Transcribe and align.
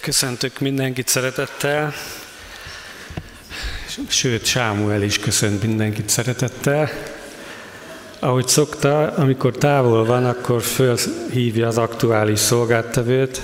Köszöntök 0.00 0.60
mindenkit 0.60 1.08
szeretettel, 1.08 1.92
sőt, 4.08 4.44
Sámuel 4.44 5.02
is 5.02 5.18
köszönt 5.18 5.62
mindenkit 5.62 6.08
szeretettel. 6.08 6.90
Ahogy 8.18 8.48
szokta, 8.48 9.06
amikor 9.06 9.56
távol 9.56 10.04
van, 10.04 10.24
akkor 10.24 10.62
fölhívja 10.62 11.66
az 11.66 11.78
aktuális 11.78 12.38
szolgáltevőt, 12.38 13.40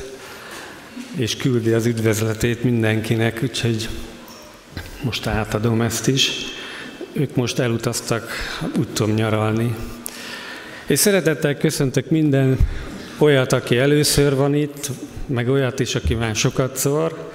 és 1.16 1.36
küldi 1.36 1.72
az 1.72 1.86
üdvözletét 1.86 2.62
mindenkinek, 2.62 3.40
úgyhogy 3.42 3.88
most 5.02 5.26
átadom 5.26 5.80
ezt 5.80 6.08
is. 6.08 6.30
Ők 7.12 7.34
most 7.34 7.58
elutaztak, 7.58 8.30
úgy 8.78 8.88
tudom 8.88 9.14
nyaralni. 9.14 9.76
És 10.86 10.98
szeretettel 10.98 11.56
köszöntök 11.56 12.10
minden 12.10 12.58
olyat, 13.18 13.52
aki 13.52 13.78
először 13.78 14.34
van 14.34 14.54
itt, 14.54 14.90
meg 15.26 15.48
olyat 15.48 15.80
is, 15.80 15.94
aki 15.94 16.14
már 16.14 16.36
sokat 16.36 16.76
szor, 16.76 17.30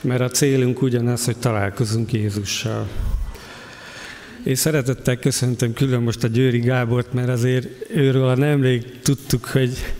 mert 0.00 0.20
a 0.20 0.28
célunk 0.28 0.82
ugyanaz, 0.82 1.24
hogy 1.24 1.36
találkozunk 1.36 2.12
Jézussal. 2.12 2.88
És 4.42 4.58
szeretettel 4.58 5.16
köszöntöm 5.16 5.72
külön 5.72 6.02
most 6.02 6.24
a 6.24 6.28
Győri 6.28 6.58
Gábort, 6.58 7.12
mert 7.12 7.28
azért 7.28 7.66
őről 7.90 8.28
a 8.28 8.36
nemrég 8.36 9.00
tudtuk, 9.02 9.44
hogy 9.44 9.94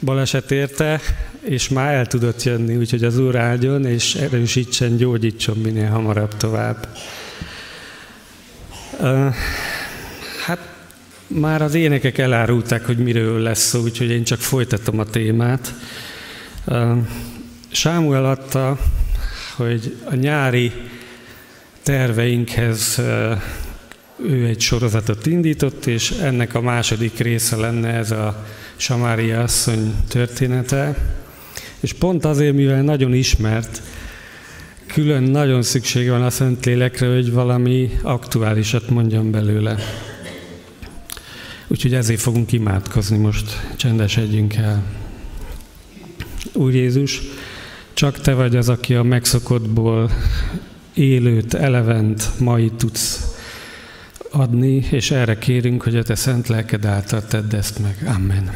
baleset 0.00 0.50
érte, 0.50 1.00
és 1.40 1.68
már 1.68 1.94
el 1.94 2.06
tudott 2.06 2.42
jönni, 2.42 2.76
úgyhogy 2.76 3.04
az 3.04 3.18
Úr 3.18 3.36
áldjon, 3.36 3.84
és 3.84 4.14
erősítsen, 4.14 4.96
gyógyítson 4.96 5.56
minél 5.56 5.88
hamarabb 5.88 6.36
tovább. 6.36 6.88
Hát 10.44 10.58
már 11.26 11.62
az 11.62 11.74
énekek 11.74 12.18
elárulták, 12.18 12.86
hogy 12.86 12.98
miről 12.98 13.40
lesz 13.40 13.66
szó, 13.66 13.80
úgyhogy 13.80 14.10
én 14.10 14.24
csak 14.24 14.38
folytatom 14.38 14.98
a 14.98 15.04
témát. 15.04 15.74
Sámuel 17.68 18.24
adta, 18.24 18.78
hogy 19.56 19.96
a 20.04 20.14
nyári 20.14 20.72
terveinkhez 21.82 23.00
ő 24.22 24.46
egy 24.46 24.60
sorozatot 24.60 25.26
indított, 25.26 25.86
és 25.86 26.10
ennek 26.10 26.54
a 26.54 26.60
második 26.60 27.18
része 27.18 27.56
lenne 27.56 27.88
ez 27.88 28.10
a 28.10 28.46
Samária 28.76 29.42
asszony 29.42 29.94
története. 30.08 30.96
És 31.80 31.92
pont 31.92 32.24
azért, 32.24 32.54
mivel 32.54 32.82
nagyon 32.82 33.14
ismert, 33.14 33.82
külön 34.86 35.22
nagyon 35.22 35.62
szükség 35.62 36.08
van 36.08 36.22
a 36.22 36.30
Szentlélekre, 36.30 37.14
hogy 37.14 37.32
valami 37.32 37.90
aktuálisat 38.02 38.88
mondjam 38.88 39.30
belőle. 39.30 39.76
Úgyhogy 41.66 41.94
ezért 41.94 42.20
fogunk 42.20 42.52
imádkozni 42.52 43.16
most, 43.16 43.60
csendesedjünk 43.76 44.54
el. 44.54 44.82
Úr 46.58 46.74
Jézus, 46.74 47.22
csak 47.92 48.20
Te 48.20 48.34
vagy 48.34 48.56
az, 48.56 48.68
aki 48.68 48.94
a 48.94 49.02
megszokottból 49.02 50.10
élőt, 50.94 51.54
elevent, 51.54 52.30
mai 52.38 52.70
tudsz 52.76 53.36
adni, 54.30 54.86
és 54.90 55.10
erre 55.10 55.38
kérünk, 55.38 55.82
hogy 55.82 55.96
a 55.96 56.02
Te 56.02 56.14
szent 56.14 56.48
lelked 56.48 56.84
által 56.84 57.26
tedd 57.26 57.54
ezt 57.54 57.78
meg. 57.78 58.12
Amen. 58.14 58.50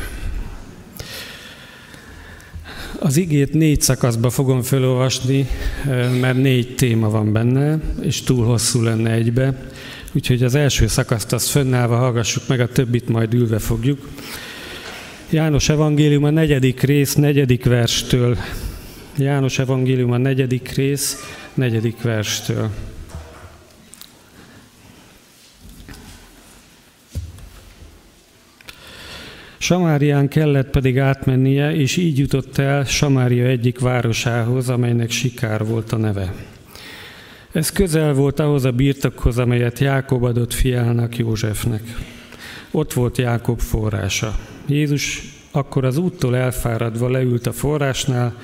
Az 2.98 3.16
igét 3.16 3.52
négy 3.52 3.80
szakaszba 3.80 4.30
fogom 4.30 4.62
felolvasni, 4.62 5.48
mert 6.20 6.36
négy 6.36 6.74
téma 6.74 7.10
van 7.10 7.32
benne, 7.32 7.78
és 8.00 8.22
túl 8.22 8.44
hosszú 8.44 8.82
lenne 8.82 9.10
egybe. 9.10 9.70
Úgyhogy 10.12 10.42
az 10.42 10.54
első 10.54 10.86
szakaszt 10.86 11.32
azt 11.32 11.48
fönnállva 11.48 11.96
hallgassuk 11.96 12.48
meg, 12.48 12.60
a 12.60 12.68
többit 12.68 13.08
majd 13.08 13.34
ülve 13.34 13.58
fogjuk. 13.58 14.08
János 15.32 15.68
Evangélium 15.68 16.24
a 16.24 16.30
negyedik 16.30 16.80
rész, 16.80 17.14
negyedik 17.14 17.64
verstől. 17.64 18.36
János 19.18 19.58
Evangélium 19.58 20.10
a 20.10 20.16
negyedik 20.16 20.68
rész, 20.68 21.16
negyedik 21.54 22.02
verstől. 22.02 22.70
Samárián 29.58 30.28
kellett 30.28 30.70
pedig 30.70 30.98
átmennie, 30.98 31.74
és 31.74 31.96
így 31.96 32.18
jutott 32.18 32.58
el 32.58 32.84
Samária 32.84 33.46
egyik 33.46 33.78
városához, 33.78 34.68
amelynek 34.68 35.10
Sikár 35.10 35.64
volt 35.64 35.92
a 35.92 35.96
neve. 35.96 36.34
Ez 37.52 37.70
közel 37.70 38.12
volt 38.12 38.40
ahhoz 38.40 38.64
a 38.64 38.72
birtokhoz, 38.72 39.38
amelyet 39.38 39.78
Jákob 39.78 40.22
adott 40.22 40.52
fiának 40.52 41.16
Józsefnek. 41.16 41.82
Ott 42.70 42.92
volt 42.92 43.18
Jákob 43.18 43.60
forrása. 43.60 44.51
Jézus 44.66 45.22
akkor 45.50 45.84
az 45.84 45.96
úttól 45.96 46.36
elfáradva 46.36 47.08
leült 47.08 47.46
a 47.46 47.52
forrásnál, 47.52 48.36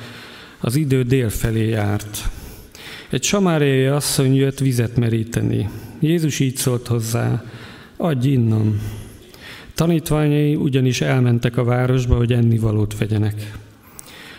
az 0.61 0.77
idő 0.77 1.03
dél 1.03 1.31
felé 1.31 1.69
járt. 1.69 2.29
Egy 3.11 3.23
samáriai 3.23 3.87
asszony 3.87 4.34
jött 4.34 4.59
vizet 4.59 4.97
meríteni. 4.97 5.69
Jézus 6.01 6.41
így 6.41 6.56
szólt 6.56 6.87
hozzá, 6.87 7.45
adj 7.97 8.29
innom. 8.29 8.81
Tanítványai 9.75 10.55
ugyanis 10.55 11.01
elmentek 11.01 11.56
a 11.56 11.65
városba, 11.65 12.17
hogy 12.17 12.33
ennivalót 12.33 12.99
vegyenek. 12.99 13.53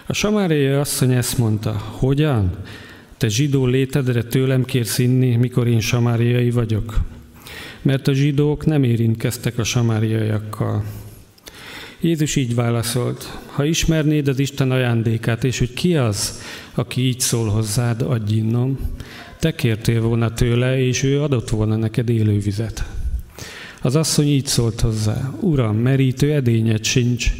A 0.06 0.14
samáriai 0.14 0.74
asszony 0.74 1.12
ezt 1.12 1.38
mondta, 1.38 1.72
hogyan? 1.92 2.52
Te 3.18 3.28
zsidó 3.28 3.66
létedre 3.66 4.24
tőlem 4.24 4.66
kérsz 4.66 4.98
inni, 4.98 5.36
mikor 5.36 5.68
én 5.68 5.80
samáriai 5.80 6.52
vagyok? 6.52 6.98
Mert 7.82 8.08
a 8.08 8.14
zsidók 8.14 8.66
nem 8.66 8.84
érintkeztek 8.84 9.58
a 9.58 9.64
samáriaiakkal. 9.64 10.84
Jézus 12.02 12.36
így 12.36 12.56
válaszolt, 12.56 13.40
ha 13.46 13.64
ismernéd 13.64 14.28
az 14.28 14.40
Isten 14.40 14.72
ajándékát, 14.72 15.44
és 15.44 15.60
hogy 15.60 15.74
ki 15.74 15.96
az, 15.96 16.42
aki 16.74 17.02
így 17.02 17.20
szól 17.20 17.50
hozzád, 17.50 18.02
adj 18.02 18.34
innom, 18.34 18.80
te 19.40 19.56
kértél 19.56 20.02
volna 20.02 20.34
tőle, 20.34 20.80
és 20.80 21.04
ő 21.04 21.22
adott 21.22 21.50
volna 21.50 21.76
neked 21.76 22.10
élővizet. 22.10 22.84
Az 23.82 23.96
asszony 23.96 24.28
így 24.28 24.46
szólt 24.46 24.82
hozzá, 24.82 25.34
Uram, 25.40 25.78
merítő 25.78 26.34
edényed 26.34 26.84
sincs, 26.84 27.32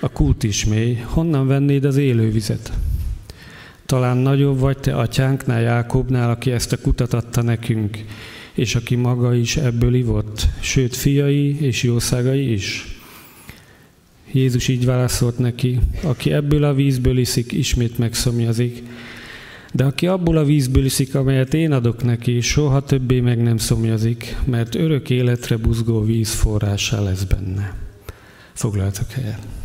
a 0.00 0.08
kult 0.08 0.42
is 0.42 0.64
mély, 0.64 0.94
honnan 1.04 1.46
vennéd 1.46 1.84
az 1.84 1.96
élővizet? 1.96 2.72
Talán 3.86 4.16
nagyobb 4.16 4.58
vagy 4.58 4.78
te 4.78 4.96
atyánknál, 4.96 5.60
Jákobnál, 5.60 6.30
aki 6.30 6.50
ezt 6.50 6.72
a 6.72 6.80
kutat 6.80 7.12
adta 7.12 7.42
nekünk, 7.42 7.98
és 8.54 8.74
aki 8.74 8.94
maga 8.94 9.34
is 9.34 9.56
ebből 9.56 9.94
ivott, 9.94 10.46
sőt 10.60 10.96
fiai 10.96 11.60
és 11.60 11.82
jószágai 11.82 12.52
is. 12.52 12.95
Jézus 14.36 14.68
így 14.68 14.84
válaszolt 14.84 15.38
neki, 15.38 15.78
aki 16.02 16.32
ebből 16.32 16.64
a 16.64 16.74
vízből 16.74 17.18
iszik, 17.18 17.52
ismét 17.52 17.98
megszomjazik, 17.98 18.82
de 19.72 19.84
aki 19.84 20.06
abból 20.06 20.36
a 20.36 20.44
vízből 20.44 20.84
iszik, 20.84 21.14
amelyet 21.14 21.54
én 21.54 21.72
adok 21.72 22.04
neki, 22.04 22.40
soha 22.40 22.82
többé 22.82 23.20
meg 23.20 23.42
nem 23.42 23.56
szomjazik, 23.56 24.36
mert 24.44 24.74
örök 24.74 25.10
életre 25.10 25.56
buzgó 25.56 26.02
víz 26.02 26.30
forrása 26.30 27.02
lesz 27.02 27.22
benne. 27.22 27.74
Foglaltak 28.52 29.10
helyet. 29.10 29.55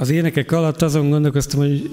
Az 0.00 0.10
énekek 0.10 0.52
alatt 0.52 0.82
azon 0.82 1.10
gondolkoztam, 1.10 1.60
hogy 1.60 1.90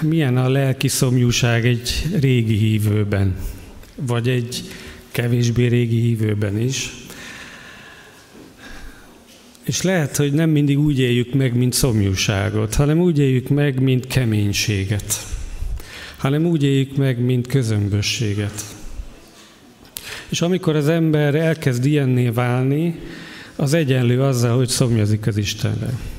milyen 0.00 0.36
a 0.36 0.48
lelki 0.48 0.88
szomjúság 0.88 1.66
egy 1.66 2.06
régi 2.20 2.56
hívőben, 2.56 3.36
vagy 3.94 4.28
egy 4.28 4.62
kevésbé 5.10 5.66
régi 5.66 6.00
hívőben 6.00 6.58
is. 6.58 6.90
És 9.62 9.82
lehet, 9.82 10.16
hogy 10.16 10.32
nem 10.32 10.50
mindig 10.50 10.78
úgy 10.78 10.98
éljük 10.98 11.34
meg, 11.34 11.54
mint 11.56 11.72
szomjúságot, 11.72 12.74
hanem 12.74 13.00
úgy 13.00 13.18
éljük 13.18 13.48
meg, 13.48 13.80
mint 13.80 14.06
keménységet, 14.06 15.26
hanem 16.16 16.46
úgy 16.46 16.62
éljük 16.62 16.96
meg, 16.96 17.18
mint 17.18 17.46
közömbösséget. 17.46 18.64
És 20.28 20.40
amikor 20.40 20.76
az 20.76 20.88
ember 20.88 21.34
elkezd 21.34 21.84
ilyenné 21.84 22.28
válni, 22.28 22.98
az 23.56 23.72
egyenlő 23.72 24.22
azzal, 24.22 24.56
hogy 24.56 24.68
szomjazik 24.68 25.26
az 25.26 25.36
Istenre. 25.36 26.09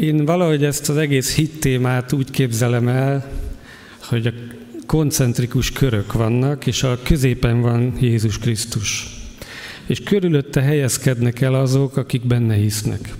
Én 0.00 0.24
valahogy 0.24 0.64
ezt 0.64 0.88
az 0.88 0.96
egész 0.96 1.34
hit 1.34 1.60
témát 1.60 2.12
úgy 2.12 2.30
képzelem 2.30 2.88
el, 2.88 3.30
hogy 4.00 4.26
a 4.26 4.32
koncentrikus 4.86 5.72
körök 5.72 6.12
vannak, 6.12 6.66
és 6.66 6.82
a 6.82 6.98
középen 7.02 7.60
van 7.60 7.96
Jézus 8.00 8.38
Krisztus. 8.38 9.06
És 9.86 10.00
körülötte 10.00 10.60
helyezkednek 10.60 11.40
el 11.40 11.54
azok, 11.54 11.96
akik 11.96 12.26
benne 12.26 12.54
hisznek. 12.54 13.14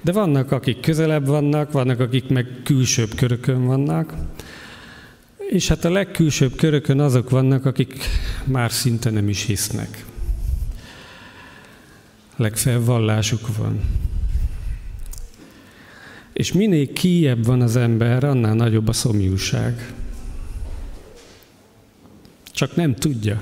De 0.00 0.12
vannak, 0.12 0.52
akik 0.52 0.80
közelebb 0.80 1.26
vannak, 1.26 1.72
vannak, 1.72 2.00
akik 2.00 2.28
meg 2.28 2.46
külsőbb 2.64 3.14
körökön 3.14 3.64
vannak, 3.64 4.14
és 5.48 5.68
hát 5.68 5.84
a 5.84 5.90
legkülsőbb 5.90 6.56
körökön 6.56 7.00
azok 7.00 7.30
vannak, 7.30 7.64
akik 7.64 7.94
már 8.44 8.72
szinte 8.72 9.10
nem 9.10 9.28
is 9.28 9.44
hisznek. 9.44 10.04
Legfeljebb 12.36 12.84
vallásuk 12.84 13.56
van. 13.56 13.80
És 16.34 16.52
minél 16.52 16.92
kiebb 16.92 17.44
van 17.44 17.60
az 17.60 17.76
ember, 17.76 18.24
annál 18.24 18.54
nagyobb 18.54 18.88
a 18.88 18.92
szomjúság. 18.92 19.92
csak 22.52 22.76
nem 22.76 22.94
tudja. 22.94 23.40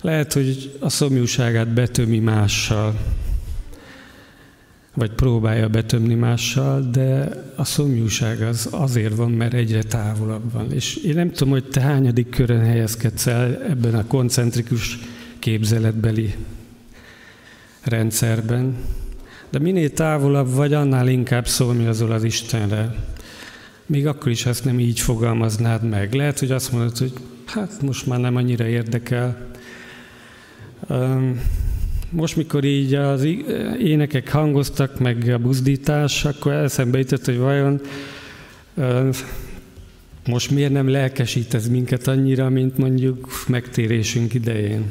Lehet, 0.00 0.32
hogy 0.32 0.76
a 0.80 0.88
szomjúságát 0.88 1.68
betömi 1.68 2.18
mással, 2.18 2.98
vagy 4.94 5.10
próbálja 5.10 5.68
betömni 5.68 6.14
mással, 6.14 6.90
de 6.90 7.28
a 7.56 7.64
szomjúság 7.64 8.42
az 8.42 8.68
azért 8.70 9.14
van, 9.14 9.30
mert 9.30 9.52
egyre 9.52 9.82
távolabb 9.82 10.52
van. 10.52 10.72
És 10.72 10.96
én 10.96 11.14
nem 11.14 11.30
tudom, 11.30 11.52
hogy 11.52 11.64
te 11.64 11.80
hányadik 11.80 12.28
körön 12.28 12.64
helyezkedsz 12.64 13.26
el 13.26 13.62
ebben 13.62 13.94
a 13.94 14.06
koncentrikus 14.06 14.98
képzeletbeli 15.38 16.34
rendszerben, 17.82 18.76
de 19.50 19.58
minél 19.58 19.92
távolabb 19.92 20.54
vagy, 20.54 20.72
annál 20.72 21.08
inkább 21.08 21.46
szomjazol 21.46 22.12
az 22.12 22.24
Istenre. 22.24 22.94
Még 23.86 24.06
akkor 24.06 24.32
is 24.32 24.46
ezt 24.46 24.64
nem 24.64 24.80
így 24.80 25.00
fogalmaznád 25.00 25.88
meg. 25.88 26.12
Lehet, 26.12 26.38
hogy 26.38 26.50
azt 26.50 26.72
mondod, 26.72 26.98
hogy 26.98 27.12
hát 27.44 27.82
most 27.82 28.06
már 28.06 28.18
nem 28.20 28.36
annyira 28.36 28.66
érdekel. 28.66 29.48
Most, 32.10 32.36
mikor 32.36 32.64
így 32.64 32.94
az 32.94 33.26
énekek 33.78 34.30
hangoztak, 34.30 34.98
meg 34.98 35.28
a 35.28 35.38
buzdítás, 35.38 36.24
akkor 36.24 36.52
eszembe 36.52 36.98
jutott, 36.98 37.24
hogy 37.24 37.38
vajon 37.38 37.80
most 40.26 40.50
miért 40.50 40.72
nem 40.72 40.88
lelkesít 40.88 41.54
ez 41.54 41.68
minket 41.68 42.06
annyira, 42.06 42.48
mint 42.48 42.78
mondjuk 42.78 43.28
megtérésünk 43.48 44.34
idején. 44.34 44.84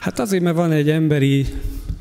Hát 0.00 0.18
azért, 0.18 0.42
mert 0.42 0.56
van 0.56 0.72
egy 0.72 0.90
emberi 0.90 1.46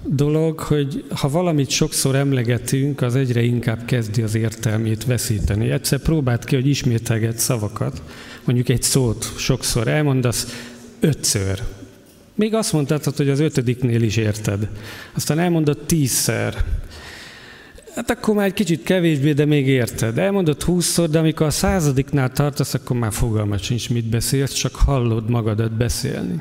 dolog, 0.04 0.60
hogy 0.60 1.04
ha 1.16 1.30
valamit 1.30 1.70
sokszor 1.70 2.16
emlegetünk, 2.16 3.02
az 3.02 3.16
egyre 3.16 3.42
inkább 3.42 3.86
kezdi 3.86 4.22
az 4.22 4.36
értelmét 4.36 5.06
veszíteni. 5.06 5.72
Egyszer 5.72 6.00
próbált 6.00 6.44
ki, 6.44 6.56
hogy 6.56 6.68
ismételget 6.68 7.38
szavakat, 7.38 8.02
mondjuk 8.44 8.70
egy 8.70 8.82
szót 8.82 9.34
sokszor 9.38 9.88
elmondasz, 9.88 10.68
ötször. 11.00 11.62
Még 12.36 12.54
azt 12.54 12.74
mondtad, 12.74 13.16
hogy 13.16 13.30
az 13.30 13.40
ötödiknél 13.40 14.02
is 14.02 14.18
érted. 14.18 14.68
Aztán 15.14 15.40
elmondod 15.40 15.78
tízszer. 15.86 16.66
Hát 17.96 18.10
akkor 18.10 18.36
már 18.36 18.46
egy 18.46 18.54
kicsit 18.54 18.84
kevésbé, 18.84 19.34
de 19.34 19.46
még 19.46 19.68
érted. 19.68 20.18
Elmondod 20.18 20.64
húszszor, 20.64 21.10
de 21.10 21.20
amikor 21.20 21.46
a 21.46 21.52
századiknál 21.52 22.32
tartasz, 22.32 22.74
akkor 22.74 22.98
már 22.98 23.14
fogalmat 23.14 23.60
sincs, 23.60 23.90
mit 23.90 24.10
beszélsz, 24.10 24.54
csak 24.54 24.76
hallod 24.76 25.30
magadat 25.30 25.72
beszélni. 25.72 26.40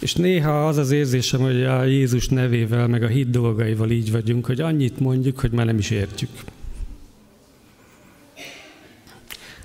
És 0.00 0.14
néha 0.14 0.66
az 0.66 0.76
az 0.76 0.90
érzésem, 0.90 1.40
hogy 1.40 1.64
a 1.64 1.84
Jézus 1.84 2.28
nevével, 2.28 2.86
meg 2.86 3.02
a 3.02 3.06
hit 3.06 3.30
dolgaival 3.30 3.90
így 3.90 4.10
vagyunk, 4.10 4.46
hogy 4.46 4.60
annyit 4.60 5.00
mondjuk, 5.00 5.40
hogy 5.40 5.50
már 5.50 5.66
nem 5.66 5.78
is 5.78 5.90
értjük. 5.90 6.30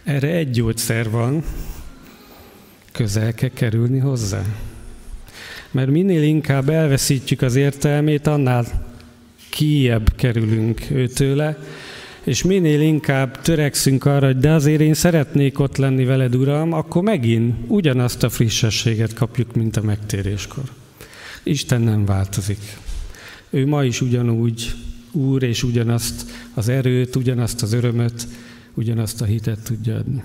Erre 0.03 0.27
egy 0.27 0.49
gyógyszer 0.49 1.09
van, 1.09 1.43
közel 2.91 3.33
kell 3.33 3.49
kerülni 3.49 3.99
hozzá. 3.99 4.41
Mert 5.71 5.89
minél 5.89 6.23
inkább 6.23 6.69
elveszítjük 6.69 7.41
az 7.41 7.55
értelmét, 7.55 8.27
annál 8.27 8.65
kiebb 9.49 10.15
kerülünk 10.15 10.81
őtőle, 10.91 11.57
és 12.23 12.43
minél 12.43 12.81
inkább 12.81 13.41
törekszünk 13.41 14.05
arra, 14.05 14.25
hogy 14.25 14.37
de 14.37 14.51
azért 14.51 14.81
én 14.81 14.93
szeretnék 14.93 15.59
ott 15.59 15.77
lenni 15.77 16.05
veled, 16.05 16.35
Uram, 16.35 16.73
akkor 16.73 17.03
megint 17.03 17.55
ugyanazt 17.67 18.23
a 18.23 18.29
frissességet 18.29 19.13
kapjuk, 19.13 19.55
mint 19.55 19.77
a 19.77 19.81
megtéréskor. 19.81 20.63
Isten 21.43 21.81
nem 21.81 22.05
változik. 22.05 22.77
Ő 23.49 23.67
ma 23.67 23.83
is 23.83 24.01
ugyanúgy 24.01 24.73
Úr, 25.11 25.43
és 25.43 25.63
ugyanazt 25.63 26.31
az 26.53 26.69
erőt, 26.69 27.15
ugyanazt 27.15 27.61
az 27.61 27.73
örömöt, 27.73 28.27
ugyanazt 28.73 29.21
a 29.21 29.25
hitet 29.25 29.63
tudja 29.63 29.95
adni. 29.95 30.23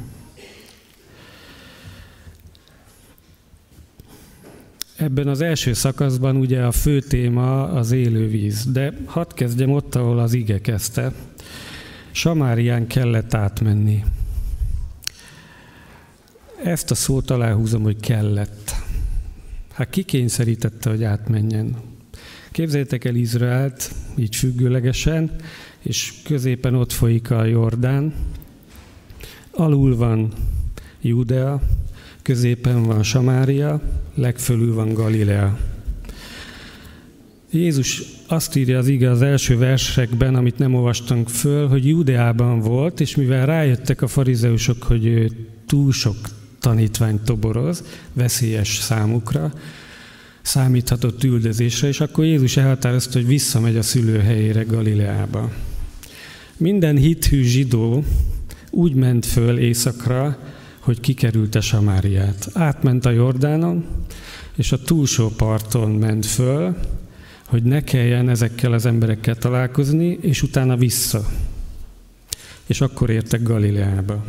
Ebben 4.97 5.29
az 5.29 5.41
első 5.41 5.73
szakaszban 5.73 6.37
ugye 6.37 6.63
a 6.63 6.73
fő 6.73 7.01
téma 7.01 7.65
az 7.65 7.91
élővíz, 7.91 8.73
de 8.73 8.93
hadd 9.05 9.35
kezdjem 9.35 9.71
ott, 9.71 9.95
ahol 9.95 10.19
az 10.19 10.33
ige 10.33 10.61
kezdte. 10.61 11.13
Samárián 12.19 12.87
kellett 12.87 13.35
átmenni. 13.35 14.05
Ezt 16.65 16.91
a 16.91 16.95
szót 16.95 17.31
aláhúzom, 17.31 17.83
hogy 17.83 18.01
kellett. 18.01 18.73
Hát 19.73 19.91
ki 19.91 20.03
kényszerítette, 20.03 20.91
hogy 20.91 21.05
átmenjen? 21.05 21.77
Képzeljétek 22.51 23.05
el 23.05 23.15
Izraelt, 23.15 23.93
így 24.17 24.37
függőlegesen, 24.37 25.37
és 25.83 26.15
középen 26.25 26.75
ott 26.75 26.93
folyik 26.93 27.31
a 27.31 27.45
Jordán, 27.45 28.15
alul 29.51 29.97
van 29.97 30.33
Judea, 31.01 31.61
középen 32.23 32.83
van 32.83 33.03
Samária, 33.03 33.83
legfölül 34.15 34.75
van 34.75 34.93
Galilea. 34.93 35.59
Jézus 37.51 38.03
azt 38.27 38.57
írja 38.57 38.79
az 38.79 38.89
ige 38.89 39.11
az 39.11 39.23
első 39.23 39.59
versekben, 39.59 40.35
amit 40.35 40.59
nem 40.59 40.75
olvastunk 40.75 41.29
föl, 41.29 41.69
hogy 41.69 41.87
Judeában 41.87 42.61
volt, 42.61 43.01
és 43.01 43.17
mivel 43.17 43.47
rájöttek 43.47 44.03
a 44.03 44.07
farizeusok, 44.07 44.83
hogy 44.83 45.07
ő 45.07 45.31
túl 45.67 45.93
sok 45.93 46.17
tanítványt 46.61 47.23
toboroz, 47.23 47.85
veszélyes 48.13 48.77
számukra, 48.77 49.53
számíthatott 50.43 51.25
üldözésre, 51.25 51.89
és 51.89 52.01
akkor 52.01 52.25
Jézus 52.25 52.57
elhatározta, 52.57 53.19
hogy 53.19 53.27
visszamegy 53.27 53.77
a 53.77 53.83
szülőhelyére 53.83 54.63
Galileába. 54.63 55.51
Minden 56.57 56.97
hithű 56.97 57.43
zsidó 57.43 58.05
úgy 58.71 58.95
ment 58.95 59.27
föl 59.27 59.59
északra, 59.59 60.39
hogy 60.79 61.01
kikerülte 61.01 61.61
Samáriát. 61.61 62.51
Átment 62.55 63.07
a 63.07 63.11
Jordánon, 63.11 63.85
és 64.57 64.73
a 64.73 64.83
túlsó 64.83 65.29
parton 65.37 65.91
ment 65.91 66.27
föl, 66.27 66.77
hogy 67.49 67.63
ne 67.63 67.85
kelljen 67.85 68.29
ezekkel 68.29 68.73
az 68.73 68.87
emberekkel 68.87 69.37
találkozni, 69.37 70.19
és 70.21 70.43
utána 70.43 70.77
vissza. 70.77 71.29
És 72.67 72.81
akkor 72.81 73.11
értek 73.11 73.43
Galileába. 73.43 74.25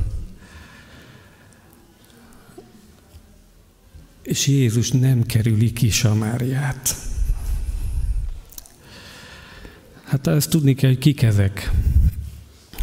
És 4.21 4.47
Jézus 4.47 4.91
nem 4.91 5.23
kerüli 5.23 5.73
ki 5.73 5.89
Samáriát. 5.89 6.95
Hát 10.03 10.27
ezt 10.27 10.49
tudni 10.49 10.73
kell, 10.75 10.89
hogy 10.89 10.99
kik 10.99 11.21
ezek. 11.21 11.71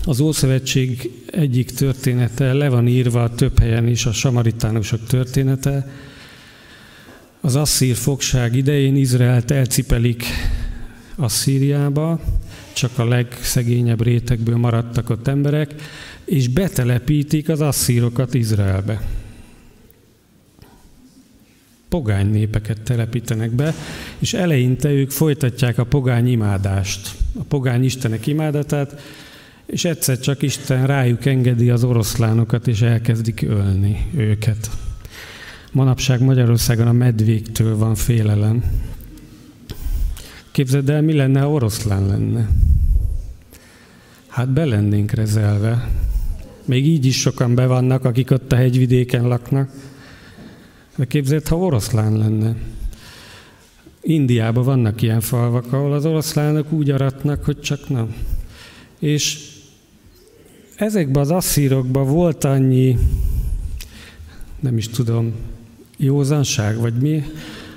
Az 0.04 0.20
Ószövetség 0.20 1.10
egyik 1.26 1.70
története 1.70 2.52
le 2.52 2.68
van 2.68 2.88
írva 2.88 3.34
több 3.34 3.58
helyen 3.58 3.88
is, 3.88 4.06
a 4.06 4.12
samaritánusok 4.12 5.06
története, 5.06 5.90
az 7.46 7.56
asszír 7.56 7.96
fogság 7.96 8.56
idején 8.56 8.96
Izraelt 8.96 9.50
elcipelik 9.50 10.24
Asszíriába, 11.16 12.20
csak 12.72 12.98
a 12.98 13.04
legszegényebb 13.04 14.02
rétegből 14.02 14.56
maradtak 14.56 15.10
ott 15.10 15.26
emberek, 15.26 15.74
és 16.24 16.48
betelepítik 16.48 17.48
az 17.48 17.60
asszírokat 17.60 18.34
Izraelbe. 18.34 19.02
Pogány 21.88 22.30
népeket 22.30 22.80
telepítenek 22.80 23.50
be, 23.50 23.74
és 24.18 24.34
eleinte 24.34 24.90
ők 24.90 25.10
folytatják 25.10 25.78
a 25.78 25.84
pogány 25.84 26.28
imádást, 26.28 27.10
a 27.38 27.42
pogány 27.42 27.84
istenek 27.84 28.26
imádatát, 28.26 29.00
és 29.66 29.84
egyszer 29.84 30.18
csak 30.18 30.42
Isten 30.42 30.86
rájuk 30.86 31.24
engedi 31.24 31.70
az 31.70 31.84
oroszlánokat, 31.84 32.68
és 32.68 32.82
elkezdik 32.82 33.42
ölni 33.42 34.06
őket. 34.16 34.70
Manapság 35.72 36.20
Magyarországon 36.20 36.86
a 36.86 36.92
medvéktől 36.92 37.76
van 37.76 37.94
félelem. 37.94 38.64
Képzeld 40.50 40.90
el, 40.90 41.02
mi 41.02 41.12
lenne, 41.12 41.40
ha 41.40 41.50
oroszlán 41.50 42.06
lenne? 42.06 42.48
Hát 44.26 44.48
be 44.48 44.64
lennénk 44.64 45.10
rezelve. 45.10 45.88
Még 46.64 46.86
így 46.86 47.06
is 47.06 47.20
sokan 47.20 47.54
be 47.54 47.66
vannak, 47.66 48.04
akik 48.04 48.30
ott 48.30 48.52
a 48.52 48.56
hegyvidéken 48.56 49.28
laknak. 49.28 49.70
De 50.96 51.04
képzeld, 51.04 51.48
ha 51.48 51.56
oroszlán 51.56 52.16
lenne. 52.16 52.56
Indiában 54.00 54.64
vannak 54.64 55.02
ilyen 55.02 55.20
falvak, 55.20 55.72
ahol 55.72 55.92
az 55.92 56.06
oroszlánok 56.06 56.72
úgy 56.72 56.90
aratnak, 56.90 57.44
hogy 57.44 57.60
csak 57.60 57.88
nem. 57.88 58.14
És 58.98 59.38
ezekben 60.76 61.22
az 61.22 61.30
asszírokban 61.30 62.06
volt 62.06 62.44
annyi, 62.44 62.98
nem 64.60 64.76
is 64.76 64.88
tudom, 64.88 65.34
józanság, 65.96 66.78
vagy 66.78 66.94
mi, 66.94 67.22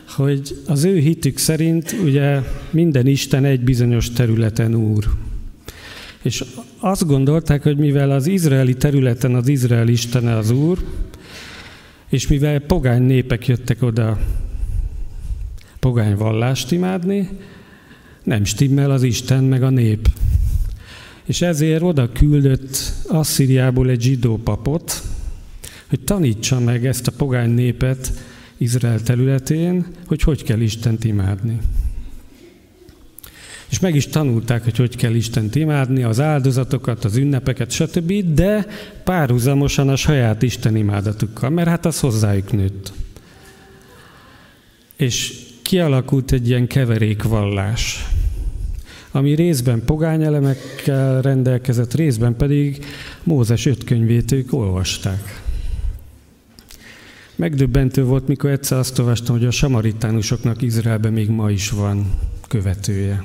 hogy 0.08 0.58
az 0.68 0.84
ő 0.84 0.98
hitük 0.98 1.38
szerint 1.38 1.96
ugye 2.04 2.42
minden 2.70 3.08
Isten 3.08 3.46
egy 3.46 3.62
bizonyos 3.62 4.12
területen 4.12 4.76
úr. 4.76 5.06
És 6.22 6.44
azt 6.80 7.06
gondolták, 7.06 7.64
hogy 7.64 7.78
mivel 7.78 8.12
az 8.12 8.28
izraeli 8.28 8.76
területen 8.76 9.36
az 9.36 9.48
Izrael 9.48 9.88
Istene 9.88 10.38
az 10.38 10.50
úr, 10.50 10.78
és 12.10 12.28
mivel 12.28 12.60
pogány 12.60 13.02
népek 13.02 13.48
jöttek 13.48 13.82
oda 13.82 14.20
pogány 15.80 16.16
vallást 16.16 16.72
imádni, 16.72 17.30
nem 18.24 18.44
stimmel 18.44 18.92
az 18.92 19.04
Isten 19.04 19.44
meg 19.44 19.64
a 19.64 19.70
nép. 19.70 20.10
És 21.26 21.42
ezért 21.42 21.82
oda 21.82 22.12
küldött 22.12 22.94
Asszíriából 23.08 23.90
egy 23.90 24.02
zsidó 24.02 24.38
papot, 24.38 25.04
hogy 25.90 26.00
tanítsa 26.00 26.60
meg 26.60 26.86
ezt 26.86 27.08
a 27.08 27.12
pogány 27.18 27.50
népet 27.50 28.14
Izrael 28.58 29.02
területén, 29.02 29.86
hogy 30.06 30.22
hogy 30.22 30.44
kell 30.44 30.60
Istent 30.60 31.04
imádni. 31.04 31.60
És 33.70 33.80
meg 33.80 33.96
is 33.96 34.08
tanulták, 34.08 34.64
hogy 34.64 34.78
hogy 34.78 34.96
kell 34.96 35.14
Istent 35.14 35.56
imádni, 35.56 36.04
az 36.04 36.20
áldozatokat, 36.20 37.06
az 37.06 37.16
ünnepeket, 37.16 37.72
stb., 37.72 38.14
de 38.34 38.68
párhuzamosan 39.04 39.90
a 39.90 39.96
saját 39.96 40.42
Isten 40.42 40.76
imádatukkal, 40.76 41.50
mert 41.50 41.68
hát 41.68 41.86
az 41.86 42.00
hozzájuk 42.00 42.52
nőtt. 42.52 42.94
És 44.96 45.34
kialakult 45.62 46.32
egy 46.32 46.48
ilyen 46.48 46.68
keverékvallás, 46.68 48.06
ami 49.12 49.36
részben 49.36 49.86
pogányelemekkel 49.86 51.22
rendelkezett, 51.22 51.94
részben 51.94 52.36
pedig 52.36 52.86
Mózes 53.24 53.66
öt 53.66 53.84
könyvét 53.84 54.32
ők 54.32 54.54
olvasták. 54.54 55.49
Megdöbbentő 57.40 58.04
volt, 58.04 58.28
mikor 58.28 58.50
egyszer 58.50 58.78
azt 58.78 59.00
olvastam, 59.00 59.36
hogy 59.36 59.46
a 59.46 59.52
samaritánusoknak 59.52 60.62
Izraelben 60.62 61.14
még 61.14 61.30
ma 61.30 61.52
is 61.52 61.70
van 61.70 62.14
követője. 62.48 63.24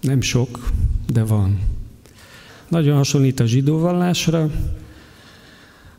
Nem 0.00 0.20
sok, 0.20 0.70
de 1.12 1.24
van. 1.24 1.60
Nagyon 2.68 2.96
hasonlít 2.96 3.40
a 3.40 3.46
zsidó 3.46 3.78
vallásra, 3.78 4.50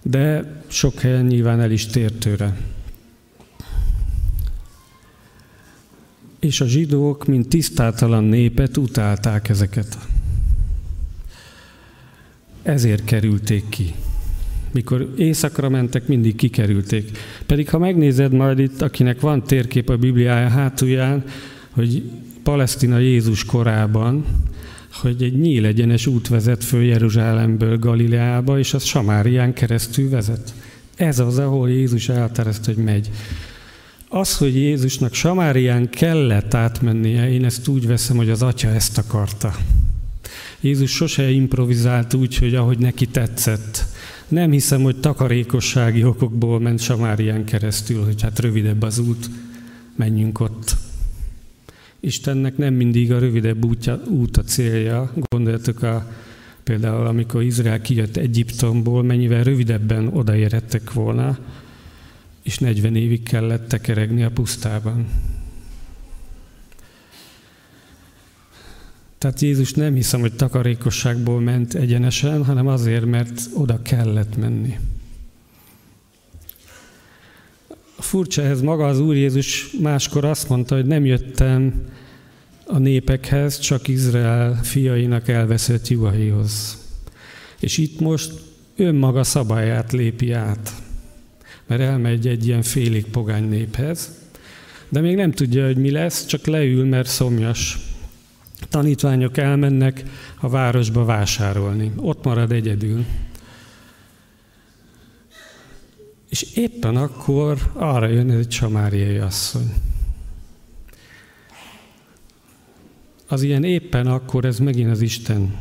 de 0.02 0.54
sok 0.68 1.00
helyen 1.00 1.26
nyilván 1.26 1.62
el 1.62 1.72
is 1.72 1.86
tér. 1.86 2.14
És 6.40 6.62
a 6.62 6.66
zsidók, 6.66 7.26
mint 7.26 7.48
tisztátalan 7.48 8.24
népet 8.24 8.78
utálták 8.78 9.50
ezeket. 9.50 9.98
Ezért 12.64 13.04
kerülték 13.04 13.70
ki. 13.70 13.94
Mikor 14.76 15.14
éjszakra 15.18 15.70
mentek, 15.70 16.08
mindig 16.08 16.36
kikerülték. 16.36 17.18
Pedig 17.46 17.70
ha 17.70 17.78
megnézed 17.78 18.34
majd 18.34 18.60
itt, 18.60 18.82
akinek 18.82 19.20
van 19.20 19.44
térkép 19.44 19.90
a 19.90 19.98
Bibliája 19.98 20.48
hátulján, 20.48 21.24
hogy 21.70 22.04
Palesztina 22.44 22.98
Jézus 22.98 23.46
korában, 23.46 24.26
hogy 25.02 25.24
egy 25.24 25.40
nyíl 25.40 25.66
egyenes 25.66 26.08
út 26.08 26.28
vezet 26.28 26.64
föl 26.64 26.84
Jeruzsálemből 26.84 27.78
Galileába, 27.78 28.60
és 28.60 28.74
az 28.74 28.84
Samárián 28.84 29.54
keresztül 29.54 30.10
vezet. 30.10 30.54
Ez 30.96 31.20
az, 31.20 31.38
ahol 31.38 31.70
Jézus 31.70 32.10
elterezte, 32.10 32.74
hogy 32.74 32.84
megy. 32.84 33.10
Az, 34.10 34.38
hogy 34.38 34.56
Jézusnak 34.56 35.14
Samárián 35.14 35.90
kellett 35.90 36.54
átmennie, 36.54 37.32
én 37.32 37.46
ezt 37.46 37.68
úgy 37.68 37.88
veszem, 37.88 38.18
hogy 38.18 38.30
az 38.30 38.42
atya 38.42 38.70
ezt 38.70 38.98
akarta. 38.98 39.56
Jézus 40.60 40.92
sose 40.92 41.30
improvizált 41.30 42.14
úgy, 42.14 42.38
hogy 42.38 42.56
ahogy 42.56 42.78
neki 42.78 43.06
tetszett. 43.06 43.86
Nem 44.28 44.52
hiszem, 44.52 44.82
hogy 44.82 45.00
takarékossági 45.00 46.04
okokból 46.04 46.60
ment 46.60 46.80
Samárián 46.80 47.46
keresztül, 47.46 48.04
hogy 48.04 48.22
hát 48.22 48.40
rövidebb 48.40 48.82
az 48.82 49.00
út, 49.00 49.30
menjünk 49.96 50.40
ott. 50.40 50.76
Istennek 52.00 52.58
nem 52.58 52.74
mindig 52.74 53.12
a 53.12 53.20
rövidebb 53.20 53.66
útja, 53.66 54.02
út 54.10 54.38
a 54.38 54.44
célja. 54.44 55.14
Gondoljatok 55.30 55.82
a, 55.82 56.12
például, 56.64 57.06
amikor 57.06 57.44
Izrael 57.44 57.82
kijött 57.82 58.18
Egyiptomból, 58.18 59.04
mennyivel 59.04 59.44
rövidebben 59.44 60.08
odaérhettek 60.08 60.94
volna, 60.94 61.38
és 62.44 62.58
40 62.58 62.96
évig 62.96 63.24
kellett 63.24 63.68
tekeregni 63.68 64.24
a 64.24 64.32
pusztában. 64.32 65.08
Tehát 69.18 69.40
Jézus 69.40 69.74
nem 69.74 69.94
hiszem, 69.94 70.20
hogy 70.20 70.36
takarékosságból 70.36 71.40
ment 71.42 71.74
egyenesen, 71.74 72.44
hanem 72.44 72.68
azért, 72.68 73.06
mert 73.06 73.42
oda 73.54 73.82
kellett 73.82 74.38
menni. 74.38 74.78
Furcsa 77.98 78.42
ez 78.42 78.62
maga 78.62 78.88
az 78.88 79.00
Úr 79.00 79.16
Jézus 79.16 79.72
máskor 79.82 80.26
azt 80.26 80.50
mondta, 80.50 80.76
hogy 80.76 80.86
nem 80.86 81.06
jöttem 81.06 81.74
a 82.66 82.78
népekhez, 82.78 83.60
csak 83.60 83.88
Izrael 83.88 84.60
fiainak 84.64 85.28
elveszett 85.28 85.88
juhaihoz. 85.88 86.78
És 87.60 87.78
itt 87.78 88.00
most 88.00 88.34
önmaga 88.76 89.24
szabályát 89.24 89.92
lépi 89.92 90.32
át, 90.32 90.74
mert 91.68 91.82
elmegy 91.82 92.28
egy 92.28 92.48
ilyen 92.48 92.62
félig 92.62 93.06
pogány 93.06 93.50
néphez, 93.50 94.12
de 94.90 95.00
még 95.00 95.16
nem 95.16 95.32
tudja, 95.32 95.66
hogy 95.66 95.78
mi 95.78 95.92
lesz, 95.92 96.26
csak 96.26 96.46
leül, 96.46 96.86
mert 96.86 97.08
szomjas. 97.08 97.80
Tanítványok 98.70 99.38
elmennek 99.38 100.04
a 100.40 100.50
városba 100.50 101.06
vásárolni. 101.06 101.92
Ott 101.96 102.24
marad 102.24 102.52
egyedül. 102.52 103.06
És 106.30 106.42
éppen 106.56 106.96
akkor 106.96 107.58
arra 107.74 108.08
jön 108.08 108.30
egy 108.30 108.52
samáriai 108.52 109.18
asszony. 109.18 109.74
Az 113.28 113.42
ilyen 113.42 113.64
éppen 113.64 114.08
akkor 114.08 114.46
ez 114.46 114.60
megint 114.60 114.92
az 114.92 115.02
Isten. 115.02 115.56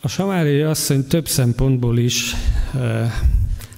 A 0.00 0.08
samáriai 0.08 0.60
asszony 0.60 1.06
több 1.06 1.28
szempontból 1.28 1.98
is 1.98 2.34
e, 2.74 3.12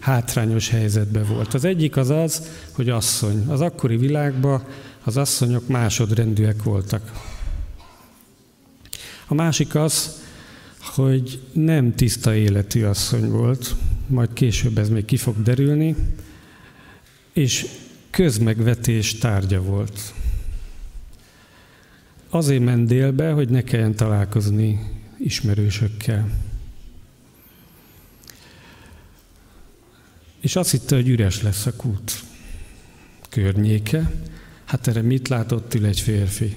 hátrányos 0.00 0.68
helyzetben 0.68 1.25
volt. 1.26 1.54
Az 1.54 1.64
egyik 1.64 1.97
az 1.97 2.11
az, 2.11 2.49
hogy 2.73 2.88
asszony. 2.88 3.44
Az 3.49 3.61
akkori 3.61 3.97
világban 3.97 4.64
az 5.04 5.16
asszonyok 5.16 5.68
másodrendűek 5.68 6.62
voltak. 6.62 7.30
A 9.26 9.35
másik 9.35 9.75
az, 9.75 10.23
hogy 10.78 11.40
nem 11.52 11.94
tiszta 11.94 12.35
életű 12.35 12.85
asszony 12.85 13.30
volt, 13.30 13.75
majd 14.06 14.32
később 14.32 14.78
ez 14.78 14.88
még 14.88 15.04
ki 15.04 15.16
fog 15.16 15.42
derülni, 15.42 15.97
és 17.32 17.66
közmegvetés 18.11 19.18
tárgya 19.18 19.62
volt. 19.62 20.14
Azért 22.28 22.64
ment 22.64 22.88
délbe, 22.88 23.30
hogy 23.30 23.49
ne 23.49 23.62
kelljen 23.62 23.94
találkozni 23.94 24.90
ismerősökkel. 25.18 26.30
És 30.40 30.56
azt 30.56 30.71
hitte, 30.71 30.94
hogy 30.94 31.09
üres 31.09 31.42
lesz 31.42 31.66
a 31.66 31.76
kút 31.76 32.23
környéke. 33.28 34.11
Hát 34.73 34.87
erre 34.87 35.02
mit 35.02 35.29
látott 35.29 35.75
ül 35.75 35.85
egy 35.85 36.00
férfi? 36.00 36.57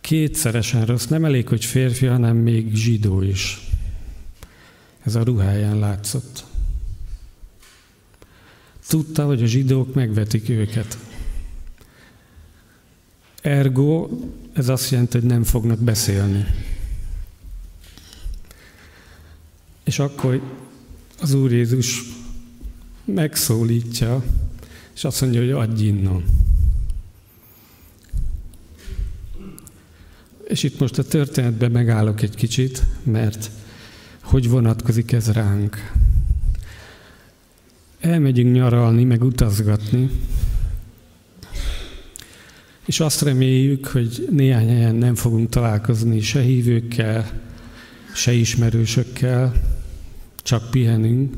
kétszeresen 0.00 0.84
rossz. 0.84 1.06
Nem 1.06 1.24
elég, 1.24 1.48
hogy 1.48 1.64
férfi, 1.64 2.06
hanem 2.06 2.36
még 2.36 2.74
zsidó 2.74 3.22
is. 3.22 3.70
Ez 5.02 5.14
a 5.14 5.22
ruháján 5.22 5.78
látszott. 5.78 6.44
Tudta, 8.88 9.26
hogy 9.26 9.42
a 9.42 9.46
zsidók 9.46 9.94
megvetik 9.94 10.48
őket. 10.48 10.98
Ergo, 13.42 14.08
ez 14.52 14.68
azt 14.68 14.90
jelenti, 14.90 15.18
hogy 15.18 15.28
nem 15.28 15.44
fognak 15.44 15.78
beszélni. 15.78 16.44
És 19.84 19.98
akkor 19.98 20.42
az 21.20 21.32
Úr 21.34 21.52
Jézus 21.52 22.02
megszólítja, 23.04 24.24
és 24.96 25.04
azt 25.04 25.20
mondja, 25.20 25.40
hogy 25.40 25.50
adj 25.50 25.84
innom. 25.84 26.24
És 30.48 30.62
itt 30.62 30.78
most 30.78 30.98
a 30.98 31.04
történetben 31.04 31.70
megállok 31.70 32.22
egy 32.22 32.34
kicsit, 32.34 32.82
mert 33.02 33.50
hogy 34.22 34.48
vonatkozik 34.48 35.12
ez 35.12 35.32
ránk. 35.32 35.92
Elmegyünk 38.00 38.54
nyaralni, 38.54 39.04
meg 39.04 39.22
utazgatni, 39.22 40.10
és 42.86 43.00
azt 43.00 43.22
reméljük, 43.22 43.86
hogy 43.86 44.28
néhány 44.30 44.68
helyen 44.68 44.94
nem 44.94 45.14
fogunk 45.14 45.48
találkozni 45.48 46.20
se 46.20 46.40
hívőkkel, 46.40 47.40
se 48.14 48.32
ismerősökkel, 48.32 49.52
csak 50.42 50.70
pihenünk. 50.70 51.34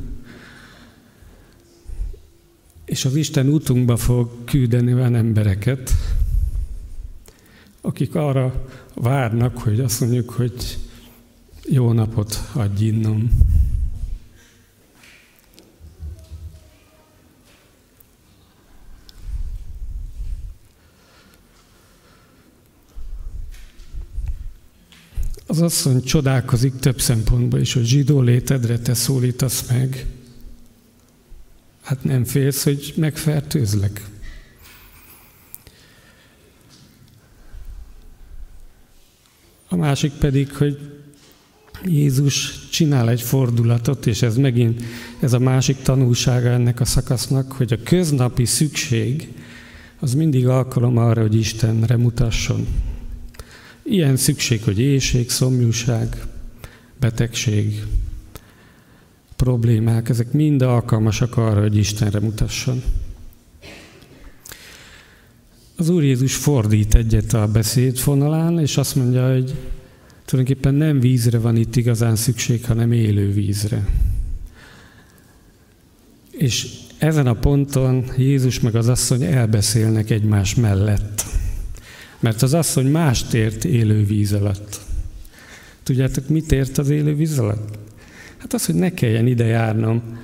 És 2.88 3.04
az 3.04 3.16
Isten 3.16 3.48
útunkba 3.48 3.96
fog 3.96 4.44
küldeni 4.44 4.94
olyan 4.94 5.14
embereket, 5.14 5.92
akik 7.80 8.14
arra 8.14 8.66
várnak, 8.94 9.58
hogy 9.58 9.80
azt 9.80 10.00
mondjuk, 10.00 10.30
hogy 10.30 10.78
jó 11.64 11.92
napot 11.92 12.48
adj 12.52 12.84
innom. 12.84 13.30
Az 25.46 25.60
asszony 25.60 26.02
csodálkozik 26.02 26.78
több 26.78 27.00
szempontból 27.00 27.60
is, 27.60 27.72
hogy 27.72 27.84
zsidó 27.84 28.20
létedre 28.20 28.78
te 28.78 28.94
szólítasz 28.94 29.68
meg. 29.68 30.06
Hát 31.88 32.04
nem 32.04 32.24
félsz, 32.24 32.64
hogy 32.64 32.92
megfertőzlek? 32.96 34.02
másik 39.78 40.12
pedig, 40.12 40.56
hogy 40.56 40.78
Jézus 41.84 42.68
csinál 42.70 43.10
egy 43.10 43.22
fordulatot, 43.22 44.06
és 44.06 44.22
ez 44.22 44.36
megint 44.36 44.82
ez 45.20 45.32
a 45.32 45.38
másik 45.38 45.76
tanulsága 45.76 46.48
ennek 46.48 46.80
a 46.80 46.84
szakasznak, 46.84 47.52
hogy 47.52 47.72
a 47.72 47.82
köznapi 47.82 48.44
szükség 48.44 49.32
az 50.00 50.14
mindig 50.14 50.46
alkalom 50.46 50.96
arra, 50.96 51.20
hogy 51.20 51.34
Istenre 51.34 51.96
mutasson. 51.96 52.66
Ilyen 53.82 54.16
szükség, 54.16 54.62
hogy 54.62 54.80
éjség, 54.80 55.30
szomjúság, 55.30 56.22
betegség, 57.00 57.82
problémák, 59.38 60.08
ezek 60.08 60.32
mind 60.32 60.62
alkalmasak 60.62 61.36
arra, 61.36 61.60
hogy 61.60 61.76
Istenre 61.76 62.20
mutasson. 62.20 62.82
Az 65.76 65.88
Úr 65.88 66.02
Jézus 66.02 66.36
fordít 66.36 66.94
egyet 66.94 67.32
a 67.32 67.46
beszédfonalán, 67.46 68.58
és 68.58 68.76
azt 68.76 68.94
mondja, 68.94 69.32
hogy 69.32 69.54
tulajdonképpen 70.24 70.74
nem 70.74 71.00
vízre 71.00 71.38
van 71.38 71.56
itt 71.56 71.76
igazán 71.76 72.16
szükség, 72.16 72.64
hanem 72.64 72.92
élő 72.92 73.32
vízre. 73.32 73.88
És 76.30 76.68
ezen 76.98 77.26
a 77.26 77.34
ponton 77.34 78.04
Jézus 78.16 78.60
meg 78.60 78.74
az 78.74 78.88
asszony 78.88 79.22
elbeszélnek 79.22 80.10
egymás 80.10 80.54
mellett. 80.54 81.24
Mert 82.20 82.42
az 82.42 82.54
asszony 82.54 82.86
mást 82.86 83.34
ért 83.34 83.64
élő 83.64 84.04
víz 84.04 84.32
alatt. 84.32 84.80
Tudjátok, 85.82 86.28
mit 86.28 86.52
ért 86.52 86.78
az 86.78 86.90
élő 86.90 87.14
víz 87.14 87.38
alatt? 87.38 87.78
Hát 88.38 88.52
az, 88.52 88.66
hogy 88.66 88.74
ne 88.74 88.94
kelljen 88.94 89.26
ide 89.26 89.44
járnom 89.44 90.18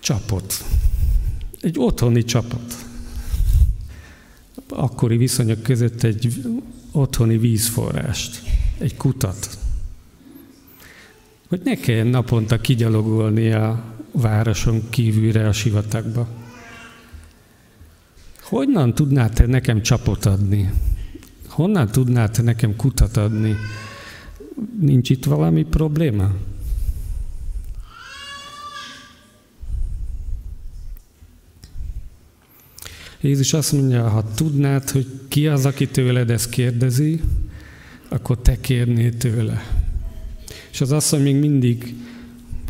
csapot. 0.00 0.64
Egy 1.60 1.78
otthoni 1.78 2.24
csapot. 2.24 2.74
Akkori 4.68 5.16
viszonyok 5.16 5.62
között 5.62 6.02
egy 6.02 6.42
otthoni 6.92 7.38
vízforrást, 7.38 8.42
egy 8.78 8.96
kutat. 8.96 9.58
Hogy 11.48 11.60
ne 11.64 11.74
kelljen 11.74 12.06
naponta 12.06 12.60
kigyalogolni 12.60 13.50
a 13.50 13.84
városon 14.12 14.82
kívülre 14.90 15.48
a 15.48 15.52
sivatagba. 15.52 16.28
Honnan 18.40 18.94
tudnál 18.94 19.30
te 19.30 19.46
nekem 19.46 19.82
csapot 19.82 20.24
adni? 20.24 20.72
Honnan 21.48 21.88
tudnál 21.88 22.30
te 22.30 22.42
nekem 22.42 22.76
kutat 22.76 23.16
adni? 23.16 23.56
Nincs 24.80 25.10
itt 25.10 25.24
valami 25.24 25.64
probléma? 25.64 26.30
Jézus 33.20 33.52
azt 33.52 33.72
mondja, 33.72 34.08
ha 34.08 34.34
tudnád, 34.34 34.90
hogy 34.90 35.06
ki 35.28 35.46
az, 35.48 35.66
aki 35.66 35.88
tőled 35.88 36.30
ezt 36.30 36.48
kérdezi, 36.48 37.20
akkor 38.08 38.38
te 38.38 38.60
kérnél 38.60 39.16
tőle. 39.16 39.62
És 40.70 40.80
az 40.80 40.92
asszony 40.92 41.22
még 41.22 41.36
mindig 41.36 41.94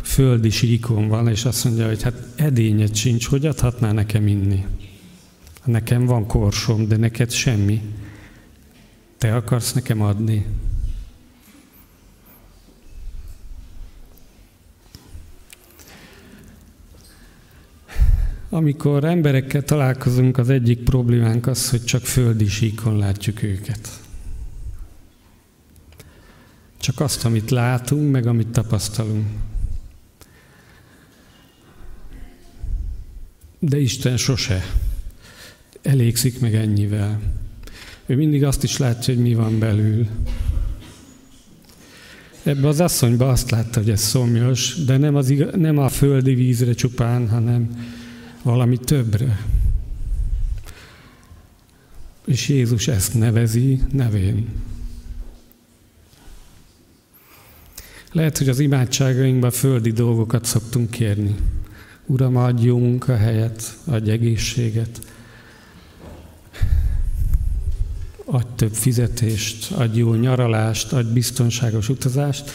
földi 0.03 0.49
síkon 0.49 1.07
van, 1.07 1.27
és 1.27 1.45
azt 1.45 1.63
mondja, 1.63 1.87
hogy 1.87 2.01
hát 2.01 2.27
edényed 2.35 2.95
sincs, 2.95 3.27
hogy 3.27 3.45
adhatná 3.45 3.91
nekem 3.91 4.27
inni? 4.27 4.65
Nekem 5.65 6.05
van 6.05 6.27
korsom, 6.27 6.87
de 6.87 6.97
neked 6.97 7.31
semmi. 7.31 7.81
Te 9.17 9.35
akarsz 9.35 9.73
nekem 9.73 10.01
adni? 10.01 10.45
Amikor 18.53 19.03
emberekkel 19.03 19.63
találkozunk, 19.63 20.37
az 20.37 20.49
egyik 20.49 20.83
problémánk 20.83 21.47
az, 21.47 21.69
hogy 21.69 21.83
csak 21.83 22.05
földi 22.05 22.47
síkon 22.47 22.97
látjuk 22.97 23.43
őket. 23.43 23.89
Csak 26.77 26.99
azt, 26.99 27.25
amit 27.25 27.49
látunk, 27.49 28.11
meg 28.11 28.27
amit 28.27 28.47
tapasztalunk. 28.47 29.27
De 33.59 33.77
Isten 33.77 34.17
sose 34.17 34.63
elégszik 35.81 36.39
meg 36.39 36.55
ennyivel. 36.55 37.19
Ő 38.05 38.15
mindig 38.15 38.43
azt 38.43 38.63
is 38.63 38.77
látja, 38.77 39.13
hogy 39.13 39.23
mi 39.23 39.33
van 39.33 39.59
belül. 39.59 40.07
Ebbe 42.43 42.67
az 42.67 42.79
asszonyba 42.79 43.29
azt 43.29 43.51
látta, 43.51 43.79
hogy 43.79 43.89
ez 43.89 44.01
szomjas, 44.01 44.75
de 44.85 44.97
nem, 44.97 45.15
az, 45.15 45.33
nem 45.55 45.77
a 45.77 45.89
földi 45.89 46.33
vízre 46.35 46.73
csupán, 46.73 47.29
hanem 47.29 47.69
valami 48.43 48.77
többre. 48.77 49.45
És 52.25 52.49
Jézus 52.49 52.87
ezt 52.87 53.13
nevezi 53.13 53.81
nevén. 53.91 54.47
Lehet, 58.11 58.37
hogy 58.37 58.49
az 58.49 58.59
imádságainkban 58.59 59.51
földi 59.51 59.91
dolgokat 59.91 60.45
szoktunk 60.45 60.89
kérni. 60.89 61.35
Uram, 62.05 62.35
adj 62.35 62.65
jó 62.65 62.77
munkahelyet, 62.77 63.77
adj 63.85 64.11
egészséget, 64.11 64.99
adj 68.25 68.47
több 68.55 68.73
fizetést, 68.73 69.71
adj 69.71 69.99
jó 69.99 70.13
nyaralást, 70.13 70.93
adj 70.93 71.13
biztonságos 71.13 71.89
utazást. 71.89 72.51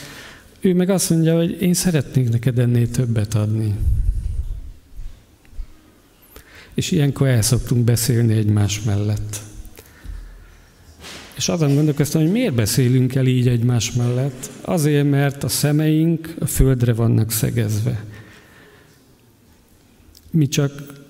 Ő 0.61 0.75
meg 0.75 0.90
azt 0.90 1.11
mondja, 1.11 1.37
hogy 1.37 1.62
én 1.62 1.75
szeretnék 1.75 2.31
neked 2.31 2.59
ennél 2.59 2.90
többet 2.90 3.35
adni. 3.35 3.75
És 6.77 6.91
ilyenkor 6.91 7.27
el 7.27 7.43
szoktunk 7.43 7.85
beszélni 7.85 8.35
egymás 8.35 8.83
mellett. 8.83 9.41
És 11.37 11.49
azon 11.49 11.75
gondolkoztam, 11.75 12.23
hogy 12.23 12.31
miért 12.31 12.55
beszélünk 12.55 13.15
el 13.15 13.27
így 13.27 13.49
egymás 13.49 13.93
mellett? 13.93 14.51
Azért, 14.61 15.11
mert 15.11 15.45
a 15.45 15.49
szemeink 15.49 16.35
a 16.39 16.47
földre 16.47 16.93
vannak 16.93 17.31
szegezve. 17.31 18.05
Mi 20.31 20.49
csak 20.49 21.05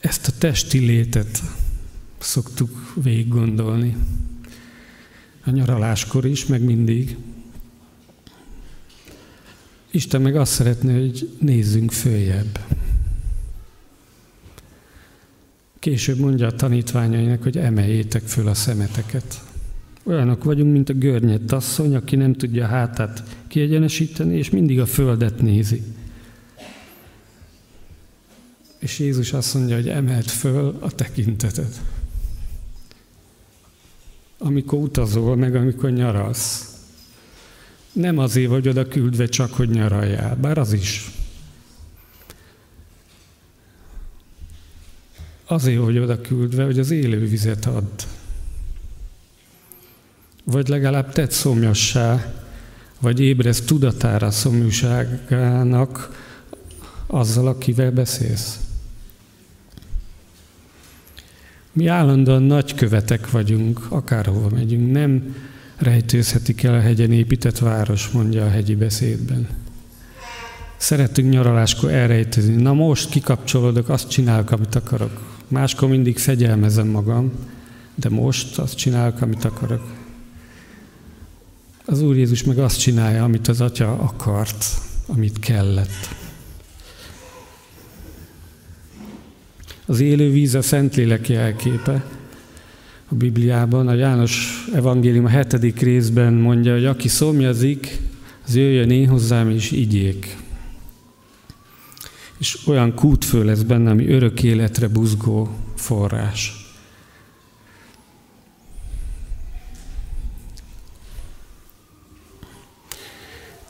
ezt 0.00 0.28
a 0.28 0.32
testi 0.38 0.78
létet 0.78 1.42
szoktuk 2.18 2.92
végig 3.02 3.28
gondolni. 3.28 3.96
A 5.44 5.50
nyaraláskor 5.50 6.26
is, 6.26 6.46
meg 6.46 6.62
mindig. 6.62 7.16
Isten 9.90 10.22
meg 10.22 10.36
azt 10.36 10.52
szeretné, 10.52 11.00
hogy 11.00 11.30
nézzünk 11.38 11.92
följebb. 11.92 12.58
Később 15.82 16.18
mondja 16.18 16.46
a 16.46 16.54
tanítványainak, 16.54 17.42
hogy 17.42 17.58
emeljétek 17.58 18.22
föl 18.22 18.48
a 18.48 18.54
szemeteket. 18.54 19.42
Olyanok 20.04 20.44
vagyunk, 20.44 20.72
mint 20.72 20.88
a 20.88 20.92
görnyed 20.92 21.52
asszony, 21.52 21.94
aki 21.94 22.16
nem 22.16 22.32
tudja 22.32 22.64
a 22.64 22.68
hátát 22.68 23.22
kiegyenesíteni, 23.46 24.36
és 24.36 24.50
mindig 24.50 24.80
a 24.80 24.86
földet 24.86 25.40
nézi. 25.40 25.82
És 28.78 28.98
Jézus 28.98 29.32
azt 29.32 29.54
mondja, 29.54 29.76
hogy 29.76 29.88
emelt 29.88 30.30
föl 30.30 30.76
a 30.80 30.90
tekintetet. 30.90 31.80
Amikor 34.38 34.78
utazol, 34.78 35.36
meg 35.36 35.54
amikor 35.54 35.90
nyaralsz. 35.90 36.76
Nem 37.92 38.18
azért 38.18 38.50
vagy 38.50 38.68
oda 38.68 38.88
küldve 38.88 39.26
csak, 39.26 39.54
hogy 39.54 39.68
nyaraljál, 39.68 40.36
bár 40.36 40.58
az 40.58 40.72
is. 40.72 41.21
Azért 45.52 45.82
hogy 45.82 45.98
oda 45.98 46.20
küldve, 46.20 46.64
hogy 46.64 46.78
az 46.78 46.90
élő 46.90 47.26
vizet 47.28 47.66
add. 47.66 48.02
Vagy 50.44 50.68
legalább 50.68 51.12
tett 51.12 51.30
szomjassá, 51.30 52.34
vagy 53.00 53.20
ébresz 53.20 53.60
tudatára 53.60 54.30
szomjúságának 54.30 56.20
azzal, 57.06 57.46
akivel 57.46 57.90
beszélsz. 57.90 58.60
Mi 61.72 61.86
állandóan 61.86 62.42
nagykövetek 62.42 63.30
vagyunk, 63.30 63.86
akárhova 63.88 64.48
megyünk. 64.48 64.92
Nem 64.92 65.36
rejtőzhetik 65.76 66.62
el 66.62 66.74
a 66.74 66.80
hegyen 66.80 67.12
épített 67.12 67.58
város, 67.58 68.08
mondja 68.08 68.44
a 68.44 68.50
hegyi 68.50 68.74
beszédben. 68.74 69.48
Szeretünk 70.76 71.30
nyaraláskor 71.30 71.90
elrejtőzni. 71.90 72.62
Na 72.62 72.72
most 72.72 73.10
kikapcsolódok, 73.10 73.88
azt 73.88 74.08
csinálok, 74.08 74.50
amit 74.50 74.74
akarok. 74.74 75.31
Máskor 75.52 75.88
mindig 75.88 76.18
fegyelmezem 76.18 76.86
magam, 76.86 77.32
de 77.94 78.08
most 78.08 78.58
azt 78.58 78.76
csinálok, 78.76 79.20
amit 79.20 79.44
akarok. 79.44 79.92
Az 81.84 82.02
Úr 82.02 82.16
Jézus 82.16 82.44
meg 82.44 82.58
azt 82.58 82.78
csinálja, 82.78 83.24
amit 83.24 83.48
az 83.48 83.60
Atya 83.60 83.92
akart, 83.92 84.64
amit 85.06 85.38
kellett. 85.38 86.14
Az 89.86 90.00
élő 90.00 90.30
víz 90.30 90.54
a 90.54 90.62
Szentlélek 90.62 91.28
jelképe. 91.28 92.04
A 93.08 93.14
Bibliában, 93.14 93.88
a 93.88 93.94
János 93.94 94.64
evangélium 94.74 95.24
a 95.24 95.28
hetedik 95.28 95.80
részben 95.80 96.32
mondja, 96.32 96.72
hogy 96.72 96.84
aki 96.84 97.08
szomjazik, 97.08 98.00
az 98.46 98.56
jöjjön 98.56 98.90
én 98.90 99.08
hozzám 99.08 99.50
és 99.50 99.70
igyék 99.70 100.41
és 102.42 102.66
olyan 102.66 102.94
kútfő 102.94 103.44
lesz 103.44 103.62
benne, 103.62 103.90
ami 103.90 104.08
örök 104.08 104.42
életre 104.42 104.88
buzgó 104.88 105.48
forrás. 105.76 106.52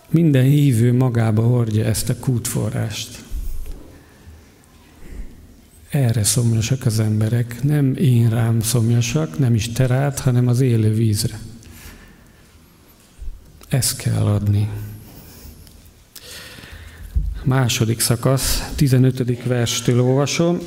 Minden 0.09 0.45
hívő 0.45 0.93
magába 0.93 1.43
hordja 1.43 1.85
ezt 1.85 2.09
a 2.09 2.17
kútforrást. 2.17 3.25
Erre 5.89 6.25
szomjasak 6.25 6.87
az 6.87 6.99
emberek. 7.01 7.63
Nem 7.63 7.95
én 7.95 8.31
rám 8.31 8.61
szomjasak, 8.61 9.39
nem 9.39 9.55
is 9.55 9.73
te 9.73 9.87
rád, 9.87 10.19
hanem 10.19 10.49
az 10.49 10.61
élő 10.61 10.95
vízre. 10.95 11.39
Ezt 13.69 13.97
kell 13.97 14.27
adni. 14.27 14.69
Második 17.45 18.01
szakasz, 18.01 18.73
15. 18.77 19.45
verstől 19.47 20.01
olvasom. 20.01 20.59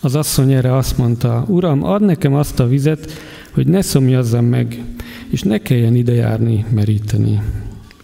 Az 0.00 0.14
asszony 0.14 0.52
erre 0.52 0.76
azt 0.76 0.98
mondta, 0.98 1.44
Uram, 1.48 1.82
add 1.82 2.02
nekem 2.02 2.34
azt 2.34 2.60
a 2.60 2.68
vizet, 2.68 3.12
hogy 3.50 3.66
ne 3.66 3.82
szomjazzam 3.82 4.44
meg, 4.44 4.84
és 5.28 5.42
ne 5.42 5.58
kelljen 5.58 5.94
ide 5.94 6.12
járni, 6.12 6.64
meríteni. 6.70 7.42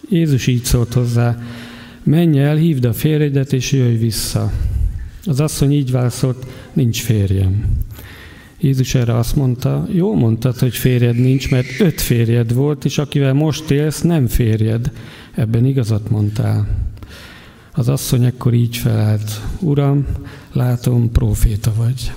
Jézus 0.09 0.47
így 0.47 0.63
szólt 0.63 0.93
hozzá, 0.93 1.37
menj 2.03 2.39
el, 2.39 2.55
hívd 2.55 2.85
a 2.85 2.93
férjedet, 2.93 3.53
és 3.53 3.71
jöjj 3.71 3.95
vissza. 3.95 4.51
Az 5.25 5.39
asszony 5.39 5.71
így 5.71 5.91
válaszolt, 5.91 6.45
nincs 6.73 7.01
férjem. 7.01 7.65
Jézus 8.59 8.95
erre 8.95 9.17
azt 9.17 9.35
mondta, 9.35 9.87
jó 9.91 10.13
mondtad, 10.13 10.57
hogy 10.57 10.75
férjed 10.75 11.15
nincs, 11.15 11.51
mert 11.51 11.79
öt 11.79 12.01
férjed 12.01 12.53
volt, 12.53 12.85
és 12.85 12.97
akivel 12.97 13.33
most 13.33 13.71
élsz, 13.71 14.01
nem 14.01 14.27
férjed. 14.27 14.91
Ebben 15.33 15.65
igazat 15.65 16.09
mondtál. 16.09 16.67
Az 17.77 17.87
asszony 17.87 18.23
ekkor 18.23 18.53
így 18.53 18.77
felállt, 18.77 19.41
Uram, 19.59 20.05
látom, 20.51 21.11
proféta 21.11 21.73
vagy. 21.73 22.11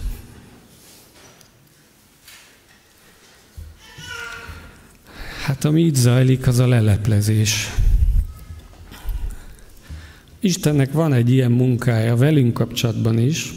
Hát 5.44 5.64
ami 5.64 5.80
így 5.80 5.94
zajlik, 5.94 6.46
az 6.46 6.58
a 6.58 6.66
leleplezés. 6.66 7.70
Istennek 10.40 10.92
van 10.92 11.12
egy 11.12 11.30
ilyen 11.30 11.50
munkája 11.50 12.16
velünk 12.16 12.54
kapcsolatban 12.54 13.18
is, 13.18 13.54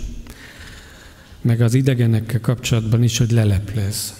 meg 1.41 1.61
az 1.61 1.73
idegenekkel 1.73 2.41
kapcsolatban 2.41 3.03
is, 3.03 3.17
hogy 3.17 3.31
leleplez. 3.31 4.13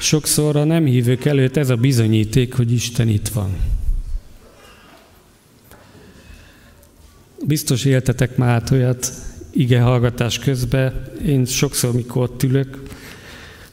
Sokszor 0.00 0.56
a 0.56 0.64
nem 0.64 0.84
hívők 0.84 1.24
előtt 1.24 1.56
ez 1.56 1.70
a 1.70 1.76
bizonyíték, 1.76 2.54
hogy 2.54 2.72
Isten 2.72 3.08
itt 3.08 3.28
van. 3.28 3.56
Biztos 7.46 7.84
éltetek 7.84 8.36
már 8.36 8.48
át 8.48 8.70
olyat 8.70 9.12
ige 9.50 9.80
hallgatás 9.80 10.38
közben, 10.38 11.04
én 11.26 11.44
sokszor, 11.44 11.92
mikor 11.92 12.22
ott 12.22 12.42
ülök, 12.42 12.82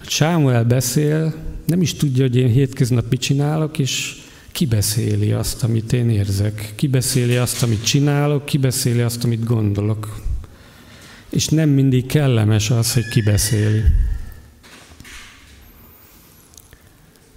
Sámuel 0.02 0.64
beszél, 0.64 1.34
nem 1.66 1.82
is 1.82 1.94
tudja, 1.94 2.24
hogy 2.24 2.36
én 2.36 2.48
hétköznap 2.48 3.10
mit 3.10 3.20
csinálok, 3.20 3.80
és 3.80 4.22
kibeszéli 4.52 5.32
azt, 5.32 5.64
amit 5.64 5.94
én 5.94 6.10
érzek, 6.10 6.74
kibeszéli 6.76 7.36
azt, 7.36 7.64
amit 7.64 7.84
csinálok, 7.84 8.46
kibeszéli 8.46 9.02
azt, 9.02 9.24
amit 9.24 9.44
gondolok. 9.44 10.22
És 11.30 11.48
nem 11.48 11.70
mindig 11.70 12.06
kellemes 12.06 12.70
az, 12.70 12.94
hogy 12.94 13.08
kibeszéli. 13.08 13.82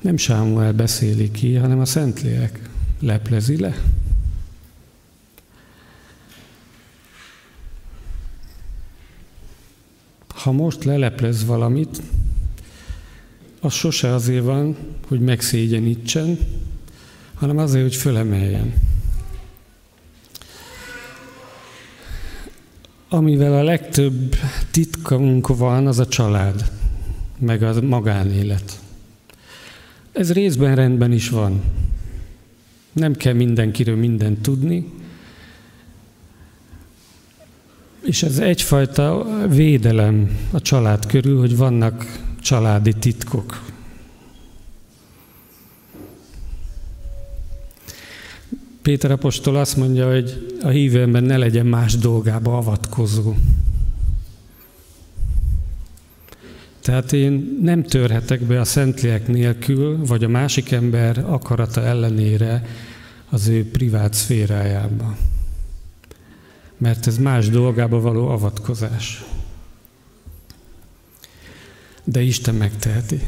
Nem 0.01 0.17
Sámuel 0.17 0.73
beszéli 0.73 1.31
ki, 1.31 1.55
hanem 1.55 1.81
a 1.81 1.85
Szentlélek 1.85 2.61
leplezi 3.01 3.61
le. 3.61 3.83
Ha 10.43 10.53
most 10.53 10.85
leleplez 10.85 11.45
valamit, 11.45 12.03
az 13.61 13.73
sose 13.73 14.15
azért 14.15 14.45
van, 14.45 14.77
hogy 15.09 15.21
megszégyenítsen, 15.21 16.39
hanem 17.35 17.59
azért, 17.59 17.83
hogy 17.83 17.95
fölemeljen. 17.95 18.75
Amivel 23.09 23.53
a 23.53 23.63
legtöbb 23.63 24.35
titkunk 24.71 25.57
van, 25.57 25.87
az 25.87 25.99
a 25.99 26.07
család, 26.07 26.73
meg 27.39 27.63
a 27.63 27.81
magánélet. 27.81 28.81
Ez 30.13 30.33
részben 30.33 30.75
rendben 30.75 31.13
is 31.13 31.29
van. 31.29 31.63
Nem 32.93 33.15
kell 33.15 33.35
mindenkiről 33.35 33.97
mindent 33.97 34.41
tudni, 34.41 35.02
és 38.03 38.23
ez 38.23 38.39
egyfajta 38.39 39.27
védelem 39.49 40.39
a 40.51 40.61
család 40.61 41.07
körül, 41.07 41.39
hogy 41.39 41.57
vannak 41.57 42.21
családi 42.41 42.93
titkok. 42.93 43.71
Péter 48.83 49.11
apostol 49.11 49.57
azt 49.57 49.77
mondja, 49.77 50.11
hogy 50.11 50.57
a 50.63 50.69
hívő 50.69 51.01
ember 51.01 51.23
ne 51.23 51.37
legyen 51.37 51.67
más 51.67 51.97
dolgába 51.97 52.57
avatkozó. 52.57 53.35
Tehát 56.81 57.13
én 57.13 57.59
nem 57.63 57.83
törhetek 57.83 58.41
be 58.41 58.61
a 58.61 58.65
Szentlélek 58.65 59.29
nélkül, 59.29 60.07
vagy 60.07 60.25
a 60.25 60.29
másik 60.29 60.71
ember 60.71 61.25
akarata 61.27 61.83
ellenére 61.83 62.67
az 63.31 63.49
ő 63.49 63.71
privát 63.71 64.15
szférájába. 64.15 65.17
Mert 66.83 67.07
ez 67.07 67.19
más 67.19 67.49
dolgába 67.49 68.01
való 68.01 68.29
avatkozás. 68.29 69.25
De 72.05 72.23
Isten 72.23 72.55
megteheti. 72.55 73.21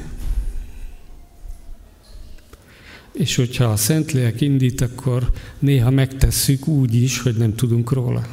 És 3.12 3.37
hogyha 3.37 3.64
a 3.64 3.77
Szentlélek 3.77 4.40
indít, 4.40 4.81
akkor 4.81 5.33
néha 5.59 5.90
megtesszük 5.90 6.67
úgy 6.67 6.95
is, 6.95 7.21
hogy 7.21 7.37
nem 7.37 7.55
tudunk 7.55 7.93
róla. 7.93 8.27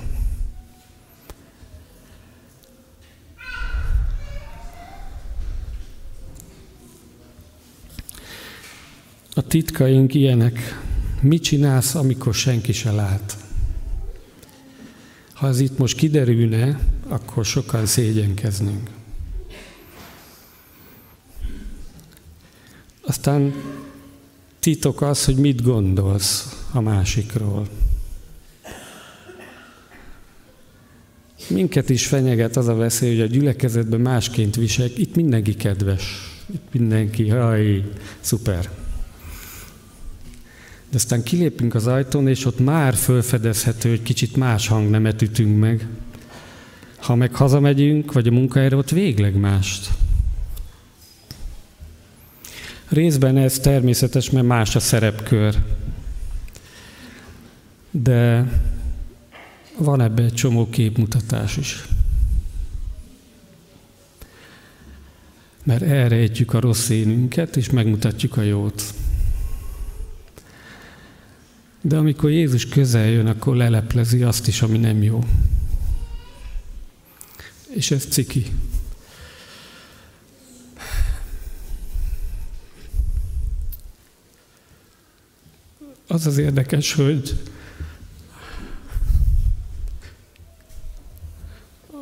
A 9.33 9.41
titkaink 9.47 10.13
ilyenek. 10.13 10.81
Mit 11.21 11.43
csinálsz, 11.43 11.95
amikor 11.95 12.33
senki 12.33 12.71
se 12.71 12.91
lát? 12.91 13.40
Ha 15.41 15.47
ez 15.47 15.59
itt 15.59 15.77
most 15.77 15.97
kiderülne, 15.97 16.79
akkor 17.07 17.45
sokan 17.45 17.85
szégyenkeznünk. 17.85 18.89
Aztán 23.01 23.53
titok 24.59 25.01
az, 25.01 25.25
hogy 25.25 25.35
mit 25.35 25.61
gondolsz 25.61 26.63
a 26.71 26.81
másikról. 26.81 27.67
Minket 31.47 31.89
is 31.89 32.07
fenyeget 32.07 32.57
az 32.57 32.67
a 32.67 32.75
veszély, 32.75 33.09
hogy 33.09 33.21
a 33.21 33.33
gyülekezetben 33.33 34.01
másként 34.01 34.55
visel. 34.55 34.89
Itt 34.95 35.15
mindenki 35.15 35.55
kedves. 35.55 36.03
Itt 36.53 36.67
mindenki, 36.71 37.29
haj, 37.29 37.91
szuper. 38.19 38.69
De 40.91 40.97
aztán 40.97 41.23
kilépünk 41.23 41.75
az 41.75 41.87
ajtón, 41.87 42.27
és 42.27 42.45
ott 42.45 42.59
már 42.59 42.93
fölfedezhető, 42.93 43.89
hogy 43.89 44.01
kicsit 44.01 44.35
más 44.35 44.67
hangnemet 44.67 45.21
ütünk 45.21 45.59
meg. 45.59 45.87
Ha 46.97 47.15
meg 47.15 47.35
hazamegyünk, 47.35 48.13
vagy 48.13 48.27
a 48.27 48.31
munkahelyre, 48.31 48.75
ott 48.75 48.89
végleg 48.89 49.35
mást. 49.35 49.89
Részben 52.89 53.37
ez 53.37 53.59
természetes, 53.59 54.29
mert 54.29 54.45
más 54.47 54.75
a 54.75 54.79
szerepkör. 54.79 55.55
De 57.91 58.51
van 59.77 60.01
ebbe 60.01 60.23
egy 60.23 60.33
csomó 60.33 60.69
képmutatás 60.69 61.57
is. 61.57 61.87
Mert 65.63 65.81
elrejtjük 65.81 66.53
a 66.53 66.59
rossz 66.59 66.89
énünket, 66.89 67.55
és 67.55 67.69
megmutatjuk 67.69 68.37
a 68.37 68.41
jót. 68.41 68.83
De 71.81 71.97
amikor 71.97 72.29
Jézus 72.29 72.65
közel 72.65 73.05
jön, 73.05 73.27
akkor 73.27 73.55
leleplezi 73.55 74.23
azt 74.23 74.47
is, 74.47 74.61
ami 74.61 74.77
nem 74.77 75.03
jó. 75.03 75.23
És 77.69 77.91
ez 77.91 78.05
ciki. 78.09 78.45
Az 86.07 86.27
az 86.27 86.37
érdekes, 86.37 86.93
hogy 86.93 87.35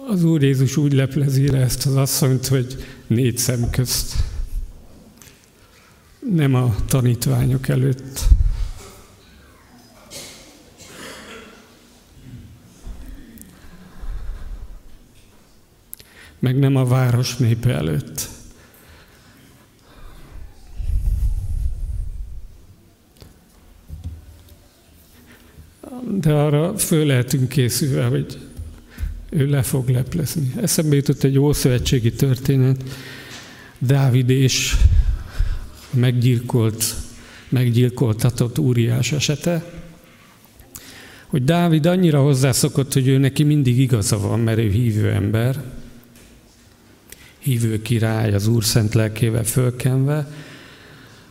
az 0.08 0.24
Úr 0.24 0.44
Jézus 0.44 0.78
úgy 0.78 0.94
leplezi 0.94 1.50
le 1.50 1.58
ezt 1.58 1.86
az 1.86 1.96
asszonyt, 1.96 2.48
hogy 2.48 2.86
négy 3.08 3.38
szem 3.38 3.70
közt. 3.70 4.16
Nem 6.34 6.54
a 6.56 6.76
tanítványok 6.88 7.68
előtt. 7.68 8.28
Meg 16.40 16.60
nem 16.60 16.76
a 16.76 16.86
város 16.86 17.36
népe 17.38 17.74
előtt. 17.74 18.30
de 26.22 26.34
arra 26.34 26.78
föl 26.78 27.06
lehetünk 27.06 27.50
készülve, 27.50 28.06
hogy 28.06 28.38
ő 29.30 29.46
le 29.46 29.62
fog 29.62 29.90
leplezni. 29.90 30.52
Eszembe 30.62 30.96
jutott 30.96 31.24
egy 31.24 31.38
ószövetségi 31.38 32.12
történet, 32.12 32.84
Dávid 33.78 34.30
és 34.30 34.76
meggyilkolt, 35.92 36.96
meggyilkoltatott 37.50 38.60
úriás 38.60 39.12
esete, 39.12 39.72
hogy 41.28 41.44
Dávid 41.44 41.86
annyira 41.86 42.22
hozzászokott, 42.22 42.94
hogy 42.94 43.08
ő 43.08 43.18
neki 43.18 43.44
mindig 43.44 43.80
igaza 43.80 44.20
van, 44.20 44.40
mert 44.40 44.58
ő 44.58 44.70
hívő 44.70 45.12
ember, 45.12 45.64
hívő 47.40 47.82
király, 47.82 48.34
az 48.34 48.48
Úr 48.48 48.64
szent 48.64 48.94
lelkével 48.94 49.44
fölkenve, 49.44 50.32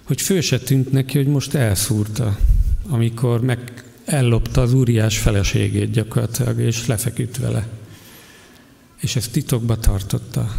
hogy 0.02 0.20
föl 0.20 0.40
se 0.40 0.58
tűnt 0.58 0.92
neki, 0.92 1.16
hogy 1.16 1.26
most 1.26 1.54
elszúrta, 1.54 2.38
amikor 2.88 3.40
meg 3.40 3.84
ellopta 4.04 4.60
az 4.60 4.72
úriás 4.72 5.18
feleségét 5.18 5.90
gyakorlatilag, 5.90 6.60
és 6.60 6.86
lefeküdt 6.86 7.36
vele. 7.36 7.66
És 9.00 9.16
ezt 9.16 9.32
titokba 9.32 9.76
tartotta. 9.76 10.54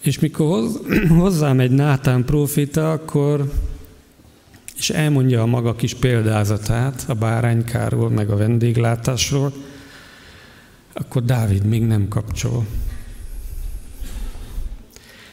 És 0.00 0.18
mikor 0.18 0.68
hozzám 1.18 1.60
egy 1.60 1.70
Nátán 1.70 2.24
profita, 2.24 2.92
akkor 2.92 3.52
és 4.78 4.90
elmondja 4.90 5.42
a 5.42 5.46
maga 5.46 5.74
kis 5.74 5.94
példázatát 5.94 7.04
a 7.08 7.14
báránykáról, 7.14 8.10
meg 8.10 8.30
a 8.30 8.36
vendéglátásról, 8.36 9.52
akkor 10.98 11.24
Dávid 11.24 11.64
még 11.64 11.82
nem 11.82 12.08
kapcsol. 12.08 12.66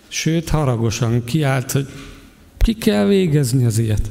Sőt, 0.07 0.49
haragosan 0.49 1.23
kiállt, 1.23 1.71
hogy 1.71 1.87
ki 2.57 2.73
kell 2.73 3.05
végezni 3.05 3.65
az 3.65 3.77
ilyet. 3.77 4.09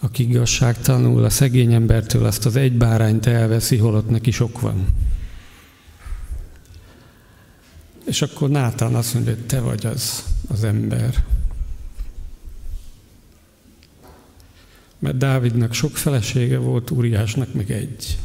Aki 0.00 0.28
igazságtalanul 0.28 1.24
a 1.24 1.30
szegény 1.30 1.72
embertől 1.72 2.24
azt 2.24 2.46
az 2.46 2.56
egy 2.56 2.76
bárányt 2.76 3.26
elveszi, 3.26 3.76
holott 3.76 4.10
neki 4.10 4.30
sok 4.30 4.60
van. 4.60 4.86
És 8.04 8.22
akkor 8.22 8.48
Nátán 8.48 8.94
azt 8.94 9.14
mondja, 9.14 9.34
hogy 9.34 9.46
te 9.46 9.60
vagy 9.60 9.86
az, 9.86 10.24
az 10.48 10.64
ember. 10.64 11.24
Mert 14.98 15.16
Dávidnak 15.16 15.72
sok 15.74 15.96
felesége 15.96 16.58
volt, 16.58 16.90
Úriásnak 16.90 17.54
meg 17.54 17.70
egy. 17.70 18.18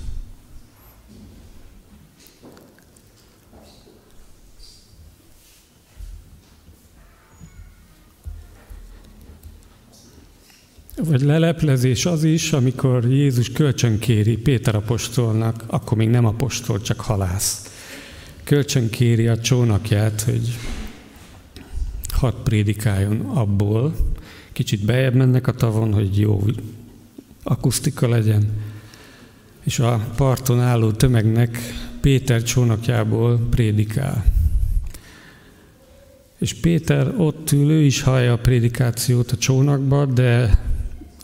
Vagy 11.04 11.22
leleplezés 11.22 12.06
az 12.06 12.24
is, 12.24 12.54
amikor 12.54 13.06
Jézus 13.06 13.52
kölcsönkéri 13.52 14.38
Péter 14.38 14.76
apostolnak, 14.76 15.64
akkor 15.68 15.98
még 15.98 16.10
nem 16.10 16.26
apostol, 16.26 16.82
csak 16.82 17.02
halász. 17.02 17.74
Kölcsönkéri 18.44 19.28
a 19.28 19.40
csónakját, 19.40 20.22
hogy 20.22 20.58
hadd 22.14 22.34
prédikáljon 22.44 23.20
abból. 23.20 23.96
Kicsit 24.52 24.86
bejebb 24.86 25.14
mennek 25.14 25.48
a 25.48 25.54
tavon, 25.54 25.94
hogy 25.94 26.20
jó 26.20 26.44
akusztika 27.44 28.08
legyen. 28.08 28.50
És 29.64 29.80
a 29.80 30.08
parton 30.16 30.60
álló 30.60 30.92
tömegnek 30.92 31.60
Péter 32.02 32.44
csónakjából 32.44 33.48
prédikál. 33.50 34.26
És 36.38 36.54
Péter 36.54 37.14
ott 37.18 37.52
ül, 37.52 37.70
ő 37.70 37.82
is 37.82 38.02
hallja 38.02 38.34
a 38.34 38.38
prédikációt 38.38 39.32
a 39.32 39.38
csónakba, 39.38 40.06
de 40.06 40.60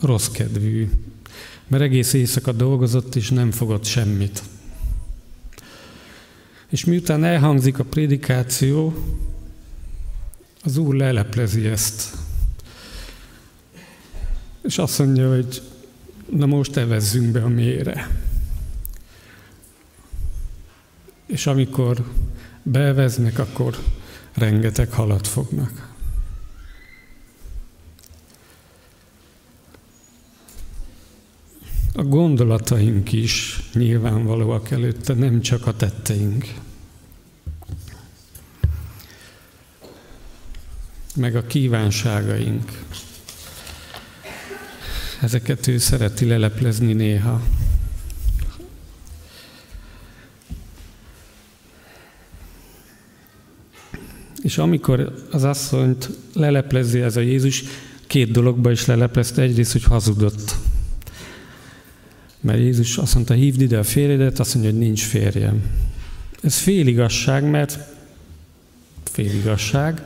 rossz 0.06 0.28
kedvű, 0.28 0.90
mert 1.66 1.82
egész 1.82 2.12
éjszaka 2.12 2.52
dolgozott, 2.52 3.14
és 3.14 3.30
nem 3.30 3.50
fogott 3.50 3.84
semmit. 3.84 4.42
És 6.68 6.84
miután 6.84 7.24
elhangzik 7.24 7.78
a 7.78 7.84
prédikáció, 7.84 8.94
az 10.64 10.76
Úr 10.76 10.94
leleplezi 10.94 11.66
ezt. 11.66 12.16
És 14.62 14.78
azt 14.78 14.98
mondja, 14.98 15.34
hogy 15.34 15.62
na 16.30 16.46
most 16.46 16.76
evezzünk 16.76 17.32
be 17.32 17.42
a 17.42 17.48
mélyre. 17.48 18.10
És 21.26 21.46
amikor 21.46 22.04
beveznek, 22.62 23.38
akkor 23.38 23.78
rengeteg 24.34 24.92
halat 24.92 25.26
fognak. 25.26 25.95
A 31.98 32.02
gondolataink 32.02 33.12
is 33.12 33.60
nyilvánvalóak 33.72 34.70
előtte, 34.70 35.14
nem 35.14 35.40
csak 35.40 35.66
a 35.66 35.76
tetteink. 35.76 36.44
Meg 41.14 41.36
a 41.36 41.46
kívánságaink. 41.46 42.84
Ezeket 45.20 45.66
ő 45.66 45.78
szereti 45.78 46.26
leleplezni 46.26 46.92
néha. 46.92 47.42
És 54.42 54.58
amikor 54.58 55.26
az 55.30 55.44
asszonyt 55.44 56.10
leleplezi 56.32 57.00
ez 57.00 57.16
a 57.16 57.20
Jézus, 57.20 57.64
két 58.06 58.30
dologba 58.30 58.70
is 58.70 58.86
leleplezte. 58.86 59.42
Egyrészt, 59.42 59.72
hogy 59.72 59.84
hazudott. 59.84 60.65
Mert 62.46 62.58
Jézus 62.58 62.98
azt 62.98 63.14
mondta, 63.14 63.34
hívd 63.34 63.60
ide 63.60 63.78
a 63.78 63.82
férjedet, 63.82 64.38
azt 64.38 64.54
mondja, 64.54 64.72
hogy 64.72 64.80
nincs 64.80 65.02
férjem. 65.02 65.62
Ez 66.42 66.58
féligasság, 66.58 67.50
mert 67.50 67.78
féligasság, 69.04 70.02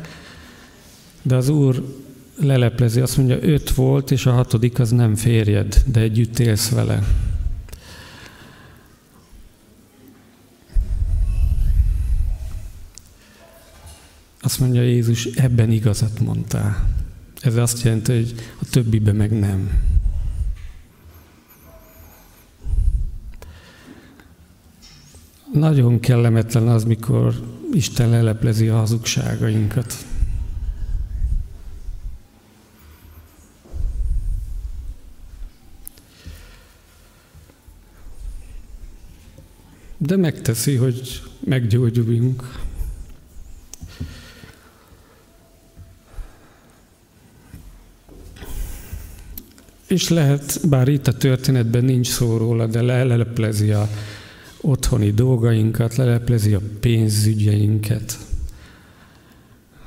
de 1.22 1.36
az 1.36 1.48
Úr 1.48 1.96
leleplezi, 2.36 3.00
azt 3.00 3.16
mondja, 3.16 3.38
öt 3.40 3.70
volt, 3.70 4.10
és 4.10 4.26
a 4.26 4.32
hatodik 4.32 4.78
az 4.78 4.90
nem 4.90 5.14
férjed, 5.14 5.82
de 5.86 6.00
együtt 6.00 6.38
élsz 6.38 6.68
vele. 6.68 7.02
Azt 14.40 14.60
mondja 14.60 14.82
Jézus, 14.82 15.24
ebben 15.24 15.70
igazat 15.70 16.20
mondtál. 16.20 16.88
Ez 17.40 17.56
azt 17.56 17.82
jelenti, 17.82 18.12
hogy 18.12 18.34
a 18.60 18.64
többibe 18.70 19.12
meg 19.12 19.38
nem. 19.38 19.70
Nagyon 25.52 26.00
kellemetlen 26.00 26.68
az, 26.68 26.84
mikor 26.84 27.34
Isten 27.72 28.10
leleplezi 28.10 28.68
a 28.68 28.76
hazugságainkat. 28.76 29.94
De 39.96 40.16
megteszi, 40.16 40.74
hogy 40.74 41.22
meggyógyuljunk. 41.44 42.58
És 49.86 50.08
lehet, 50.08 50.68
bár 50.68 50.88
itt 50.88 51.06
a 51.06 51.16
történetben 51.16 51.84
nincs 51.84 52.08
szó 52.08 52.36
róla, 52.36 52.66
de 52.66 52.82
leleplezi 52.82 53.70
a 53.70 53.88
otthoni 54.60 55.10
dolgainkat, 55.10 55.96
leleplezi 55.96 56.54
a 56.54 56.60
pénzügyeinket, 56.80 58.18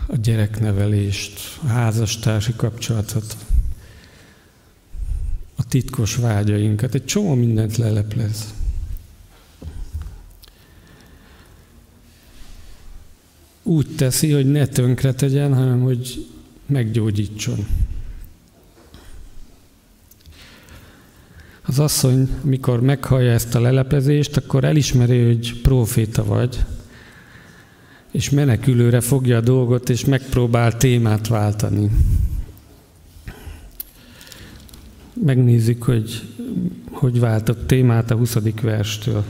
a 0.07 0.15
gyereknevelést, 0.15 1.39
a 1.63 1.65
házastársi 1.65 2.53
kapcsolatot, 2.55 3.37
a 5.55 5.67
titkos 5.67 6.15
vágyainkat, 6.15 6.95
egy 6.95 7.05
csomó 7.05 7.33
mindent 7.33 7.77
leleplez. 7.77 8.53
Úgy 13.63 13.95
teszi, 13.95 14.31
hogy 14.31 14.51
ne 14.51 14.65
tönkre 14.65 15.13
tegyen, 15.13 15.53
hanem 15.53 15.81
hogy 15.81 16.27
meggyógyítson. 16.65 17.67
Az 21.73 21.79
asszony, 21.79 22.29
mikor 22.41 22.81
meghallja 22.81 23.31
ezt 23.31 23.55
a 23.55 23.59
leleplezést, 23.61 24.37
akkor 24.37 24.63
elismeri, 24.63 25.25
hogy 25.25 25.61
próféta 25.61 26.23
vagy, 26.23 26.63
és 28.11 28.29
menekülőre 28.29 28.99
fogja 28.99 29.37
a 29.37 29.41
dolgot, 29.41 29.89
és 29.89 30.05
megpróbál 30.05 30.77
témát 30.77 31.27
váltani. 31.27 31.89
Megnézzük, 35.13 35.83
hogy 35.83 36.21
hogy 36.91 37.19
váltott 37.19 37.67
témát 37.67 38.11
a 38.11 38.15
20. 38.15 38.37
verstől. 38.61 39.23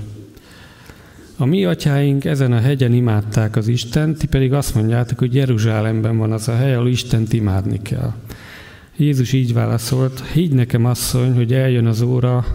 A 1.38 1.46
mi 1.46 1.66
atyáink 1.66 2.26
ezen 2.26 2.52
a 2.52 2.60
hegyen 2.60 2.94
imádták 2.94 3.56
az 3.56 3.68
Istent, 3.68 4.18
ti 4.18 4.28
pedig 4.28 4.54
azt 4.54 4.76
mondjátok, 4.76 5.20
hogy 5.20 5.36
Jeruzsálemben 5.36 6.18
van 6.18 6.32
az 6.32 6.48
a 6.48 6.56
hely, 6.56 6.76
ahol 6.76 6.88
Istent 6.88 7.34
imádni 7.34 7.82
kell. 7.82 8.14
Jézus 8.98 9.34
így 9.34 9.54
válaszolt, 9.54 10.24
higgy 10.34 10.52
nekem 10.52 10.86
asszony, 10.86 11.34
hogy 11.34 11.54
eljön 11.54 11.86
az 11.86 12.02
óra, 12.02 12.46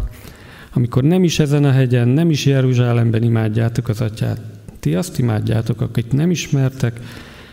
amikor 0.73 1.03
nem 1.03 1.25
is 1.25 1.39
ezen 1.39 1.65
a 1.65 1.71
hegyen, 1.71 2.09
nem 2.09 2.31
is 2.31 2.47
Jeruzsálemben 2.47 3.23
imádjátok 3.23 3.89
az 3.89 4.01
atyát. 4.01 4.41
Ti 4.81 4.95
azt 4.95 5.19
imádjátok, 5.19 5.81
akit 5.81 6.13
nem 6.13 6.31
ismertek, 6.31 7.01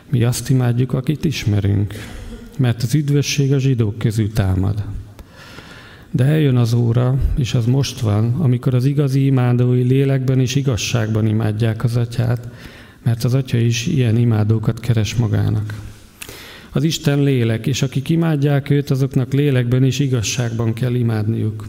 mi 0.09 0.23
azt 0.23 0.49
imádjuk, 0.49 0.93
akit 0.93 1.25
ismerünk. 1.25 1.93
Mert 2.57 2.83
az 2.83 2.95
üdvösség 2.95 3.53
a 3.53 3.59
zsidók 3.59 3.97
közül 3.97 4.33
támad. 4.33 4.83
De 6.11 6.23
eljön 6.23 6.55
az 6.55 6.73
óra, 6.73 7.17
és 7.37 7.53
az 7.53 7.65
most 7.65 7.99
van, 7.99 8.33
amikor 8.33 8.73
az 8.73 8.85
igazi 8.85 9.25
imádói 9.25 9.81
lélekben 9.81 10.39
és 10.39 10.55
igazságban 10.55 11.27
imádják 11.27 11.83
az 11.83 11.95
atyát, 11.95 12.49
mert 13.03 13.23
az 13.23 13.33
atya 13.33 13.57
is 13.57 13.87
ilyen 13.87 14.17
imádókat 14.17 14.79
keres 14.79 15.15
magának. 15.15 15.73
Az 16.75 16.83
Isten 16.83 17.23
lélek, 17.23 17.67
és 17.67 17.81
akik 17.81 18.09
imádják 18.09 18.69
őt, 18.69 18.89
azoknak 18.89 19.33
lélekben 19.33 19.83
és 19.83 19.99
igazságban 19.99 20.73
kell 20.73 20.93
imádniuk. 20.93 21.67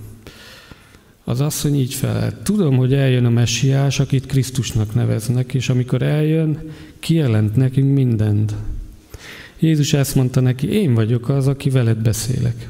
Az 1.25 1.41
asszony 1.41 1.75
így 1.75 1.95
felelt. 1.95 2.37
Tudom, 2.37 2.77
hogy 2.77 2.95
eljön 2.95 3.25
a 3.25 3.31
messiás, 3.31 4.01
akit 4.01 4.27
Krisztusnak 4.27 4.95
neveznek, 4.95 5.55
és 5.55 5.69
amikor 5.69 6.03
eljön, 6.03 6.59
kijelent 6.99 7.57
nekünk 7.57 7.95
mindent. 7.95 8.55
Jézus 9.59 9.93
ezt 9.93 10.15
mondta 10.15 10.41
neki, 10.41 10.69
én 10.69 10.95
vagyok 10.95 11.29
az, 11.29 11.47
aki 11.47 11.71
veled 11.71 11.99
beszélek. 11.99 12.69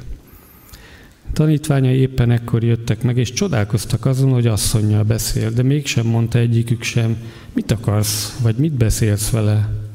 Tanítványai 1.33 1.96
éppen 1.96 2.31
ekkor 2.31 2.64
jöttek 2.64 3.03
meg, 3.03 3.16
és 3.16 3.33
csodálkoztak 3.33 4.07
azon, 4.07 4.31
hogy 4.31 4.46
asszonynal 4.46 5.03
beszél, 5.03 5.51
de 5.51 5.62
mégsem 5.62 6.07
mondta 6.07 6.38
egyikük 6.38 6.83
sem, 6.83 7.16
mit 7.53 7.70
akarsz, 7.70 8.38
vagy 8.42 8.57
mit 8.57 8.72
beszélsz 8.72 9.31
vele. 9.31 9.86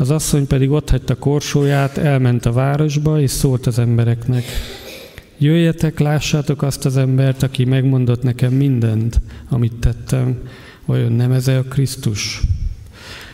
Az 0.00 0.10
asszony 0.10 0.46
pedig 0.46 0.70
ott 0.70 0.90
hagyta 0.90 1.14
korsóját, 1.14 1.98
elment 1.98 2.46
a 2.46 2.52
városba, 2.52 3.20
és 3.20 3.30
szólt 3.30 3.66
az 3.66 3.78
embereknek. 3.78 4.44
Jöjjetek, 5.38 5.98
lássátok 5.98 6.62
azt 6.62 6.84
az 6.84 6.96
embert, 6.96 7.42
aki 7.42 7.64
megmondott 7.64 8.22
nekem 8.22 8.52
mindent, 8.52 9.20
amit 9.48 9.74
tettem. 9.74 10.36
Vajon 10.84 11.12
nem 11.12 11.32
ez 11.32 11.48
a 11.48 11.62
Krisztus? 11.62 12.40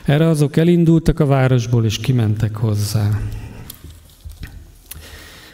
Erre 0.04 0.28
azok 0.28 0.56
elindultak 0.56 1.20
a 1.20 1.26
városból, 1.26 1.84
és 1.84 1.98
kimentek 1.98 2.56
hozzá. 2.56 3.20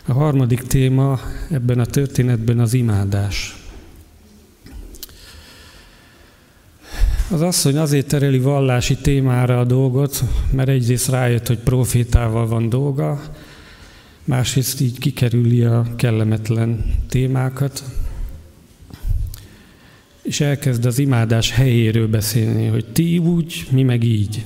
A 0.06 0.12
harmadik 0.12 0.62
téma 0.62 1.20
ebben 1.50 1.78
a 1.78 1.86
történetben 1.86 2.58
az 2.58 2.74
imádás. 2.74 3.61
Az 7.32 7.40
asszony 7.40 7.76
azért 7.76 8.06
tereli 8.06 8.38
vallási 8.38 8.96
témára 8.96 9.60
a 9.60 9.64
dolgot, 9.64 10.22
mert 10.50 10.68
egyrészt 10.68 11.08
rájött, 11.08 11.46
hogy 11.46 11.58
profétával 11.58 12.46
van 12.46 12.68
dolga, 12.68 13.22
másrészt 14.24 14.80
így 14.80 14.98
kikerüli 14.98 15.62
a 15.62 15.86
kellemetlen 15.96 16.84
témákat, 17.08 17.82
és 20.22 20.40
elkezd 20.40 20.84
az 20.84 20.98
imádás 20.98 21.50
helyéről 21.50 22.08
beszélni, 22.08 22.66
hogy 22.66 22.84
ti 22.92 23.18
úgy, 23.18 23.66
mi 23.70 23.82
meg 23.82 24.04
így. 24.04 24.44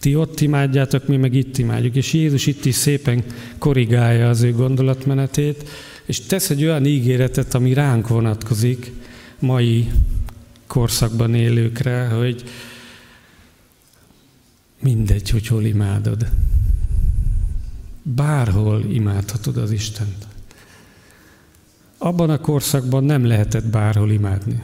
Ti 0.00 0.16
ott 0.16 0.40
imádjátok, 0.40 1.08
mi 1.08 1.16
meg 1.16 1.34
itt 1.34 1.58
imádjuk. 1.58 1.94
És 1.94 2.12
Jézus 2.12 2.46
itt 2.46 2.64
is 2.64 2.74
szépen 2.74 3.24
korrigálja 3.58 4.28
az 4.28 4.42
ő 4.42 4.52
gondolatmenetét, 4.52 5.68
és 6.04 6.20
tesz 6.20 6.50
egy 6.50 6.64
olyan 6.64 6.86
ígéretet, 6.86 7.54
ami 7.54 7.72
ránk 7.72 8.08
vonatkozik, 8.08 8.92
mai 9.38 9.88
korszakban 10.74 11.34
élőkre, 11.34 12.08
hogy 12.08 12.44
mindegy, 14.80 15.30
hogy 15.30 15.46
hol 15.46 15.64
imádod. 15.64 16.26
Bárhol 18.02 18.84
imádhatod 18.84 19.56
az 19.56 19.70
Istent. 19.70 20.26
Abban 21.98 22.30
a 22.30 22.38
korszakban 22.38 23.04
nem 23.04 23.26
lehetett 23.26 23.66
bárhol 23.66 24.10
imádni. 24.10 24.62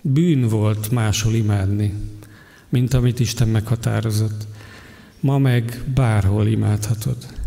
Bűn 0.00 0.48
volt 0.48 0.90
máshol 0.90 1.34
imádni, 1.34 1.94
mint 2.68 2.94
amit 2.94 3.20
Isten 3.20 3.48
meghatározott. 3.48 4.46
Ma 5.20 5.38
meg 5.38 5.82
bárhol 5.94 6.46
imádhatod. 6.46 7.39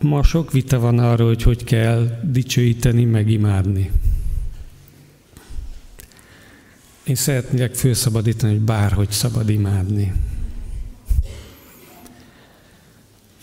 Ma 0.00 0.22
sok 0.22 0.52
vita 0.52 0.78
van 0.78 0.98
arról, 0.98 1.26
hogy 1.26 1.42
hogy 1.42 1.64
kell 1.64 2.20
dicsőíteni, 2.22 3.04
meg 3.04 3.30
imádni. 3.30 3.90
Én 7.04 7.14
szeretnék 7.14 7.74
főszabadítani, 7.74 8.52
hogy 8.52 8.62
bárhogy 8.62 9.10
szabad 9.10 9.48
imádni. 9.48 10.12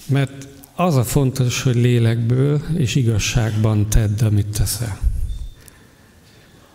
Mert 0.08 0.48
az 0.76 0.96
a 0.96 1.04
fontos, 1.04 1.62
hogy 1.62 1.76
lélekből 1.76 2.62
és 2.78 2.96
igazságban 2.96 3.90
tedd, 3.90 4.24
amit 4.24 4.48
teszel. 4.48 5.00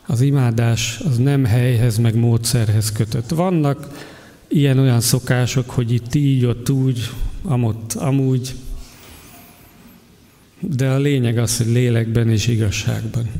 Az 0.06 0.20
imádás 0.20 1.00
az 1.04 1.16
nem 1.16 1.44
helyhez, 1.44 1.98
meg 1.98 2.14
módszerhez 2.14 2.92
kötött. 2.92 3.30
Vannak 3.30 4.06
ilyen-olyan 4.48 5.00
szokások, 5.00 5.70
hogy 5.70 5.92
itt 5.92 6.14
így, 6.14 6.44
ott 6.44 6.70
úgy, 6.70 7.10
amott, 7.42 7.92
amúgy, 7.92 8.54
de 10.60 10.90
a 10.90 10.98
lényeg 10.98 11.38
az, 11.38 11.56
hogy 11.56 11.66
lélekben 11.66 12.28
és 12.28 12.46
igazságban. 12.46 13.30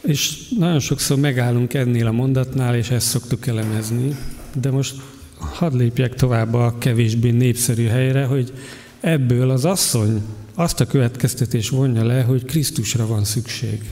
És 0.00 0.48
nagyon 0.58 0.80
sokszor 0.80 1.18
megállunk 1.18 1.74
ennél 1.74 2.06
a 2.06 2.12
mondatnál, 2.12 2.76
és 2.76 2.90
ezt 2.90 3.06
szoktuk 3.06 3.46
elemezni, 3.46 4.16
de 4.60 4.70
most 4.70 4.94
hadd 5.38 5.76
lépjek 5.76 6.14
tovább 6.14 6.54
a 6.54 6.78
kevésbé 6.78 7.30
népszerű 7.30 7.86
helyre, 7.86 8.24
hogy 8.24 8.52
ebből 9.00 9.50
az 9.50 9.64
asszony 9.64 10.22
azt 10.54 10.80
a 10.80 10.86
következtetés 10.86 11.68
vonja 11.68 12.04
le, 12.04 12.22
hogy 12.22 12.44
Krisztusra 12.44 13.06
van 13.06 13.24
szükség. 13.24 13.90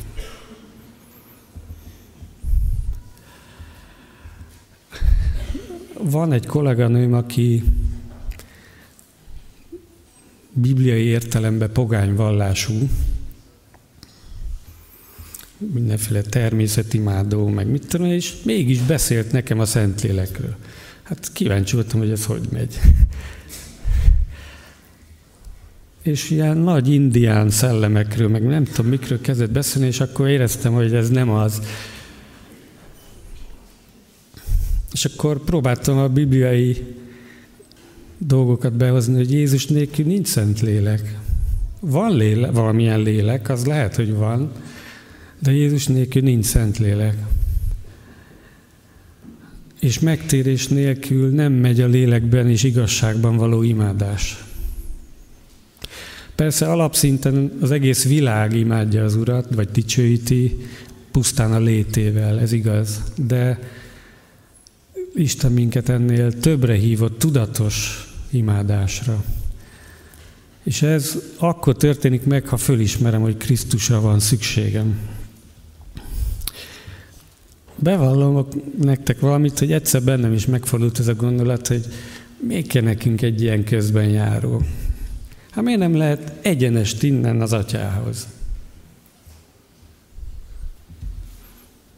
Van 6.03 6.33
egy 6.33 6.47
kolléganőm, 6.47 7.15
aki 7.15 7.63
bibliai 10.61 11.05
értelemben 11.05 11.73
pogányvallású, 11.73 12.89
mindenféle 15.59 16.23
természetimádó, 16.23 17.49
meg 17.49 17.67
mit 17.67 17.87
tudom, 17.87 18.07
és 18.07 18.35
mégis 18.43 18.81
beszélt 18.81 19.33
nekem 19.33 19.61
a 19.61 19.65
Szentlélekről. 19.65 20.57
Hát 21.03 21.33
kíváncsi 21.33 21.75
voltam, 21.75 21.99
hogy 21.99 22.11
ez 22.11 22.25
hogy 22.25 22.49
megy. 22.53 22.79
És 26.03 26.31
ilyen 26.31 26.57
nagy 26.57 26.89
indián 26.89 27.51
szellemekről, 27.51 28.29
meg 28.29 28.43
nem 28.43 28.65
tudom 28.65 28.87
mikről 28.87 29.21
kezdett 29.21 29.51
beszélni, 29.51 29.87
és 29.87 30.01
akkor 30.01 30.29
éreztem, 30.29 30.73
hogy 30.73 30.95
ez 30.95 31.09
nem 31.09 31.31
az. 31.31 31.63
És 34.93 35.05
akkor 35.05 35.45
próbáltam 35.45 35.99
a 35.99 36.09
bibliai 36.09 36.97
dolgokat 38.19 38.73
behozni, 38.73 39.17
hogy 39.17 39.33
Jézus 39.33 39.67
nélkül 39.67 40.05
nincs 40.05 40.27
szent 40.27 40.61
lélek. 40.61 41.19
Van 41.81 42.17
léle, 42.17 42.51
valamilyen 42.51 43.01
lélek, 43.01 43.49
az 43.49 43.67
lehet, 43.67 43.97
hogy 43.97 44.15
van, 44.15 44.51
de 45.39 45.53
Jézus 45.53 45.87
nélkül 45.87 46.23
nincs 46.23 46.45
szent 46.45 46.79
lélek. 46.79 47.17
És 49.81 49.99
megtérés 49.99 50.69
nélkül 50.69 51.31
nem 51.31 51.53
megy 51.53 51.81
a 51.81 51.87
lélekben 51.87 52.49
és 52.49 52.63
igazságban 52.63 53.37
való 53.37 53.63
imádás. 53.63 54.45
Persze 56.35 56.71
alapszinten 56.71 57.53
az 57.61 57.71
egész 57.71 58.05
világ 58.05 58.57
imádja 58.57 59.05
az 59.05 59.15
Urat, 59.15 59.55
vagy 59.55 59.69
dicsőíti, 59.69 60.57
pusztán 61.11 61.53
a 61.53 61.59
létével, 61.59 62.41
ez 62.41 62.53
igaz. 62.53 63.03
De 63.17 63.59
Isten 65.15 65.53
minket 65.53 65.89
ennél 65.89 66.39
többre 66.39 66.75
hívott 66.75 67.19
tudatos 67.19 68.08
imádásra. 68.31 69.25
És 70.63 70.83
ez 70.83 71.19
akkor 71.37 71.77
történik 71.77 72.25
meg, 72.25 72.47
ha 72.47 72.57
fölismerem, 72.57 73.21
hogy 73.21 73.37
Krisztusra 73.37 74.01
van 74.01 74.21
szükségem. 74.21 74.99
Bevallom 77.75 78.47
nektek 78.83 79.21
valamit, 79.21 79.59
hogy 79.59 79.73
egyszer 79.73 80.03
bennem 80.03 80.33
is 80.33 80.47
megfordult 80.47 80.99
ez 80.99 81.07
a 81.07 81.15
gondolat, 81.15 81.67
hogy 81.67 81.87
még 82.47 82.67
kell 82.67 82.83
nekünk 82.83 83.23
egy 83.23 83.43
ilyen 83.43 83.65
közben 83.65 84.09
járó. 84.09 84.63
Hát 85.51 85.65
miért 85.65 85.81
nem 85.81 85.97
lehet 85.97 86.33
egyenest 86.43 87.03
innen 87.03 87.41
az 87.41 87.53
atyához? 87.53 88.27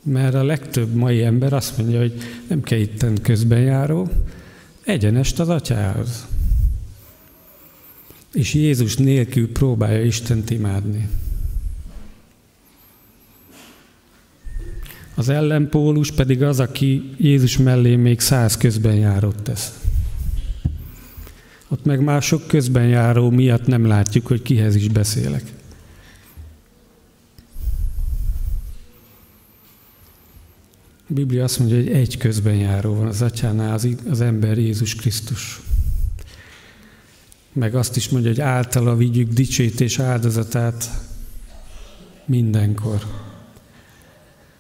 Mert 0.03 0.35
a 0.35 0.45
legtöbb 0.45 0.95
mai 0.95 1.23
ember 1.23 1.53
azt 1.53 1.79
mondja, 1.79 1.99
hogy 1.99 2.13
nem 2.49 2.63
kell 2.63 2.79
itten 2.79 3.23
közben 3.23 3.61
járó, 3.61 4.09
egyenest 4.85 5.41
az 5.41 5.49
atyához. 5.49 6.27
És 8.33 8.55
Jézus 8.55 8.97
nélkül 8.97 9.53
próbálja 9.53 10.05
Istent 10.05 10.51
imádni. 10.51 11.09
Az 15.15 15.29
ellenpólus 15.29 16.13
pedig 16.13 16.43
az, 16.43 16.61
aki 16.61 17.15
Jézus 17.17 17.59
mellé 17.59 17.97
még 17.97 18.21
száz 18.21 18.57
közben 18.57 18.95
járott 18.95 19.43
tesz. 19.45 19.81
Ott 21.69 21.85
meg 21.85 22.01
mások 22.01 22.47
közben 22.47 22.89
járó 22.89 23.31
miatt 23.31 23.67
nem 23.67 23.87
látjuk, 23.87 24.27
hogy 24.27 24.43
kihez 24.43 24.75
is 24.75 24.89
beszélek. 24.89 25.43
A 31.11 31.13
Biblia 31.13 31.45
azt 31.45 31.59
mondja, 31.59 31.77
hogy 31.77 31.89
egy 31.89 32.17
közben 32.17 32.55
járó 32.55 32.95
van 32.95 33.07
az 33.07 33.23
atyánál, 33.23 33.73
az, 33.73 33.89
az 34.11 34.21
ember 34.21 34.59
Jézus 34.59 34.95
Krisztus. 34.95 35.61
Meg 37.53 37.75
azt 37.75 37.97
is 37.97 38.09
mondja, 38.09 38.31
hogy 38.31 38.41
általa 38.41 38.97
vigyük 38.97 39.33
dicsőítés 39.33 39.99
áldozatát 39.99 40.91
mindenkor. 42.25 43.05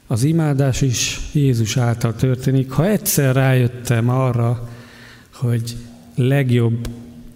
Az 0.06 0.22
imádás 0.22 0.80
is 0.80 1.20
Jézus 1.32 1.76
által 1.76 2.14
történik. 2.14 2.70
Ha 2.70 2.86
egyszer 2.86 3.34
rájöttem 3.34 4.08
arra, 4.08 4.68
hogy 5.32 5.76
legjobb 6.14 6.88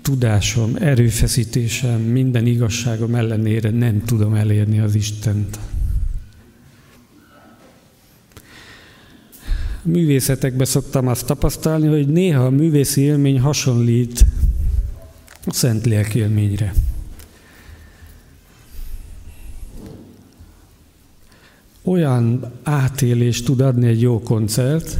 tudásom, 0.02 0.76
erőfeszítésem, 0.78 2.00
minden 2.00 2.46
igazságom 2.46 3.14
ellenére 3.14 3.70
nem 3.70 4.04
tudom 4.04 4.34
elérni 4.34 4.80
az 4.80 4.94
Istent. 4.94 5.58
Művészetekben 9.84 10.66
szoktam 10.66 11.06
azt 11.06 11.26
tapasztalni, 11.26 11.86
hogy 11.86 12.08
néha 12.08 12.44
a 12.44 12.50
művészi 12.50 13.00
élmény 13.00 13.40
hasonlít 13.40 14.24
a 15.46 15.52
szent 15.52 15.84
lélk 15.84 16.14
élményre. 16.14 16.74
Olyan 21.82 22.52
átélést 22.62 23.44
tud 23.44 23.60
adni 23.60 23.86
egy 23.86 24.00
jó 24.00 24.22
koncert, 24.22 24.98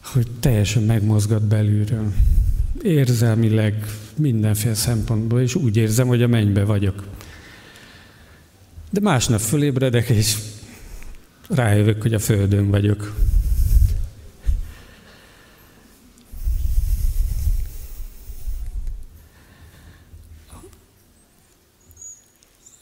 hogy 0.00 0.26
teljesen 0.40 0.82
megmozgat 0.82 1.42
belülről. 1.42 2.12
Érzelmileg, 2.82 3.86
mindenféle 4.16 4.74
szempontból, 4.74 5.40
és 5.40 5.54
úgy 5.54 5.76
érzem, 5.76 6.06
hogy 6.06 6.22
a 6.22 6.26
mennybe 6.26 6.64
vagyok. 6.64 7.04
De 8.90 9.00
másnap 9.00 9.40
fölébredek, 9.40 10.08
és 10.08 10.36
rájövök, 11.50 12.02
hogy 12.02 12.14
a 12.14 12.18
földön 12.18 12.70
vagyok. 12.70 13.14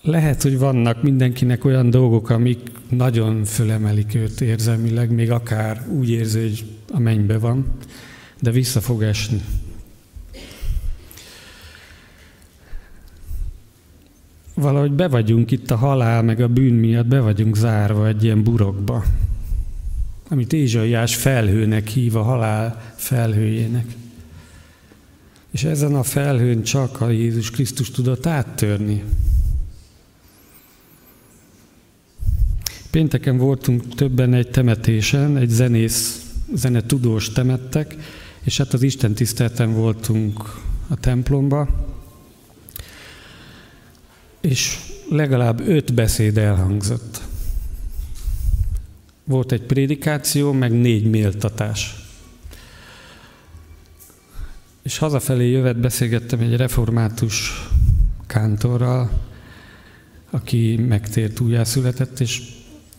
Lehet, 0.02 0.42
hogy 0.42 0.58
vannak 0.58 1.02
mindenkinek 1.02 1.64
olyan 1.64 1.90
dolgok, 1.90 2.30
amik 2.30 2.58
nagyon 2.88 3.44
fölemelik 3.44 4.14
őt 4.14 4.40
érzelmileg, 4.40 5.10
még 5.10 5.30
akár 5.30 5.86
úgy 5.88 6.10
érzi, 6.10 6.40
hogy 6.40 6.64
a 6.92 6.98
mennybe 6.98 7.38
van, 7.38 7.66
de 8.40 8.50
vissza 8.50 8.80
fog 8.80 9.02
esni. 9.02 9.40
Valahogy 14.60 14.92
be 14.92 15.08
vagyunk 15.08 15.50
itt 15.50 15.70
a 15.70 15.76
halál, 15.76 16.22
meg 16.22 16.40
a 16.40 16.48
bűn 16.48 16.74
miatt, 16.74 17.06
be 17.06 17.20
vagyunk 17.20 17.56
zárva 17.56 18.06
egy 18.06 18.24
ilyen 18.24 18.42
burokba, 18.42 19.04
amit 20.28 20.52
Ézsaiás 20.52 21.16
felhőnek 21.16 21.88
hív, 21.88 22.16
a 22.16 22.22
halál 22.22 22.92
felhőjének. 22.96 23.86
És 25.50 25.64
ezen 25.64 25.94
a 25.94 26.02
felhőn 26.02 26.62
csak 26.62 27.00
a 27.00 27.10
Jézus 27.10 27.50
Krisztus 27.50 27.90
tudott 27.90 28.26
áttörni. 28.26 29.04
Pénteken 32.90 33.36
voltunk 33.36 33.94
többen 33.94 34.34
egy 34.34 34.50
temetésen, 34.50 35.36
egy 35.36 35.50
zenész, 35.50 36.26
zenetudós 36.54 37.32
temettek, 37.32 37.96
és 38.42 38.56
hát 38.56 38.72
az 38.72 38.82
Isten 38.82 39.14
tisztelten 39.14 39.74
voltunk 39.74 40.60
a 40.88 40.96
templomba, 40.96 41.87
és 44.40 44.78
legalább 45.10 45.60
öt 45.68 45.94
beszéd 45.94 46.38
elhangzott. 46.38 47.20
Volt 49.24 49.52
egy 49.52 49.62
prédikáció, 49.62 50.52
meg 50.52 50.72
négy 50.72 51.10
méltatás. 51.10 51.94
És 54.82 54.98
hazafelé 54.98 55.50
jövet 55.50 55.80
beszélgettem 55.80 56.40
egy 56.40 56.56
református 56.56 57.68
kántorral, 58.26 59.10
aki 60.30 60.76
megtért 60.76 61.40
újjászületett, 61.40 62.20
és 62.20 62.42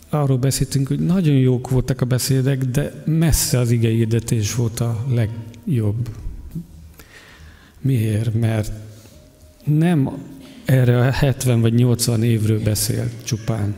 arról 0.08 0.38
beszéltünk, 0.38 0.88
hogy 0.88 0.98
nagyon 0.98 1.34
jók 1.34 1.70
voltak 1.70 2.00
a 2.00 2.04
beszédek, 2.04 2.64
de 2.64 3.02
messze 3.06 3.58
az 3.58 3.70
igeirdetés 3.70 4.54
volt 4.54 4.80
a 4.80 5.06
legjobb. 5.08 6.08
Miért? 7.80 8.34
Mert 8.34 8.72
nem 9.64 10.10
erre 10.70 10.98
a 10.98 11.10
70 11.10 11.60
vagy 11.60 11.74
80 11.74 12.22
évről 12.22 12.62
beszél 12.62 13.10
csupán, 13.24 13.74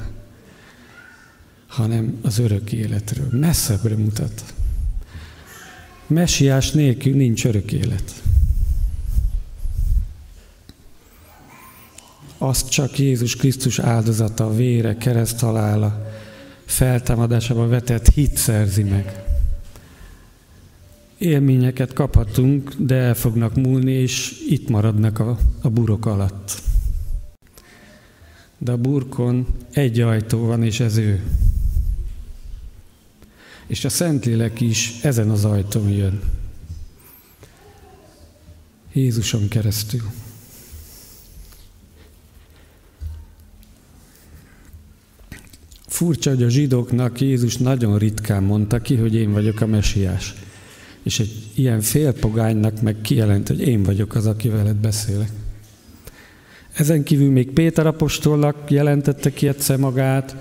hanem 1.66 2.18
az 2.22 2.38
örök 2.38 2.72
életről. 2.72 3.28
Messzebbre 3.30 3.96
mutat. 3.96 4.44
Messiás 6.06 6.70
nélkül 6.70 7.14
nincs 7.14 7.44
örök 7.44 7.72
élet. 7.72 8.22
Azt 12.38 12.68
csak 12.68 12.98
Jézus 12.98 13.36
Krisztus 13.36 13.78
áldozata, 13.78 14.54
vére, 14.54 14.96
kereszt 14.96 15.40
halála, 15.40 16.12
feltámadásában 16.64 17.68
vetett 17.68 18.08
hit 18.08 18.36
szerzi 18.36 18.82
meg. 18.82 19.24
Élményeket 21.18 21.92
kaphatunk, 21.92 22.74
de 22.78 22.94
el 22.94 23.14
fognak 23.14 23.54
múlni, 23.54 23.92
és 23.92 24.32
itt 24.48 24.68
maradnak 24.68 25.18
a, 25.18 25.38
a 25.60 25.68
burok 25.68 26.06
alatt. 26.06 26.70
De 28.62 28.72
a 28.72 28.76
burkon 28.76 29.46
egy 29.70 30.00
ajtó 30.00 30.46
van, 30.46 30.62
és 30.62 30.80
ez 30.80 30.96
ő. 30.96 31.22
És 33.66 33.84
a 33.84 33.88
Szentlélek 33.88 34.60
is 34.60 35.00
ezen 35.02 35.30
az 35.30 35.44
ajtón 35.44 35.88
jön. 35.90 36.20
Jézuson 38.92 39.48
keresztül. 39.48 40.02
Furcsa, 45.86 46.30
hogy 46.30 46.42
a 46.42 46.48
zsidóknak 46.48 47.20
Jézus 47.20 47.56
nagyon 47.56 47.98
ritkán 47.98 48.42
mondta 48.42 48.80
ki, 48.80 48.96
hogy 48.96 49.14
én 49.14 49.32
vagyok 49.32 49.60
a 49.60 49.66
mesiás. 49.66 50.34
És 51.02 51.20
egy 51.20 51.50
ilyen 51.54 51.80
félpogánynak 51.80 52.82
meg 52.82 53.00
kijelent, 53.00 53.48
hogy 53.48 53.60
én 53.60 53.82
vagyok 53.82 54.14
az, 54.14 54.26
aki 54.26 54.48
veled 54.48 54.76
beszélek. 54.76 55.41
Ezen 56.72 57.02
kívül 57.02 57.30
még 57.30 57.50
Péter 57.50 57.86
apostolnak 57.86 58.70
jelentette 58.70 59.32
ki 59.32 59.48
egyszer 59.48 59.76
magát, 59.76 60.36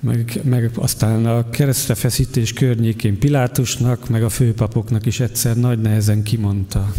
meg, 0.00 0.40
meg 0.44 0.70
aztán 0.74 1.26
a 1.26 1.50
keresztre 1.50 1.94
feszítés 1.94 2.52
környékén 2.52 3.18
Pilátusnak, 3.18 4.08
meg 4.08 4.24
a 4.24 4.28
főpapoknak 4.28 5.06
is 5.06 5.20
egyszer 5.20 5.56
nagy 5.56 5.80
nehezen 5.80 6.22
kimondta, 6.22 6.92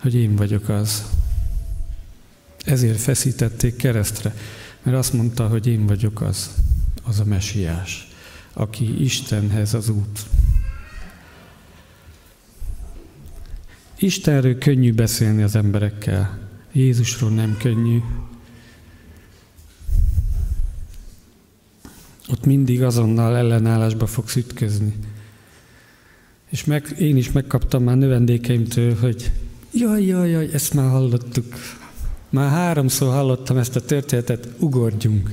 hogy 0.00 0.14
én 0.14 0.36
vagyok 0.36 0.68
az. 0.68 1.04
Ezért 2.64 3.00
feszítették 3.00 3.76
keresztre. 3.76 4.34
Mert 4.82 4.96
azt 4.96 5.12
mondta, 5.12 5.48
hogy 5.48 5.66
én 5.66 5.86
vagyok 5.86 6.20
az, 6.20 6.50
az 7.02 7.20
a 7.20 7.24
mesiás, 7.24 8.08
aki 8.52 9.02
Istenhez 9.02 9.74
az 9.74 9.88
út. 9.88 10.26
Istenről 13.98 14.58
könnyű 14.58 14.92
beszélni 14.92 15.42
az 15.42 15.56
emberekkel, 15.56 16.38
Jézusról 16.72 17.30
nem 17.30 17.56
könnyű. 17.58 17.98
Ott 22.28 22.44
mindig 22.44 22.82
azonnal 22.82 23.36
ellenállásba 23.36 24.06
fogsz 24.06 24.36
ütközni. 24.36 24.94
És 26.50 26.64
meg, 26.64 26.94
én 26.98 27.16
is 27.16 27.32
megkaptam 27.32 27.82
már 27.82 27.96
növendékeimtől, 27.96 28.96
hogy 28.96 29.30
jaj, 29.72 30.04
jaj, 30.04 30.30
jaj, 30.30 30.48
ezt 30.52 30.74
már 30.74 30.90
hallottuk, 30.90 31.54
már 32.30 32.50
háromszor 32.50 33.12
hallottam 33.12 33.56
ezt 33.56 33.76
a 33.76 33.80
történetet, 33.80 34.48
ugorjunk. 34.58 35.30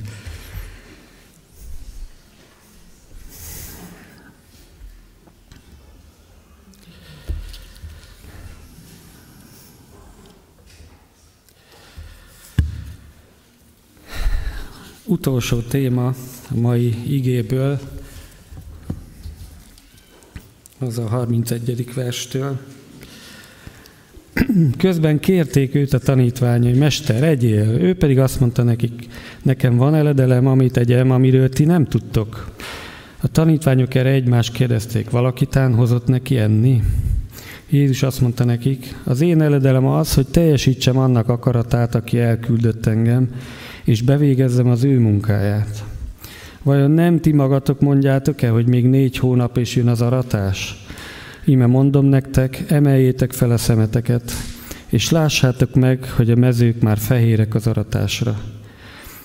Utolsó 15.06 15.58
téma 15.58 16.06
a 16.06 16.14
mai 16.54 16.94
igéből, 17.06 17.78
az 20.78 20.98
a 20.98 21.06
31. 21.06 21.94
verstől. 21.94 22.58
Közben 24.78 25.20
kérték 25.20 25.74
őt 25.74 25.92
a 25.92 25.98
tanítványai, 25.98 26.72
Mester, 26.72 27.22
egyél. 27.22 27.68
Ő 27.68 27.94
pedig 27.94 28.18
azt 28.18 28.40
mondta 28.40 28.62
nekik, 28.62 29.08
nekem 29.42 29.76
van 29.76 29.94
eledelem, 29.94 30.46
amit 30.46 30.76
egyem, 30.76 31.10
amiről 31.10 31.48
ti 31.48 31.64
nem 31.64 31.84
tudtok. 31.84 32.54
A 33.20 33.28
tanítványok 33.28 33.94
erre 33.94 34.10
egymást 34.10 34.52
kérdezték, 34.52 35.10
valakitán 35.10 35.74
hozott 35.74 36.06
neki 36.06 36.38
enni? 36.38 36.82
Jézus 37.70 38.02
azt 38.02 38.20
mondta 38.20 38.44
nekik, 38.44 38.96
az 39.04 39.20
én 39.20 39.40
eledelem 39.40 39.86
az, 39.86 40.14
hogy 40.14 40.26
teljesítsem 40.26 40.98
annak 40.98 41.28
akaratát, 41.28 41.94
aki 41.94 42.18
elküldött 42.18 42.86
engem, 42.86 43.28
és 43.84 44.02
bevégezzem 44.02 44.66
az 44.66 44.84
ő 44.84 44.98
munkáját. 44.98 45.84
Vajon 46.62 46.90
nem 46.90 47.20
ti 47.20 47.32
magatok 47.32 47.80
mondjátok-e, 47.80 48.48
hogy 48.48 48.66
még 48.66 48.86
négy 48.86 49.18
hónap 49.18 49.56
és 49.56 49.76
jön 49.76 49.88
az 49.88 50.00
aratás? 50.00 50.84
Íme 51.44 51.66
mondom 51.66 52.06
nektek, 52.06 52.64
emeljétek 52.68 53.32
fel 53.32 53.50
a 53.50 53.56
szemeteket, 53.56 54.32
és 54.86 55.10
lássátok 55.10 55.74
meg, 55.74 56.10
hogy 56.16 56.30
a 56.30 56.36
mezők 56.36 56.80
már 56.80 56.98
fehérek 56.98 57.54
az 57.54 57.66
aratásra. 57.66 58.40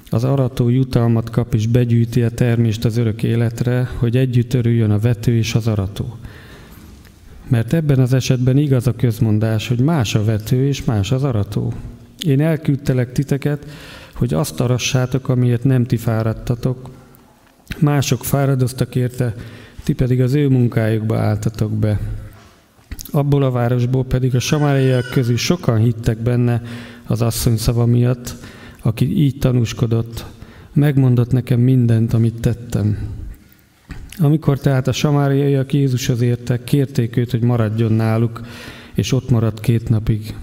Az 0.10 0.24
arató 0.24 0.70
jutalmat 0.70 1.30
kap 1.30 1.54
és 1.54 1.68
begyűjti 1.68 2.22
a 2.22 2.30
termést 2.30 2.86
az 2.86 2.98
örök 2.98 3.24
életre, 3.24 3.90
hogy 3.96 4.18
együtt 4.18 4.54
örüljön 4.54 4.92
a 4.92 5.00
vető 5.00 5.36
és 5.36 5.56
az 5.56 5.68
arató. 5.68 6.18
Mert 7.48 7.74
ebben 7.74 8.00
az 8.00 8.14
esetben 8.14 8.58
igaz 8.58 8.88
a 8.88 8.96
közmondás, 8.96 9.68
hogy 9.68 9.80
más 9.80 10.16
a 10.16 10.24
vető 10.24 10.68
és 10.68 10.84
más 10.84 11.12
az 11.12 11.24
arató. 11.24 11.74
Én 12.26 12.42
elküldtelek 12.42 13.12
titeket, 13.12 13.66
hogy 14.20 14.34
azt 14.34 14.60
arassátok, 14.60 15.30
amiért 15.30 15.64
nem 15.64 15.86
ti 15.86 15.98
fáradtatok. 15.98 16.90
Mások 17.78 18.24
fáradoztak 18.24 18.96
érte, 18.96 19.36
ti 19.84 19.94
pedig 19.94 20.22
az 20.22 20.34
ő 20.34 20.50
munkájukba 20.50 21.18
álltatok 21.18 21.72
be. 21.72 22.00
Abból 23.12 23.44
a 23.44 23.52
városból 23.52 24.06
pedig 24.06 24.36
a 24.36 24.40
samáriaiak 24.40 25.10
közül 25.10 25.38
sokan 25.38 25.78
hittek 25.78 26.18
benne 26.18 26.62
az 27.08 27.22
asszony 27.22 27.58
szava 27.58 27.86
miatt, 27.86 28.36
aki 28.82 29.18
így 29.18 29.38
tanúskodott, 29.38 30.26
megmondott 30.74 31.32
nekem 31.32 31.60
mindent, 31.60 32.14
amit 32.14 32.42
tettem. 32.42 32.98
Amikor 34.18 34.60
tehát 34.60 34.88
a 34.88 34.92
samáriaiak 34.92 35.74
Jézushoz 35.74 36.22
értek, 36.22 36.64
kérték 36.64 37.18
őt, 37.18 37.32
hogy 37.32 37.42
maradjon 37.42 37.92
náluk, 37.92 38.42
és 38.94 39.12
ott 39.12 39.30
maradt 39.30 39.60
két 39.60 39.90
napig. 39.90 40.36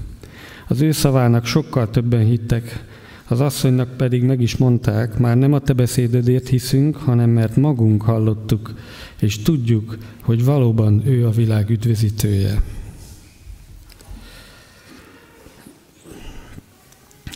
Az 0.68 0.80
ő 0.80 0.92
szavának 0.92 1.46
sokkal 1.46 1.90
többen 1.90 2.24
hittek, 2.24 2.84
az 3.28 3.40
asszonynak 3.40 3.96
pedig 3.96 4.22
meg 4.22 4.40
is 4.40 4.56
mondták, 4.56 5.18
már 5.18 5.36
nem 5.36 5.52
a 5.52 5.58
te 5.58 5.72
beszédedért 5.72 6.48
hiszünk, 6.48 6.96
hanem 6.96 7.30
mert 7.30 7.56
magunk 7.56 8.02
hallottuk, 8.02 8.74
és 9.20 9.42
tudjuk, 9.42 9.98
hogy 10.22 10.44
valóban 10.44 11.06
ő 11.06 11.26
a 11.26 11.30
világ 11.30 11.70
üdvözítője. 11.70 12.62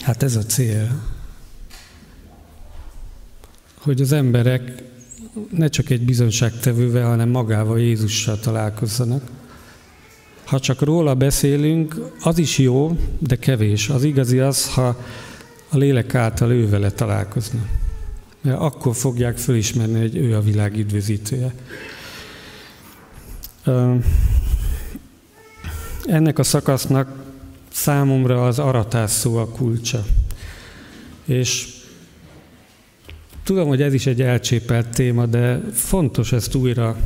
Hát 0.00 0.22
ez 0.22 0.36
a 0.36 0.42
cél, 0.42 1.02
hogy 3.74 4.00
az 4.00 4.12
emberek 4.12 4.82
ne 5.50 5.68
csak 5.68 5.90
egy 5.90 6.04
bizonyságtevővel, 6.04 7.06
hanem 7.06 7.28
magával 7.28 7.80
Jézussal 7.80 8.38
találkozzanak. 8.38 9.22
Ha 10.44 10.60
csak 10.60 10.80
róla 10.80 11.14
beszélünk, 11.14 12.12
az 12.22 12.38
is 12.38 12.58
jó, 12.58 12.96
de 13.18 13.36
kevés. 13.36 13.88
Az 13.88 14.04
igazi 14.04 14.38
az, 14.38 14.74
ha 14.74 14.96
a 15.70 15.76
lélek 15.76 16.14
által 16.14 16.52
ő 16.52 16.68
vele 16.68 16.90
találkozna. 16.90 17.60
Mert 18.40 18.58
akkor 18.58 18.94
fogják 18.94 19.38
fölismerni, 19.38 19.98
hogy 19.98 20.16
ő 20.16 20.36
a 20.36 20.40
világ 20.40 20.76
üdvözítője. 20.76 21.54
Ennek 26.04 26.38
a 26.38 26.42
szakasznak 26.42 27.24
számomra 27.72 28.46
az 28.46 28.58
aratás 28.58 29.10
szó 29.10 29.36
a 29.36 29.48
kulcsa. 29.48 30.04
És 31.24 31.68
tudom, 33.44 33.68
hogy 33.68 33.82
ez 33.82 33.94
is 33.94 34.06
egy 34.06 34.22
elcsépelt 34.22 34.88
téma, 34.88 35.26
de 35.26 35.60
fontos 35.72 36.32
ezt 36.32 36.54
újra 36.54 36.96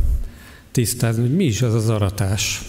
tisztázni, 0.71 1.23
hogy 1.23 1.37
mi 1.37 1.45
is 1.45 1.63
az 1.63 1.75
az 1.75 1.89
aratás. 1.89 2.63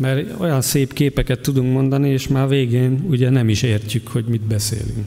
Mert 0.00 0.40
olyan 0.40 0.60
szép 0.60 0.92
képeket 0.92 1.40
tudunk 1.40 1.72
mondani, 1.72 2.08
és 2.08 2.28
már 2.28 2.48
végén 2.48 3.04
ugye 3.08 3.30
nem 3.30 3.48
is 3.48 3.62
értjük, 3.62 4.08
hogy 4.08 4.24
mit 4.24 4.42
beszélünk. 4.42 5.06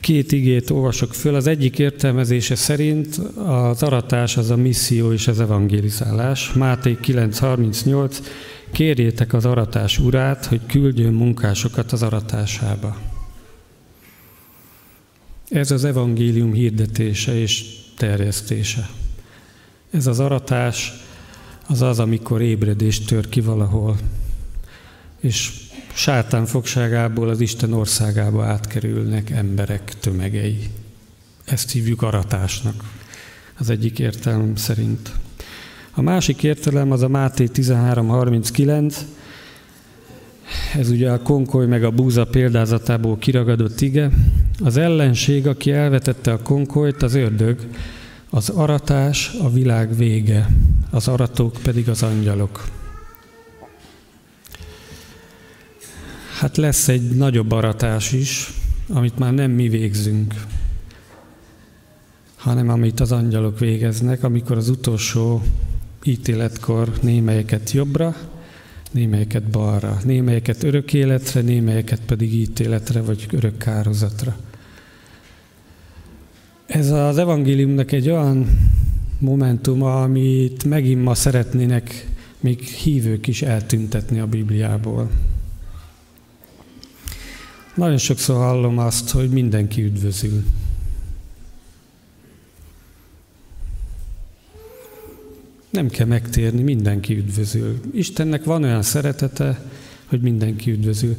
Két 0.00 0.32
igét 0.32 0.70
olvasok 0.70 1.14
föl. 1.14 1.34
Az 1.34 1.46
egyik 1.46 1.78
értelmezése 1.78 2.54
szerint 2.54 3.16
az 3.36 3.82
aratás 3.82 4.36
az 4.36 4.50
a 4.50 4.56
misszió 4.56 5.12
és 5.12 5.28
az 5.28 5.40
evangélizálás. 5.40 6.52
Máté 6.52 6.98
9.38 7.02 8.18
Kérjétek 8.72 9.32
az 9.32 9.44
aratás 9.44 9.98
urát, 9.98 10.46
hogy 10.46 10.60
küldjön 10.66 11.12
munkásokat 11.12 11.92
az 11.92 12.02
aratásába. 12.02 12.96
Ez 15.48 15.70
az 15.70 15.84
evangélium 15.84 16.52
hirdetése 16.52 17.40
és 17.40 17.64
terjesztése. 17.96 18.88
Ez 19.90 20.06
az 20.06 20.20
aratás 20.20 20.92
az 21.72 21.82
az, 21.82 21.98
amikor 21.98 22.42
ébredés 22.42 23.00
tör 23.00 23.28
ki 23.28 23.40
valahol, 23.40 23.96
és 25.20 25.50
sátán 25.92 26.46
fogságából 26.46 27.28
az 27.28 27.40
Isten 27.40 27.72
országába 27.72 28.44
átkerülnek 28.44 29.30
emberek 29.30 29.92
tömegei. 30.00 30.70
Ezt 31.44 31.70
hívjuk 31.70 32.02
aratásnak, 32.02 32.74
az 33.58 33.70
egyik 33.70 33.98
értelem 33.98 34.56
szerint. 34.56 35.12
A 35.90 36.02
másik 36.02 36.42
értelem 36.42 36.90
az 36.90 37.02
a 37.02 37.08
Máté 37.08 37.48
13.39, 37.54 38.94
ez 40.76 40.90
ugye 40.90 41.10
a 41.10 41.22
konkoly 41.22 41.66
meg 41.66 41.84
a 41.84 41.90
búza 41.90 42.24
példázatából 42.24 43.18
kiragadott 43.18 43.80
ige. 43.80 44.10
Az 44.62 44.76
ellenség, 44.76 45.46
aki 45.46 45.70
elvetette 45.70 46.32
a 46.32 46.42
konkolyt, 46.42 47.02
az 47.02 47.14
ördög, 47.14 47.58
az 48.34 48.48
aratás 48.48 49.34
a 49.40 49.50
világ 49.50 49.96
vége, 49.96 50.48
az 50.90 51.08
aratók 51.08 51.56
pedig 51.62 51.88
az 51.88 52.02
angyalok. 52.02 52.68
Hát 56.38 56.56
lesz 56.56 56.88
egy 56.88 57.10
nagyobb 57.10 57.50
aratás 57.50 58.12
is, 58.12 58.52
amit 58.88 59.18
már 59.18 59.32
nem 59.32 59.50
mi 59.50 59.68
végzünk, 59.68 60.34
hanem 62.36 62.68
amit 62.68 63.00
az 63.00 63.12
angyalok 63.12 63.58
végeznek, 63.58 64.24
amikor 64.24 64.56
az 64.56 64.68
utolsó 64.68 65.42
ítéletkor 66.02 66.92
némelyeket 67.02 67.70
jobbra, 67.70 68.16
némelyeket 68.90 69.50
balra, 69.50 69.98
némelyeket 70.04 70.62
örök 70.62 70.92
életre, 70.92 71.40
némelyeket 71.40 72.00
pedig 72.06 72.34
ítéletre 72.34 73.02
vagy 73.02 73.26
örök 73.30 73.58
kározatra. 73.58 74.36
Ez 76.72 76.90
az 76.90 77.18
evangéliumnak 77.18 77.92
egy 77.92 78.10
olyan 78.10 78.58
momentuma, 79.18 80.02
amit 80.02 80.64
megint 80.64 81.02
ma 81.02 81.14
szeretnének 81.14 82.08
még 82.40 82.60
hívők 82.60 83.26
is 83.26 83.42
eltüntetni 83.42 84.18
a 84.18 84.26
Bibliából. 84.26 85.10
Nagyon 87.74 87.98
sokszor 87.98 88.36
hallom 88.36 88.78
azt, 88.78 89.10
hogy 89.10 89.30
mindenki 89.30 89.82
üdvözül. 89.82 90.44
Nem 95.70 95.88
kell 95.88 96.06
megtérni, 96.06 96.62
mindenki 96.62 97.16
üdvözül. 97.16 97.80
Istennek 97.94 98.44
van 98.44 98.62
olyan 98.62 98.82
szeretete, 98.82 99.70
hogy 100.06 100.20
mindenki 100.20 100.70
üdvözül. 100.70 101.16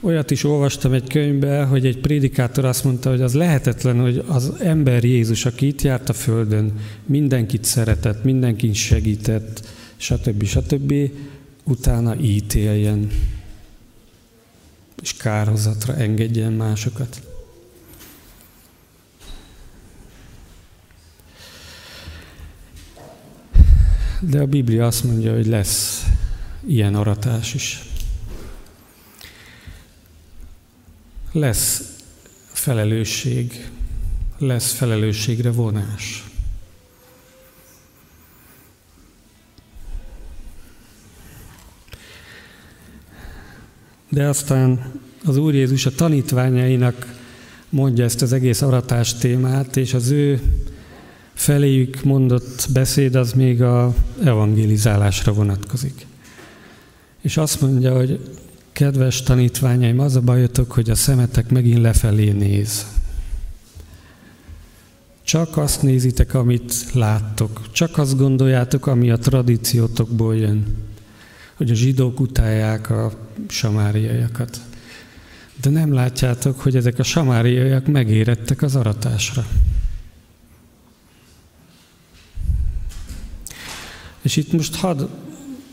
Olyat 0.00 0.30
is 0.30 0.44
olvastam 0.44 0.92
egy 0.92 1.08
könyvbe, 1.08 1.64
hogy 1.64 1.86
egy 1.86 1.98
prédikátor 1.98 2.64
azt 2.64 2.84
mondta, 2.84 3.10
hogy 3.10 3.20
az 3.20 3.34
lehetetlen, 3.34 4.00
hogy 4.00 4.24
az 4.26 4.52
ember 4.60 5.04
Jézus, 5.04 5.44
aki 5.44 5.66
itt 5.66 5.82
járt 5.82 6.08
a 6.08 6.12
Földön, 6.12 6.72
mindenkit 7.06 7.64
szeretett, 7.64 8.24
mindenkit 8.24 8.74
segített, 8.74 9.68
stb. 9.96 10.44
stb. 10.44 10.94
utána 11.64 12.16
ítéljen, 12.20 13.10
és 15.02 15.12
kárhozatra 15.16 15.96
engedjen 15.96 16.52
másokat. 16.52 17.22
De 24.20 24.40
a 24.40 24.46
Biblia 24.46 24.86
azt 24.86 25.04
mondja, 25.04 25.34
hogy 25.34 25.46
lesz 25.46 26.06
ilyen 26.66 26.94
aratás 26.94 27.54
is. 27.54 27.95
Lesz 31.36 31.82
felelősség, 32.52 33.70
lesz 34.38 34.72
felelősségre 34.72 35.50
vonás. 35.50 36.24
De 44.08 44.26
aztán 44.26 45.00
az 45.24 45.36
Úr 45.36 45.54
Jézus 45.54 45.86
a 45.86 45.90
tanítványainak 45.90 47.20
mondja 47.68 48.04
ezt 48.04 48.22
az 48.22 48.32
egész 48.32 48.62
aratás 48.62 49.14
témát, 49.14 49.76
és 49.76 49.94
az 49.94 50.10
ő 50.10 50.40
feléjük 51.34 52.02
mondott 52.02 52.66
beszéd 52.72 53.14
az 53.14 53.32
még 53.32 53.62
a 53.62 53.94
evangelizálásra 54.24 55.32
vonatkozik. 55.32 56.06
És 57.20 57.36
azt 57.36 57.60
mondja, 57.60 57.96
hogy 57.96 58.20
kedves 58.76 59.22
tanítványaim, 59.22 59.98
az 59.98 60.16
a 60.16 60.20
bajotok, 60.20 60.72
hogy 60.72 60.90
a 60.90 60.94
szemetek 60.94 61.50
megint 61.50 61.80
lefelé 61.80 62.30
néz. 62.30 62.86
Csak 65.22 65.56
azt 65.56 65.82
nézitek, 65.82 66.34
amit 66.34 66.92
láttok. 66.92 67.70
Csak 67.72 67.98
azt 67.98 68.16
gondoljátok, 68.16 68.86
ami 68.86 69.10
a 69.10 69.16
tradíciótokból 69.16 70.36
jön. 70.36 70.76
Hogy 71.54 71.70
a 71.70 71.74
zsidók 71.74 72.20
utálják 72.20 72.90
a 72.90 73.12
samáriaiakat. 73.48 74.60
De 75.60 75.70
nem 75.70 75.92
látjátok, 75.92 76.60
hogy 76.60 76.76
ezek 76.76 76.98
a 76.98 77.02
samáriaiak 77.02 77.86
megérettek 77.86 78.62
az 78.62 78.76
aratásra. 78.76 79.46
És 84.22 84.36
itt 84.36 84.52
most 84.52 84.74
hadd 84.74 85.08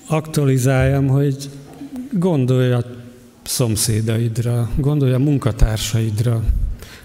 aktualizáljam, 0.07 1.07
hogy 1.07 1.49
gondolj 2.19 2.71
a 2.71 2.83
szomszédaidra, 3.43 4.69
gondolj 4.77 5.13
a 5.13 5.19
munkatársaidra, 5.19 6.43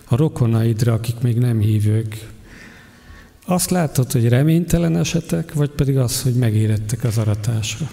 a 0.09 0.17
rokonaidra, 0.17 0.93
akik 0.93 1.21
még 1.21 1.39
nem 1.39 1.61
hívők. 1.61 2.29
Azt 3.47 3.71
látod, 3.71 4.13
hogy 4.13 4.29
reménytelen 4.29 4.97
esetek, 4.97 5.53
vagy 5.53 5.71
pedig 5.71 5.99
az, 5.99 6.23
hogy 6.23 6.35
megérettek 6.35 7.05
az 7.05 7.19
aratásra. 7.19 7.91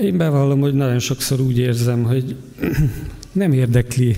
Én 0.00 0.16
bevallom, 0.16 0.60
hogy 0.60 0.74
nagyon 0.74 0.98
sokszor 0.98 1.40
úgy 1.40 1.58
érzem, 1.58 2.02
hogy 2.02 2.36
nem 3.32 3.52
érdekli 3.52 4.16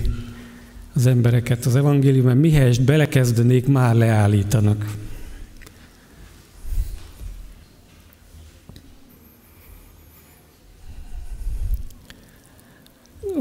az 0.93 1.05
embereket 1.05 1.65
az 1.65 1.75
evangélium, 1.75 2.25
mert 2.25 2.39
mihelyest 2.39 2.83
belekezdenék, 2.83 3.67
már 3.67 3.95
leállítanak. 3.95 4.85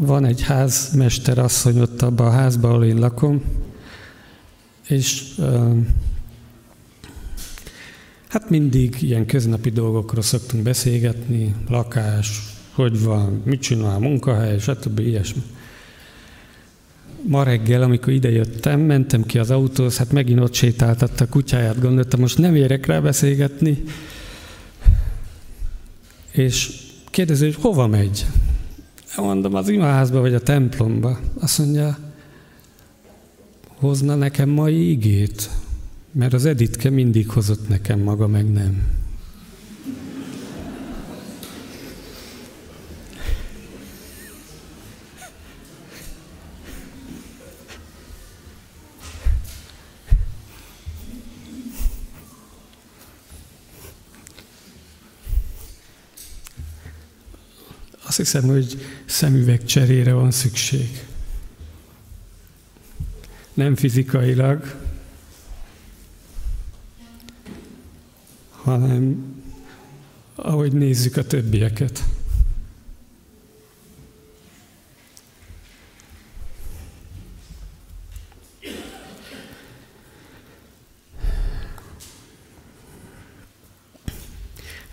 Van 0.03 0.25
egy 0.25 0.43
házmester 0.43 1.39
asszony 1.39 1.81
ott 1.81 2.03
abban 2.03 2.27
a 2.27 2.31
házban, 2.31 2.71
ahol 2.71 2.85
én 2.85 2.99
lakom, 2.99 3.43
és 4.89 5.35
hát 8.29 8.51
mindig 8.51 9.03
ilyen 9.03 9.27
köznapi 9.27 9.71
dolgokról 9.71 10.23
szoktunk 10.23 10.63
beszélgetni, 10.63 11.55
lakás, 11.69 12.43
hogy 12.73 13.03
van, 13.03 13.43
mit 13.45 13.61
csinál, 13.61 13.99
munkahely, 13.99 14.59
stb. 14.59 14.99
ilyesmi 14.99 15.43
ma 17.27 17.43
reggel, 17.43 17.83
amikor 17.83 18.13
idejöttem, 18.13 18.81
mentem 18.81 19.25
ki 19.25 19.39
az 19.39 19.51
autóhoz, 19.51 19.97
hát 19.97 20.13
megint 20.13 20.41
ott 20.41 20.55
sétáltatta 20.55 21.25
a 21.25 21.29
kutyáját, 21.29 21.81
gondoltam, 21.81 22.21
most 22.21 22.39
nem 22.39 22.55
érek 22.55 22.87
rá 22.87 23.01
beszélgetni, 23.01 23.83
és 26.31 26.73
kérdezi, 27.11 27.45
hogy 27.45 27.57
hova 27.61 27.87
megy? 27.87 28.27
Mondom, 29.17 29.55
az 29.55 29.69
imaházba 29.69 30.21
vagy 30.21 30.35
a 30.35 30.41
templomba. 30.41 31.19
Azt 31.41 31.59
mondja, 31.59 31.99
hozna 33.77 34.15
nekem 34.15 34.49
mai 34.49 34.91
igét, 34.91 35.51
mert 36.13 36.33
az 36.33 36.45
Editke 36.45 36.91
mindig 36.91 37.31
hozott 37.31 37.69
nekem, 37.69 38.01
maga 38.01 38.27
meg 38.27 38.53
nem. 38.53 39.00
Azt 58.11 58.19
hiszem, 58.19 58.43
hogy 58.43 58.79
szemüveg 59.05 59.65
cserére 59.65 60.13
van 60.13 60.31
szükség. 60.31 61.05
Nem 63.55 63.77
fizikailag, 63.77 64.75
hanem 68.51 69.35
ahogy 70.35 70.73
nézzük 70.73 71.17
a 71.17 71.27
többieket. 71.27 72.05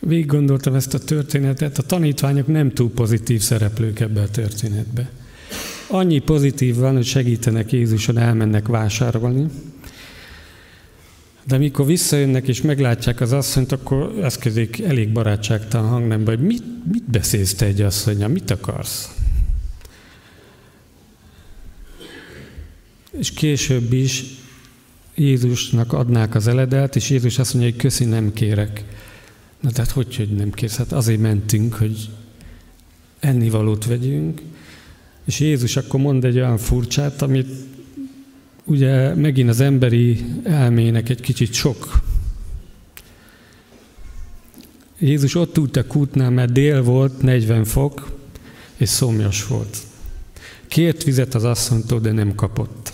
Végig 0.08 0.26
gondoltam 0.26 0.76
ezt 0.76 0.93
a 0.93 0.99
történetet, 0.99 1.78
a 1.78 1.84
tanítványok 1.84 2.47
nem 2.47 2.72
túl 2.72 2.91
pozitív 2.91 3.41
szereplők 3.41 3.99
ebbe 3.99 4.22
a 4.22 4.30
történetbe. 4.30 5.10
Annyi 5.88 6.20
pozitív 6.20 6.76
van, 6.76 6.93
hogy 6.93 7.05
segítenek 7.05 7.72
Jézuson, 7.72 8.18
elmennek 8.18 8.68
vásárolni, 8.68 9.45
de 11.43 11.58
mikor 11.58 11.86
visszajönnek 11.86 12.47
és 12.47 12.62
meglátják 12.62 13.22
az 13.22 13.32
asszonyt, 13.32 13.72
akkor 13.72 14.20
ezt 14.22 14.39
kezdik 14.39 14.82
elég 14.82 15.12
barátságtalan 15.12 15.89
hangnemben, 15.89 16.38
hogy 16.38 16.45
mit, 16.45 16.64
mit 16.91 17.10
beszélsz 17.10 17.53
te 17.53 17.66
egy 17.66 17.82
asszonya, 17.82 18.28
mit 18.28 18.51
akarsz? 18.51 19.16
És 23.12 23.32
később 23.32 23.93
is 23.93 24.24
Jézusnak 25.16 25.93
adnák 25.93 26.36
az 26.36 26.47
eledelt, 26.47 26.95
és 26.95 27.10
Jézus 27.10 27.39
azt 27.39 27.53
mondja, 27.53 27.72
hogy 27.72 27.82
köszi, 27.82 28.05
nem 28.05 28.34
kérek. 28.34 28.84
Na 29.60 29.72
tehát 29.72 29.91
hogy, 29.91 30.16
hogy 30.16 30.30
nem 30.30 30.51
kérsz? 30.51 30.76
Hát 30.76 30.91
azért 30.91 31.22
mentünk, 31.22 31.74
hogy 31.74 32.10
ennivalót 33.20 33.86
vegyünk, 33.86 34.41
és 35.26 35.39
Jézus 35.39 35.78
akkor 35.78 35.99
mond 35.99 36.26
egy 36.26 36.36
olyan 36.36 36.58
furcsát, 36.58 37.22
amit 37.22 37.49
ugye 38.64 39.16
megint 39.16 39.49
az 39.49 39.60
emberi 39.60 40.26
elmének 40.43 41.10
egy 41.10 41.22
kicsit 41.22 41.53
sok. 41.53 42.01
Jézus 44.99 45.36
ott 45.36 45.58
ült 45.58 45.76
a 45.76 45.88
kútnál, 45.88 46.30
mert 46.30 46.51
dél 46.51 46.84
volt, 46.84 47.22
40 47.22 47.64
fok, 47.64 48.12
és 48.78 48.89
szomjas 48.89 49.47
volt. 49.47 49.78
Kért 50.68 51.03
vizet 51.03 51.36
az 51.36 51.43
asszonytól, 51.43 51.99
de 51.99 52.12
nem 52.12 52.36
kapott. 52.36 52.93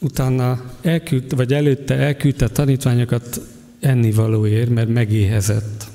Utána 0.00 0.62
elküldte, 0.80 1.36
vagy 1.36 1.52
előtte 1.52 1.94
elküldte 1.94 2.48
tanítványokat 2.48 3.40
ennivalóért, 3.80 4.70
mert 4.70 4.88
megéhezett. 4.88 5.88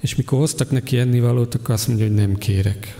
És 0.00 0.14
mikor 0.14 0.38
hoztak 0.38 0.70
neki 0.70 0.98
ennivalót, 0.98 1.54
akkor 1.54 1.74
azt 1.74 1.88
mondja, 1.88 2.06
hogy 2.06 2.14
nem 2.14 2.36
kérek. 2.36 2.96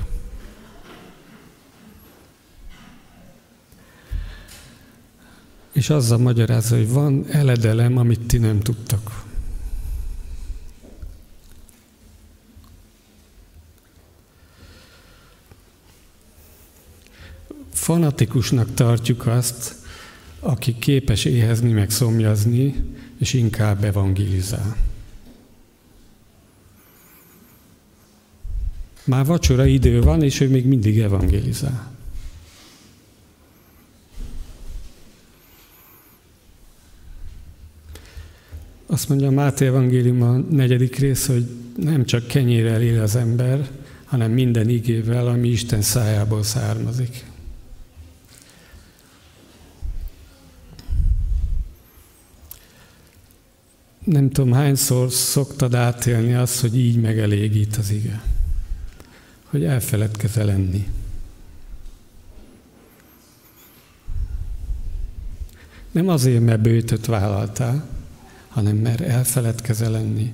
És 5.72 5.90
azzal 5.90 6.18
magyarázza, 6.18 6.76
hogy 6.76 6.90
van 6.90 7.26
eledelem, 7.30 7.96
amit 7.96 8.20
ti 8.20 8.38
nem 8.38 8.60
tudtak. 8.60 9.24
Fanatikusnak 17.72 18.74
tartjuk 18.74 19.26
azt, 19.26 19.79
aki 20.40 20.78
képes 20.78 21.24
éhezni, 21.24 21.72
meg 21.72 21.90
szomjazni, 21.90 22.74
és 23.18 23.32
inkább 23.32 23.84
evangelizál. 23.84 24.76
Már 29.04 29.24
vacsora 29.24 29.66
idő 29.66 30.00
van, 30.00 30.22
és 30.22 30.40
ő 30.40 30.48
még 30.48 30.66
mindig 30.66 30.98
evangelizál. 30.98 31.92
Azt 38.86 39.08
mondja 39.08 39.30
Máté 39.30 39.66
Evangélium 39.66 40.22
a 40.22 40.36
negyedik 40.36 40.96
rész, 40.96 41.26
hogy 41.26 41.46
nem 41.76 42.04
csak 42.04 42.26
kenyérrel 42.26 42.82
él 42.82 43.02
az 43.02 43.16
ember, 43.16 43.70
hanem 44.04 44.30
minden 44.30 44.68
igével, 44.68 45.26
ami 45.26 45.48
Isten 45.48 45.82
szájából 45.82 46.42
származik. 46.42 47.29
Nem 54.10 54.30
tudom 54.30 54.52
hányszor 54.52 55.12
szoktad 55.12 55.74
átélni 55.74 56.34
azt, 56.34 56.60
hogy 56.60 56.76
így 56.76 57.00
megelégít 57.00 57.76
az 57.76 57.90
ige. 57.90 58.22
Hogy 59.44 59.64
elfeledkezel 59.64 60.44
lenni. 60.44 60.86
Nem 65.90 66.08
azért, 66.08 66.44
mert 66.44 66.60
bőtöt 66.60 67.06
vállaltál, 67.06 67.88
hanem 68.48 68.76
mert 68.76 69.00
elfeledkezel 69.00 69.90
lenni. 69.90 70.32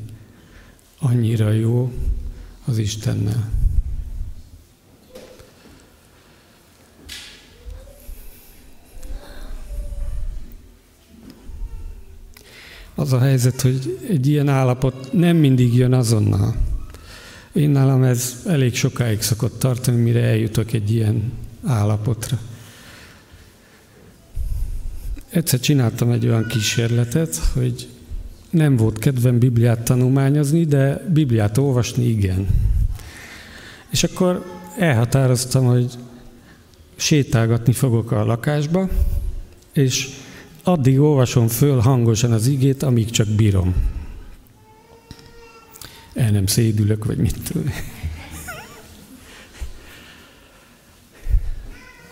Annyira 0.98 1.50
jó 1.50 1.92
az 2.64 2.78
Istennel. 2.78 3.50
Az 12.98 13.12
a 13.12 13.18
helyzet, 13.18 13.60
hogy 13.60 13.98
egy 14.08 14.26
ilyen 14.26 14.48
állapot 14.48 15.12
nem 15.12 15.36
mindig 15.36 15.74
jön 15.74 15.92
azonnal. 15.92 16.54
Én 17.52 17.70
nálam 17.70 18.02
ez 18.02 18.42
elég 18.46 18.74
sokáig 18.74 19.22
szokott 19.22 19.58
tartani, 19.58 20.00
mire 20.00 20.22
eljutok 20.22 20.72
egy 20.72 20.90
ilyen 20.90 21.32
állapotra. 21.64 22.38
Egyszer 25.30 25.60
csináltam 25.60 26.10
egy 26.10 26.26
olyan 26.26 26.46
kísérletet, 26.46 27.36
hogy 27.36 27.88
nem 28.50 28.76
volt 28.76 28.98
kedvem 28.98 29.38
Bibliát 29.38 29.82
tanulmányozni, 29.82 30.64
de 30.64 31.04
Bibliát 31.12 31.58
olvasni 31.58 32.04
igen. 32.04 32.46
És 33.90 34.04
akkor 34.04 34.44
elhatároztam, 34.78 35.64
hogy 35.64 35.92
sétálgatni 36.96 37.72
fogok 37.72 38.10
a 38.10 38.24
lakásba, 38.24 38.88
és 39.72 40.08
addig 40.66 41.00
olvasom 41.00 41.48
föl 41.48 41.78
hangosan 41.78 42.32
az 42.32 42.46
igét, 42.46 42.82
amíg 42.82 43.10
csak 43.10 43.28
bírom. 43.28 43.74
El 46.14 46.30
nem 46.30 46.46
szédülök, 46.46 47.04
vagy 47.04 47.16
mit 47.16 47.36
tudom. 47.42 47.72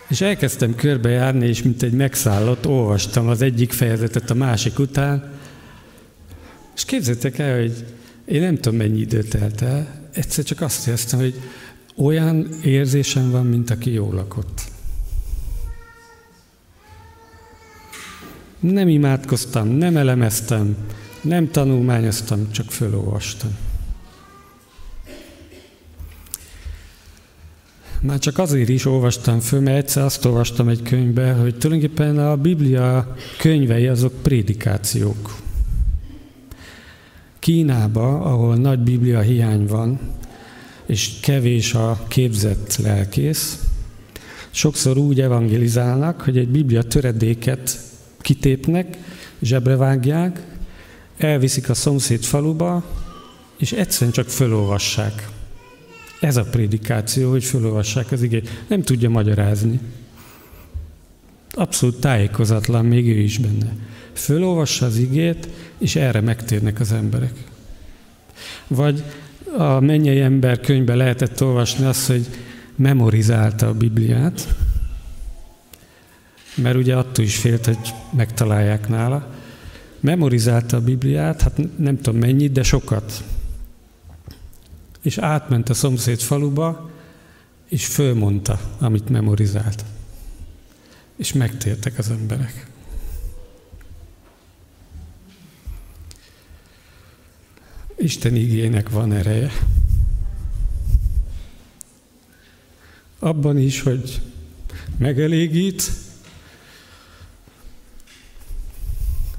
És 0.08 0.20
elkezdtem 0.20 0.74
körbejárni, 0.74 1.46
és 1.46 1.62
mint 1.62 1.82
egy 1.82 1.92
megszállott, 1.92 2.66
olvastam 2.66 3.28
az 3.28 3.42
egyik 3.42 3.72
fejezetet 3.72 4.30
a 4.30 4.34
másik 4.34 4.78
után, 4.78 5.32
és 6.74 6.84
képzeljétek 6.84 7.38
el, 7.38 7.58
hogy 7.58 7.84
én 8.24 8.40
nem 8.40 8.54
tudom, 8.54 8.78
mennyi 8.78 9.00
időt 9.00 9.28
telt 9.28 9.62
el, 9.62 10.08
egyszer 10.12 10.44
csak 10.44 10.60
azt 10.60 10.86
éreztem, 10.86 11.18
hogy 11.18 11.40
olyan 11.96 12.48
érzésem 12.62 13.30
van, 13.30 13.46
mint 13.46 13.70
aki 13.70 13.92
jól 13.92 14.14
lakott. 14.14 14.72
Nem 18.72 18.88
imádkoztam, 18.88 19.68
nem 19.68 19.96
elemeztem, 19.96 20.76
nem 21.22 21.50
tanulmányoztam, 21.50 22.50
csak 22.50 22.70
fölolvastam. 22.70 23.50
Már 28.00 28.18
csak 28.18 28.38
azért 28.38 28.68
is 28.68 28.84
olvastam 28.84 29.40
föl, 29.40 29.60
mert 29.60 29.76
egyszer 29.76 30.04
azt 30.04 30.24
olvastam 30.24 30.68
egy 30.68 30.82
könyvbe, 30.82 31.32
hogy 31.32 31.58
tulajdonképpen 31.58 32.18
a 32.18 32.36
Biblia 32.36 33.16
könyvei 33.38 33.86
azok 33.86 34.12
prédikációk. 34.22 35.36
Kínába, 37.38 38.20
ahol 38.20 38.56
nagy 38.56 38.80
Biblia 38.80 39.20
hiány 39.20 39.66
van, 39.66 40.00
és 40.86 41.10
kevés 41.20 41.74
a 41.74 42.04
képzett 42.08 42.76
lelkész, 42.76 43.58
sokszor 44.50 44.98
úgy 44.98 45.20
evangelizálnak, 45.20 46.20
hogy 46.20 46.38
egy 46.38 46.48
Biblia 46.48 46.82
töredéket 46.82 47.83
kitépnek, 48.24 48.98
zsebre 49.42 49.76
vágják, 49.76 50.40
elviszik 51.16 51.68
a 51.68 51.74
szomszéd 51.74 52.22
faluba, 52.22 52.84
és 53.56 53.72
egyszerűen 53.72 54.12
csak 54.12 54.28
fölolvassák. 54.28 55.28
Ez 56.20 56.36
a 56.36 56.44
prédikáció, 56.44 57.30
hogy 57.30 57.44
fölolvassák 57.44 58.12
az 58.12 58.22
igét. 58.22 58.64
Nem 58.66 58.82
tudja 58.82 59.10
magyarázni. 59.10 59.80
Abszolút 61.50 62.00
tájékozatlan, 62.00 62.84
még 62.84 63.08
ő 63.08 63.18
is 63.18 63.38
benne. 63.38 63.76
Fölolvassa 64.12 64.86
az 64.86 64.96
igét, 64.96 65.48
és 65.78 65.96
erre 65.96 66.20
megtérnek 66.20 66.80
az 66.80 66.92
emberek. 66.92 67.32
Vagy 68.66 69.02
a 69.56 69.80
mennyei 69.80 70.20
ember 70.20 70.60
könyvben 70.60 70.96
lehetett 70.96 71.42
olvasni 71.42 71.84
azt, 71.84 72.06
hogy 72.06 72.26
memorizálta 72.76 73.68
a 73.68 73.74
Bibliát, 73.74 74.54
mert 76.54 76.76
ugye 76.76 76.96
attól 76.96 77.24
is 77.24 77.36
félt, 77.36 77.64
hogy 77.64 77.94
megtalálják 78.12 78.88
nála. 78.88 79.32
Memorizálta 80.00 80.76
a 80.76 80.80
Bibliát, 80.80 81.42
hát 81.42 81.78
nem 81.78 81.96
tudom 82.00 82.20
mennyit, 82.20 82.52
de 82.52 82.62
sokat. 82.62 83.24
És 85.02 85.18
átment 85.18 85.68
a 85.68 85.74
szomszéd 85.74 86.20
faluba, 86.20 86.90
és 87.68 87.86
fölmondta, 87.86 88.60
amit 88.78 89.08
memorizált. 89.08 89.84
És 91.16 91.32
megtértek 91.32 91.98
az 91.98 92.10
emberek. 92.10 92.66
Isten 97.96 98.34
igének 98.34 98.90
van 98.90 99.12
ereje. 99.12 99.50
Abban 103.18 103.58
is, 103.58 103.80
hogy 103.80 104.20
megelégít, 104.98 105.90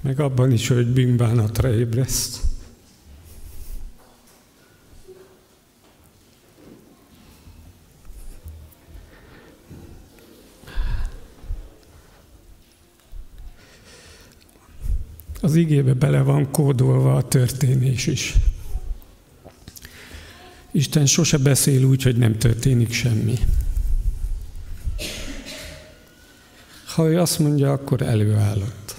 meg 0.05 0.19
abban 0.19 0.51
is, 0.51 0.67
hogy 0.67 0.87
bűnbánatra 0.87 1.73
ébreszt. 1.73 2.41
Az 15.41 15.55
igébe 15.55 15.93
bele 15.93 16.21
van 16.21 16.51
kódolva 16.51 17.15
a 17.15 17.27
történés 17.27 18.07
is. 18.07 18.33
Isten 20.71 21.05
sose 21.05 21.37
beszél 21.37 21.83
úgy, 21.83 22.03
hogy 22.03 22.17
nem 22.17 22.37
történik 22.37 22.93
semmi. 22.93 23.37
Ha 26.85 27.09
ő 27.09 27.19
azt 27.19 27.39
mondja, 27.39 27.71
akkor 27.71 28.01
előállott. 28.01 28.94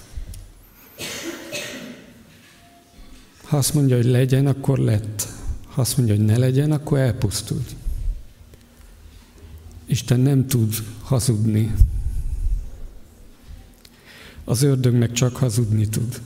Ha 3.47 3.57
azt 3.57 3.73
mondja, 3.73 3.95
hogy 3.95 4.05
legyen, 4.05 4.47
akkor 4.47 4.77
lett. 4.77 5.27
Ha 5.65 5.81
azt 5.81 5.97
mondja, 5.97 6.15
hogy 6.15 6.25
ne 6.25 6.37
legyen, 6.37 6.71
akkor 6.71 6.97
elpusztult. 6.97 7.75
Isten 9.85 10.19
nem 10.19 10.47
tud 10.47 10.73
hazudni. 11.01 11.73
Az 14.43 14.61
ördög 14.61 14.93
meg 14.93 15.11
csak 15.11 15.35
hazudni 15.35 15.87
tud. 15.87 16.21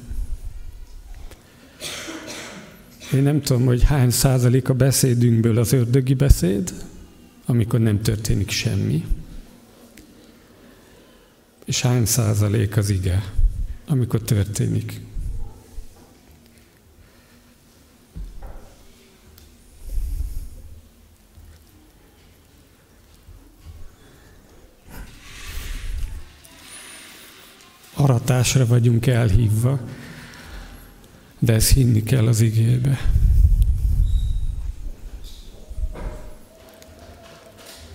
Én 3.13 3.23
nem 3.23 3.41
tudom, 3.41 3.65
hogy 3.65 3.83
hány 3.83 4.09
százalék 4.09 4.69
a 4.69 4.73
beszédünkből 4.73 5.57
az 5.57 5.71
ördögi 5.71 6.13
beszéd, 6.13 6.73
amikor 7.45 7.79
nem 7.79 8.01
történik 8.01 8.49
semmi, 8.49 9.05
és 11.65 11.81
hány 11.81 12.05
százalék 12.05 12.77
az 12.77 12.89
ige, 12.89 13.33
amikor 13.87 14.21
történik. 14.21 15.01
Aratásra 28.01 28.65
vagyunk 28.65 29.07
elhívva, 29.07 29.79
de 31.39 31.53
ezt 31.53 31.73
hinni 31.73 32.03
kell 32.03 32.27
az 32.27 32.41
igébe. 32.41 32.99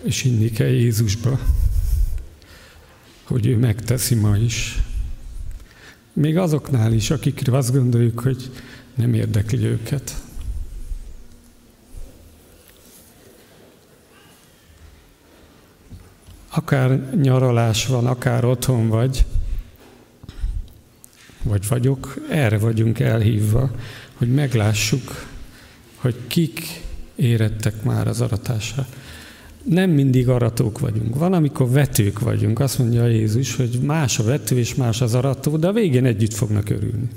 És 0.03 0.21
hinni 0.21 0.51
kell 0.51 0.67
Jézusba, 0.67 1.39
hogy 3.23 3.47
ő 3.47 3.57
megteszi 3.57 4.15
ma 4.15 4.37
is. 4.37 4.83
Még 6.13 6.39
azoknál 6.39 6.93
is, 6.93 7.11
akikre 7.11 7.57
azt 7.57 7.73
gondoljuk, 7.73 8.21
hogy 8.21 8.51
nem 8.95 9.15
érdekli 9.15 9.65
őket. 9.65 10.15
Akár 16.49 17.11
nyaralás 17.15 17.87
van, 17.87 18.07
akár 18.07 18.45
otthon 18.45 18.89
vagy, 18.89 19.27
vagy 21.49 21.69
vagyok, 21.69 22.15
erre 22.31 22.59
vagyunk 22.59 23.01
elhívva, 23.01 23.71
hogy 24.15 24.35
meglássuk, 24.35 25.27
hogy 25.97 26.15
kik 26.27 26.61
érettek 27.15 27.83
már 27.83 28.09
az 28.09 28.21
aratásra. 28.21 28.87
Nem 29.63 29.91
mindig 29.91 30.29
aratók 30.29 30.79
vagyunk. 30.79 31.19
Van, 31.19 31.33
amikor 31.33 31.71
vetők 31.71 32.21
vagyunk. 32.21 32.61
Azt 32.61 32.79
mondja 32.79 33.07
Jézus, 33.07 33.57
hogy 33.57 33.79
más 33.83 34.19
a 34.19 34.25
vető 34.25 34.59
és 34.59 34.75
más 34.75 35.01
az 35.01 35.15
arató, 35.15 35.57
de 35.57 35.67
a 35.67 35.73
végén 35.73 36.05
együtt 36.05 36.35
fognak 36.35 36.71
örülni. 36.71 37.09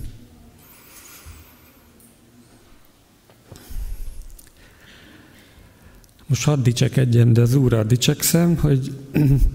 Most 6.29 6.43
hadd 6.43 6.63
dicsekedjem, 6.63 7.33
de 7.33 7.41
az 7.41 7.55
Úrral 7.55 7.83
dicsekszem, 7.83 8.57
hogy 8.57 8.91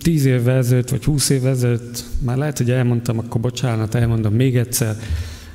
tíz 0.02 0.24
évvel 0.24 0.56
ezelőtt, 0.56 0.88
vagy 0.88 1.04
húsz 1.04 1.28
évvel 1.28 1.50
ezelőtt, 1.50 2.04
már 2.18 2.36
lehet, 2.36 2.58
hogy 2.58 2.70
elmondtam, 2.70 3.18
akkor 3.18 3.40
bocsánat, 3.40 3.94
elmondom 3.94 4.34
még 4.34 4.56
egyszer, 4.56 4.96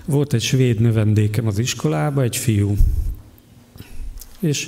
volt 0.05 0.33
egy 0.33 0.41
svéd 0.41 0.79
növendékem 0.79 1.47
az 1.47 1.59
iskolába, 1.59 2.21
egy 2.21 2.37
fiú. 2.37 2.75
És 4.39 4.67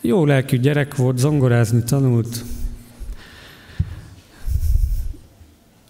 jó 0.00 0.24
lelkű 0.24 0.58
gyerek 0.58 0.96
volt, 0.96 1.18
zongorázni 1.18 1.82
tanult, 1.82 2.44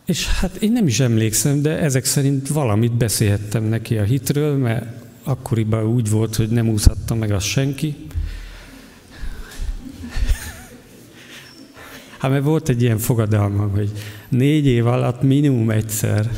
És 0.05 0.27
hát 0.27 0.57
én 0.57 0.73
nem 0.73 0.87
is 0.87 1.01
emlékszem, 1.01 1.63
de 1.63 1.79
ezek 1.79 2.05
szerint 2.05 2.49
valamit 2.49 2.93
beszélhettem 2.93 3.65
neki 3.65 3.99
a 3.99 4.03
hitről, 4.03 4.57
mert 4.57 4.87
akkoriban 5.23 5.85
úgy 5.85 6.11
volt, 6.11 6.37
hogy 6.37 6.49
nem 6.49 6.69
úszhatta 6.69 7.15
meg 7.15 7.31
azt 7.31 7.47
senki. 7.47 7.97
Hát 12.19 12.31
mert 12.31 12.45
volt 12.45 12.69
egy 12.69 12.83
ilyen 12.83 12.99
fogadalma, 12.99 13.67
hogy 13.67 13.91
négy 14.29 14.67
év 14.67 14.87
alatt 14.87 15.23
minimum 15.23 15.71
egyszer, 15.71 16.31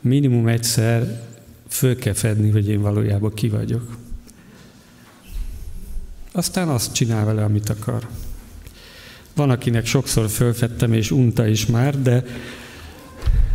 minimum 0.00 0.48
egyszer 0.48 1.22
föl 1.68 1.96
kell 1.96 2.12
fedni, 2.12 2.50
hogy 2.50 2.68
én 2.68 2.80
valójában 2.80 3.34
ki 3.34 3.48
vagyok. 3.48 3.96
Aztán 6.32 6.68
azt 6.68 6.94
csinál 6.94 7.24
vele, 7.24 7.44
amit 7.44 7.68
akar. 7.68 8.06
Van, 9.34 9.50
akinek 9.50 9.86
sokszor 9.86 10.28
fölfettem, 10.28 10.92
és 10.92 11.10
unta 11.10 11.46
is 11.46 11.66
már, 11.66 12.02
de, 12.02 12.24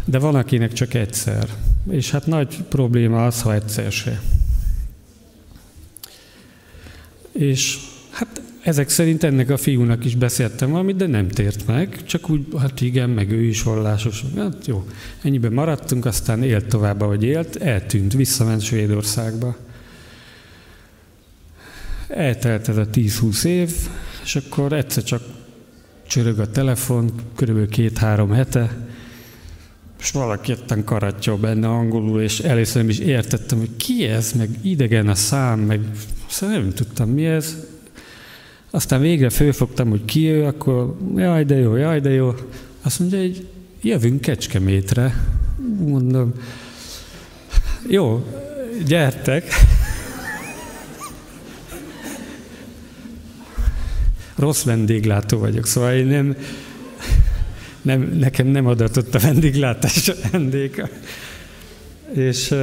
de 0.05 0.19
van, 0.19 0.35
akinek 0.35 0.73
csak 0.73 0.93
egyszer. 0.93 1.49
És 1.89 2.11
hát 2.11 2.25
nagy 2.25 2.63
probléma 2.63 3.25
az, 3.25 3.41
ha 3.41 3.53
egyszer 3.53 3.91
se. 3.91 4.21
És 7.31 7.77
ezek 8.69 8.89
szerint 8.89 9.23
ennek 9.23 9.49
a 9.49 9.57
fiúnak 9.57 10.05
is 10.05 10.15
beszéltem 10.15 10.69
valamit, 10.69 10.95
de 10.95 11.07
nem 11.07 11.27
tért 11.27 11.67
meg, 11.67 12.03
csak 12.05 12.29
úgy, 12.29 12.45
hát 12.57 12.81
igen, 12.81 13.09
meg 13.09 13.31
ő 13.31 13.43
is 13.43 13.63
vallásos. 13.63 14.23
Hát 14.35 14.67
jó, 14.67 14.87
ennyiben 15.21 15.53
maradtunk, 15.53 16.05
aztán 16.05 16.43
élt 16.43 16.65
tovább, 16.65 17.01
ahogy 17.01 17.23
élt, 17.23 17.55
eltűnt, 17.55 18.13
visszament 18.13 18.61
Svédországba. 18.61 19.55
Eltelt 22.07 22.67
ez 22.67 22.77
a 22.77 22.87
10-20 22.87 23.43
év, 23.43 23.71
és 24.23 24.35
akkor 24.35 24.73
egyszer 24.73 25.03
csak 25.03 25.21
csörög 26.07 26.39
a 26.39 26.51
telefon, 26.51 27.11
körülbelül 27.35 27.69
két-három 27.69 28.31
hete, 28.31 28.87
és 29.99 30.11
valaki 30.11 30.51
ettem 30.51 30.83
karatja 30.83 31.35
benne 31.35 31.67
angolul, 31.67 32.21
és 32.21 32.39
először 32.39 32.81
nem 32.81 32.89
is 32.89 32.99
értettem, 32.99 33.57
hogy 33.57 33.75
ki 33.77 34.03
ez, 34.03 34.31
meg 34.31 34.49
idegen 34.61 35.07
a 35.07 35.15
szám, 35.15 35.59
meg 35.59 35.79
szóval 36.27 36.57
nem 36.57 36.73
tudtam 36.73 37.09
mi 37.09 37.25
ez. 37.25 37.68
Aztán 38.71 39.01
végre 39.01 39.29
fölfogtam, 39.29 39.89
hogy 39.89 40.05
ki 40.05 40.27
ő, 40.27 40.45
akkor 40.45 40.95
jaj, 41.15 41.43
de 41.43 41.55
jó, 41.55 41.75
jaj, 41.75 41.99
de 41.99 42.09
jó. 42.09 42.33
Azt 42.81 42.99
mondja, 42.99 43.19
hogy 43.19 43.47
jövünk 43.81 44.21
Kecskemétre. 44.21 45.25
Mondom, 45.79 46.33
jó, 47.87 48.25
gyertek. 48.85 49.43
Rossz 54.35 54.63
vendéglátó 54.63 55.37
vagyok, 55.37 55.65
szóval 55.65 55.93
én 55.93 56.05
nem, 56.05 56.35
nem, 57.81 58.01
nekem 58.01 58.47
nem 58.47 58.65
adatott 58.65 59.15
a 59.15 59.19
vendéglátás 59.19 60.09
a 60.09 60.13
vendéka. 60.31 60.89
És 62.13 62.55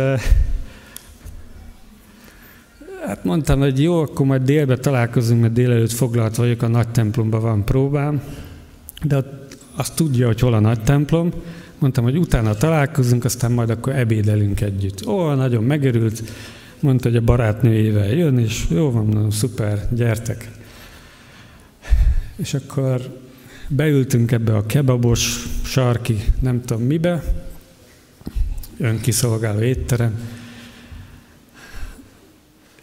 hát 3.06 3.24
mondtam, 3.24 3.58
hogy 3.58 3.82
jó, 3.82 4.00
akkor 4.00 4.26
majd 4.26 4.42
délbe 4.42 4.76
találkozunk, 4.76 5.40
mert 5.40 5.52
délelőtt 5.52 5.92
foglalt 5.92 6.36
vagyok, 6.36 6.62
a 6.62 6.68
nagy 6.68 6.88
templomban 6.88 7.40
van 7.40 7.64
próbám, 7.64 8.22
de 9.02 9.24
azt 9.74 9.96
tudja, 9.96 10.26
hogy 10.26 10.40
hol 10.40 10.54
a 10.54 10.60
nagy 10.60 10.80
templom. 10.80 11.32
Mondtam, 11.78 12.04
hogy 12.04 12.16
utána 12.16 12.54
találkozunk, 12.54 13.24
aztán 13.24 13.52
majd 13.52 13.70
akkor 13.70 13.94
ebédelünk 13.94 14.60
együtt. 14.60 15.06
Ó, 15.06 15.32
nagyon 15.32 15.64
megörült, 15.64 16.22
mondta, 16.80 17.08
hogy 17.08 17.16
a 17.16 17.20
barátnőjével 17.20 18.12
jön, 18.12 18.38
és 18.38 18.64
jó 18.70 18.90
van, 18.90 19.06
nagyon 19.06 19.30
szuper, 19.30 19.88
gyertek. 19.90 20.50
És 22.36 22.54
akkor 22.54 23.00
beültünk 23.68 24.32
ebbe 24.32 24.56
a 24.56 24.66
kebabos, 24.66 25.46
sarki, 25.64 26.24
nem 26.40 26.62
tudom 26.64 26.82
mibe, 26.82 27.22
önkiszolgáló 28.78 29.60
étterem, 29.60 30.18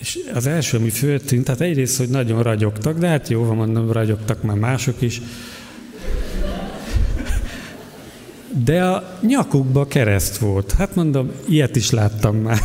és 0.04 0.20
az 0.34 0.48
első, 0.48 0.78
ami 0.78 0.90
föltűnt, 0.90 1.44
tehát 1.44 1.62
egyrészt, 1.62 1.98
hogy 1.98 2.10
nagyon 2.10 2.44
ragyogtak, 2.44 2.98
de 2.98 3.08
hát 3.08 3.28
jó, 3.28 3.44
van 3.44 3.56
mondom, 3.56 3.92
ragyogtak 3.92 4.42
már 4.42 4.56
mások 4.56 5.02
is. 5.02 5.22
De 8.64 8.86
a 8.86 9.20
nyakukba 9.22 9.88
kereszt 9.88 10.38
volt. 10.38 10.72
Hát 10.72 10.96
mondom, 10.96 11.32
ilyet 11.48 11.76
is 11.76 11.90
láttam 11.90 12.36
már. 12.36 12.60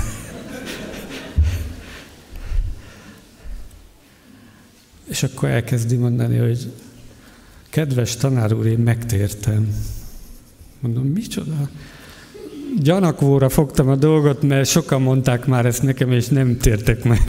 És 5.09 5.23
akkor 5.23 5.49
elkezdi 5.49 5.97
mondani, 5.97 6.37
hogy 6.37 6.73
kedves 7.71 8.17
tanár 8.17 8.53
úr, 8.53 8.67
én 8.67 8.79
megtértem. 8.79 9.75
Mondom, 10.81 11.07
micsoda? 11.07 11.69
Gyanakvóra 12.81 13.49
fogtam 13.49 13.89
a 13.89 13.97
dolgot, 13.97 14.43
mert 14.43 14.69
sokan 14.69 15.03
mondták 15.03 15.47
már 15.47 15.67
ezt 15.67 15.83
nekem, 15.83 16.13
és 16.13 16.27
nem 16.29 16.57
tértek 16.57 17.05
meg. 17.05 17.23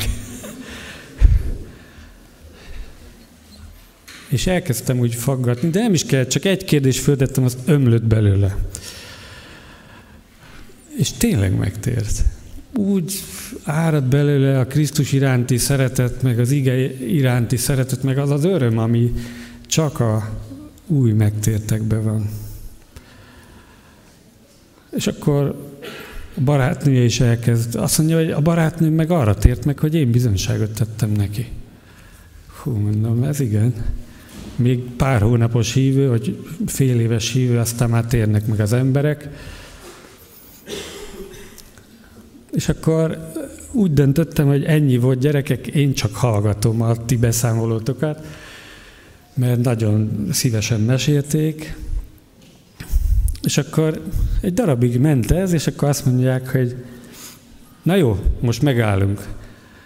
és 4.30 4.48
elkezdtem 4.48 5.00
úgy 5.00 5.16
faggatni, 5.16 5.70
de 5.70 5.80
nem 5.82 5.94
is 5.94 6.06
kellett, 6.06 6.30
csak 6.30 6.46
egy 6.46 6.64
kérdés 6.64 7.00
földettem, 7.00 7.44
az 7.44 7.58
ömlött 7.66 8.04
belőle. 8.04 8.58
És 10.98 11.12
tényleg 11.12 11.58
megtért. 11.58 12.24
Úgy 12.76 13.14
árad 13.64 14.04
belőle 14.04 14.60
a 14.60 14.68
Krisztus 14.68 15.12
iránti 15.12 15.58
szeretet, 15.58 16.22
meg 16.22 16.40
az 16.40 16.52
ige 16.52 16.76
iránti 17.08 17.58
szeretet, 17.58 18.04
meg 18.04 18.18
az 18.18 18.30
az 18.30 18.44
öröm, 18.44 18.78
ami 18.78 19.14
csak 19.68 20.00
a 20.00 20.30
új 20.88 21.12
megtértekbe 21.12 22.00
van. 22.00 22.30
És 24.96 25.08
akkor 25.08 25.68
a 26.36 26.42
barátnője 26.42 27.04
is 27.04 27.20
elkezd. 27.20 27.76
Azt 27.76 27.98
mondja, 27.98 28.18
hogy 28.18 28.32
a 28.32 28.40
barátnő 28.40 28.90
meg 28.90 29.12
arra 29.12 29.34
tért 29.34 29.66
meg, 29.66 29.80
hogy 29.80 29.96
én 29.96 30.12
bizonyságot 30.12 30.72
tettem 30.72 31.12
neki. 31.12 31.48
Hú, 32.62 32.72
mondom, 32.72 33.24
ez 33.24 33.40
igen. 33.40 33.74
Még 34.56 34.80
pár 34.80 35.22
hónapos 35.22 35.74
hívő, 35.74 36.10
vagy 36.10 36.46
fél 36.66 37.00
éves 37.00 37.32
hívő, 37.32 37.58
aztán 37.58 37.90
már 37.90 38.06
térnek 38.06 38.48
meg 38.48 38.60
az 38.60 38.74
emberek. 38.74 39.30
És 42.52 42.70
akkor 42.70 43.32
úgy 43.72 43.94
döntöttem, 43.94 44.48
hogy 44.48 44.64
ennyi 44.64 44.98
volt 44.98 45.20
gyerekek, 45.20 45.68
én 45.68 45.94
csak 45.94 46.16
hallgatom 46.16 46.82
a 46.82 47.06
ti 47.06 47.18
beszámolótokat, 47.18 48.26
mert 49.34 49.62
nagyon 49.62 50.28
szívesen 50.32 50.82
mesélték, 50.82 51.76
és 53.44 53.58
akkor 53.58 54.02
egy 54.42 54.54
darabig 54.54 55.00
ment 55.00 55.32
ez, 55.32 55.54
és 55.54 55.68
akkor 55.68 55.90
azt 55.90 56.06
mondják, 56.06 56.52
hogy 56.52 56.76
na 57.84 57.96
jó, 57.96 58.20
most 58.40 58.62
megállunk. 58.62 59.28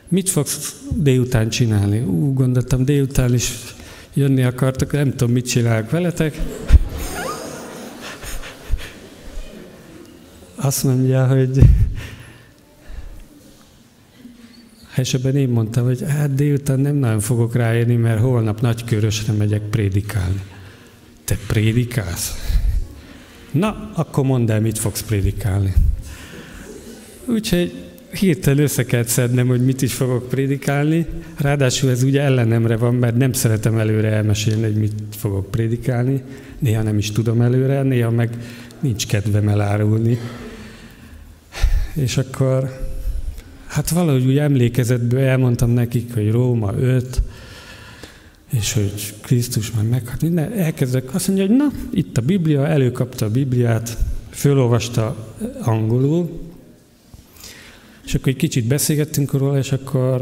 Mit 0.08 0.30
fogsz 0.30 0.82
délután 0.96 1.50
csinálni? 1.50 2.00
Ú, 2.00 2.34
gondoltam, 2.34 2.86
délután 2.86 3.34
is 3.34 3.52
jönni 4.14 4.44
akartok, 4.44 4.92
nem 4.92 5.10
tudom, 5.10 5.34
mit 5.34 5.48
csinálok 5.48 5.90
veletek. 5.90 6.40
Azt 10.56 10.84
mondja, 10.84 11.28
hogy 11.28 11.60
és 14.96 15.14
ebben 15.14 15.36
én 15.36 15.50
mondtam, 15.50 15.86
hogy 15.86 16.04
hát 16.08 16.34
délután 16.34 16.80
nem 16.80 16.96
nagyon 16.96 17.20
fogok 17.20 17.56
rájönni, 17.56 17.96
mert 17.96 18.20
holnap 18.20 18.62
nagykörösre 18.62 19.34
megyek 19.34 19.62
prédikálni. 19.62 20.42
Te 21.24 21.38
prédikálsz? 21.48 22.53
Na, 23.54 23.90
akkor 23.94 24.26
mondd 24.26 24.52
el, 24.52 24.62
mit 24.62 24.78
fogsz 24.78 25.04
prédikálni. 25.04 25.74
Úgyhogy 27.26 27.84
hirtelen 28.20 28.64
össze 28.64 28.86
kell 28.86 29.04
szednem, 29.04 29.48
hogy 29.48 29.66
mit 29.66 29.82
is 29.82 29.94
fogok 29.94 30.30
prédikálni. 30.30 31.06
Ráadásul 31.38 31.90
ez 31.90 32.04
ugye 32.04 32.22
ellenemre 32.22 32.78
van, 32.78 32.96
mert 32.96 33.18
nem 33.18 33.34
szeretem 33.34 33.78
előre 33.78 34.10
elmesélni, 34.10 34.62
hogy 34.62 34.76
mit 34.76 34.94
fogok 35.10 35.52
prédikálni. 35.52 36.22
Néha 36.60 36.82
nem 36.82 36.98
is 36.98 37.12
tudom 37.12 37.42
előre, 37.42 37.82
néha 37.82 38.10
meg 38.10 38.38
nincs 38.80 39.08
kedvem 39.08 39.48
elárulni. 39.48 40.18
És 41.94 42.18
akkor, 42.18 42.80
hát 43.66 43.90
valahogy 43.90 44.26
úgy 44.26 44.38
emlékezetből 44.38 45.20
elmondtam 45.20 45.70
nekik, 45.70 46.14
hogy 46.14 46.32
Róma 46.32 46.74
5, 46.80 47.22
és 48.54 48.74
hogy 48.74 49.14
Krisztus 49.22 49.72
már 49.72 49.84
meghalt, 49.84 50.22
minden, 50.22 50.52
elkezdek, 50.52 51.14
azt 51.14 51.28
mondja, 51.28 51.48
hogy 51.48 51.56
na, 51.56 51.68
itt 51.92 52.18
a 52.18 52.22
Biblia, 52.22 52.68
előkapta 52.68 53.26
a 53.26 53.30
Bibliát, 53.30 53.98
fölolvasta 54.30 55.36
angolul, 55.62 56.42
és 58.06 58.14
akkor 58.14 58.28
egy 58.28 58.36
kicsit 58.36 58.66
beszélgettünk 58.66 59.32
róla, 59.32 59.58
és 59.58 59.72
akkor 59.72 60.22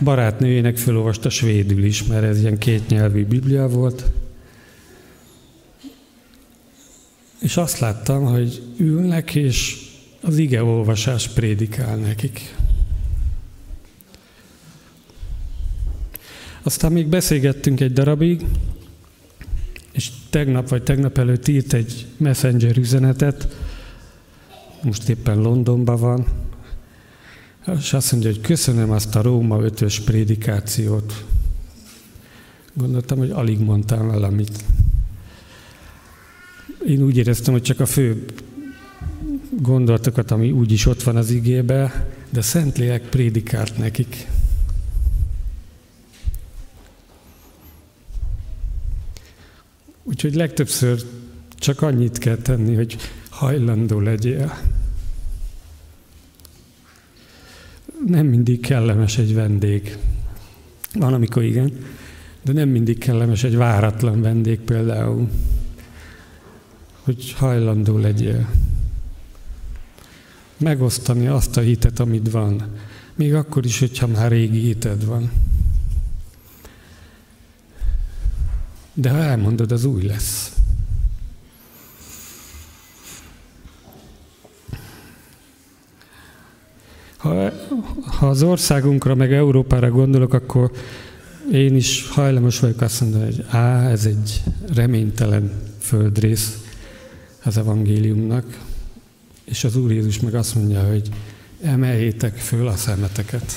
a 0.00 0.04
barátnőjének 0.04 0.76
fölolvasta 0.76 1.30
svédül 1.30 1.84
is, 1.84 2.04
mert 2.04 2.24
ez 2.24 2.40
ilyen 2.40 2.58
kétnyelvű 2.58 3.26
Biblia 3.26 3.68
volt. 3.68 4.04
És 7.40 7.56
azt 7.56 7.78
láttam, 7.78 8.24
hogy 8.24 8.62
ülnek, 8.76 9.34
és 9.34 9.76
az 10.20 10.36
ige 10.36 10.62
olvasás 10.62 11.28
prédikál 11.28 11.96
nekik. 11.96 12.54
Aztán 16.68 16.92
még 16.92 17.06
beszélgettünk 17.06 17.80
egy 17.80 17.92
darabig, 17.92 18.44
és 19.92 20.10
tegnap 20.30 20.68
vagy 20.68 20.82
tegnap 20.82 21.18
előtt 21.18 21.48
írt 21.48 21.72
egy 21.72 22.06
messenger 22.16 22.76
üzenetet, 22.76 23.56
most 24.82 25.08
éppen 25.08 25.38
Londonban 25.40 26.00
van, 26.00 26.26
és 27.78 27.92
azt 27.92 28.12
mondja, 28.12 28.30
hogy 28.30 28.40
köszönöm 28.40 28.90
azt 28.90 29.16
a 29.16 29.22
Róma 29.22 29.62
ötös 29.62 30.00
prédikációt. 30.00 31.24
Gondoltam, 32.74 33.18
hogy 33.18 33.30
alig 33.30 33.58
mondtam 33.58 34.06
valamit. 34.06 34.64
Én 36.86 37.02
úgy 37.02 37.16
éreztem, 37.16 37.52
hogy 37.52 37.62
csak 37.62 37.80
a 37.80 37.86
fő 37.86 38.24
gondolatokat, 39.50 40.30
ami 40.30 40.50
úgyis 40.50 40.86
ott 40.86 41.02
van 41.02 41.16
az 41.16 41.30
igébe, 41.30 42.08
de 42.30 42.40
Szentlélek 42.40 43.02
prédikált 43.02 43.78
nekik. 43.78 44.26
Úgyhogy 50.08 50.34
legtöbbször 50.34 51.02
csak 51.58 51.82
annyit 51.82 52.18
kell 52.18 52.36
tenni, 52.36 52.74
hogy 52.74 52.96
hajlandó 53.28 54.00
legyél. 54.00 54.58
Nem 58.06 58.26
mindig 58.26 58.60
kellemes 58.60 59.18
egy 59.18 59.34
vendég. 59.34 59.96
Van, 60.94 61.14
amikor 61.14 61.42
igen, 61.42 61.72
de 62.42 62.52
nem 62.52 62.68
mindig 62.68 62.98
kellemes 62.98 63.44
egy 63.44 63.56
váratlan 63.56 64.20
vendég 64.20 64.58
például. 64.58 65.28
Hogy 67.02 67.32
hajlandó 67.32 67.98
legyél. 67.98 68.48
Megosztani 70.56 71.26
azt 71.26 71.56
a 71.56 71.60
hitet, 71.60 72.00
amit 72.00 72.30
van. 72.30 72.62
Még 73.14 73.34
akkor 73.34 73.64
is, 73.64 73.78
hogyha 73.78 74.06
már 74.06 74.30
régi 74.30 74.60
hited 74.60 75.04
van. 75.04 75.30
De 79.00 79.10
ha 79.10 79.16
elmondod, 79.16 79.72
az 79.72 79.84
új 79.84 80.02
lesz. 80.02 80.52
Ha, 87.16 87.50
ha 88.18 88.28
az 88.28 88.42
országunkra, 88.42 89.14
meg 89.14 89.32
Európára 89.32 89.90
gondolok, 89.90 90.34
akkor 90.34 90.70
én 91.52 91.76
is 91.76 92.08
hajlamos 92.08 92.60
vagyok 92.60 92.80
azt 92.80 93.00
mondani, 93.00 93.24
hogy 93.24 93.44
á, 93.48 93.90
ez 93.90 94.04
egy 94.04 94.42
reménytelen 94.74 95.52
földrész 95.78 96.62
az 97.44 97.58
evangéliumnak, 97.58 98.58
és 99.44 99.64
az 99.64 99.76
Úr 99.76 99.92
Jézus 99.92 100.20
meg 100.20 100.34
azt 100.34 100.54
mondja, 100.54 100.88
hogy 100.88 101.08
emeljétek 101.62 102.36
föl 102.36 102.68
a 102.68 102.76
szemeteket. 102.76 103.52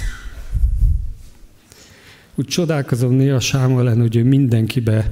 Úgy 2.36 2.46
csodálkozom 2.46 3.14
néha 3.14 3.40
Sámuelen, 3.40 4.00
hogy 4.00 4.16
ő 4.16 4.24
mindenkibe 4.24 5.12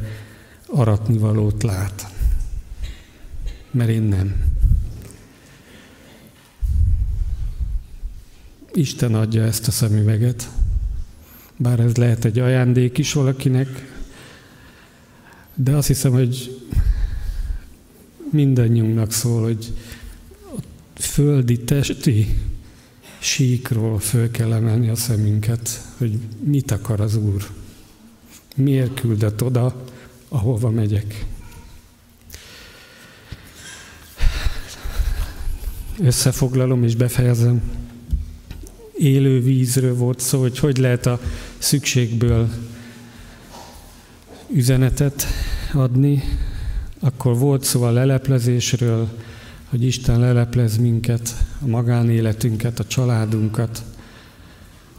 aratni 0.68 1.18
valót 1.18 1.64
lát. 1.64 2.08
Mert 3.72 3.90
én 3.90 4.02
nem. 4.02 4.36
Isten 8.74 9.16
adja 9.16 9.44
ezt 9.44 9.68
a 9.68 9.72
szemüveget. 9.72 10.50
Bár 11.58 11.80
ez 11.80 11.96
lehet 11.96 12.26
egy 12.26 12.40
ajándék 12.40 12.98
is 12.98 13.14
valakinek, 13.14 13.68
de 15.56 15.76
azt 15.76 15.88
hiszem, 15.88 16.12
hogy 16.12 16.62
mindannyiunknak 18.32 19.12
szól, 19.12 19.44
hogy 19.44 19.74
a 20.96 21.02
földi, 21.02 21.60
testi 21.60 22.38
síkról 23.20 24.00
föl 24.00 24.32
kell 24.32 24.54
emelni 24.54 24.90
a 24.90 24.96
szemünket, 24.96 25.82
hogy 25.98 26.18
mit 26.44 26.72
akar 26.72 27.00
az 27.00 27.16
Úr. 27.16 27.48
Miért 28.56 29.00
küldött 29.00 29.44
oda, 29.44 29.86
ahova 30.28 30.70
megyek. 30.70 31.26
Összefoglalom 36.02 36.84
és 36.84 36.96
befejezem. 36.96 37.62
Élő 38.98 39.42
vízről 39.42 39.96
volt 39.96 40.20
szó, 40.20 40.40
hogy 40.40 40.60
hogy 40.60 40.78
lehet 40.78 41.06
a 41.06 41.20
szükségből 41.58 42.50
üzenetet 44.54 45.26
adni. 45.74 46.24
Akkor 47.00 47.38
volt 47.38 47.64
szó 47.64 47.84
a 47.84 47.92
leleplezésről, 47.92 49.10
hogy 49.70 49.84
Isten 49.84 50.20
leleplez 50.20 50.78
minket, 50.78 51.36
a 51.62 51.68
magánéletünket, 51.68 52.80
a 52.80 52.86
családunkat, 52.86 53.84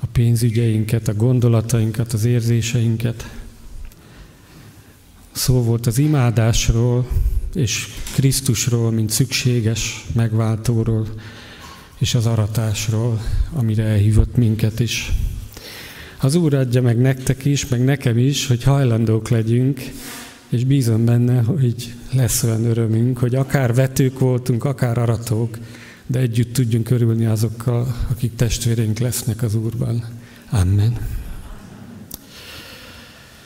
a 0.00 0.06
pénzügyeinket, 0.12 1.08
a 1.08 1.14
gondolatainkat, 1.14 2.12
az 2.12 2.24
érzéseinket. 2.24 3.30
Szó 5.32 5.62
volt 5.62 5.86
az 5.86 5.98
imádásról 5.98 7.08
és 7.54 7.86
Krisztusról, 8.14 8.90
mint 8.90 9.10
szükséges 9.10 10.06
megváltóról, 10.14 11.06
és 11.98 12.14
az 12.14 12.26
aratásról, 12.26 13.20
amire 13.52 13.82
elhívott 13.82 14.36
minket 14.36 14.80
is. 14.80 15.12
Az 16.20 16.34
Úr 16.34 16.54
adja 16.54 16.82
meg 16.82 16.98
nektek 16.98 17.44
is, 17.44 17.68
meg 17.68 17.84
nekem 17.84 18.18
is, 18.18 18.46
hogy 18.46 18.62
hajlandók 18.62 19.28
legyünk, 19.28 19.80
és 20.48 20.64
bízom 20.64 21.04
benne, 21.04 21.42
hogy 21.42 21.94
lesz 22.12 22.42
olyan 22.42 22.64
örömünk, 22.64 23.18
hogy 23.18 23.34
akár 23.34 23.74
vetők 23.74 24.18
voltunk, 24.18 24.64
akár 24.64 24.98
aratók, 24.98 25.58
de 26.10 26.18
együtt 26.18 26.52
tudjunk 26.52 26.90
örülni 26.90 27.26
azokkal, 27.26 27.94
akik 28.10 28.34
testvérénk 28.34 28.98
lesznek 28.98 29.42
az 29.42 29.54
Úrban. 29.54 30.04
Amen. 30.50 31.19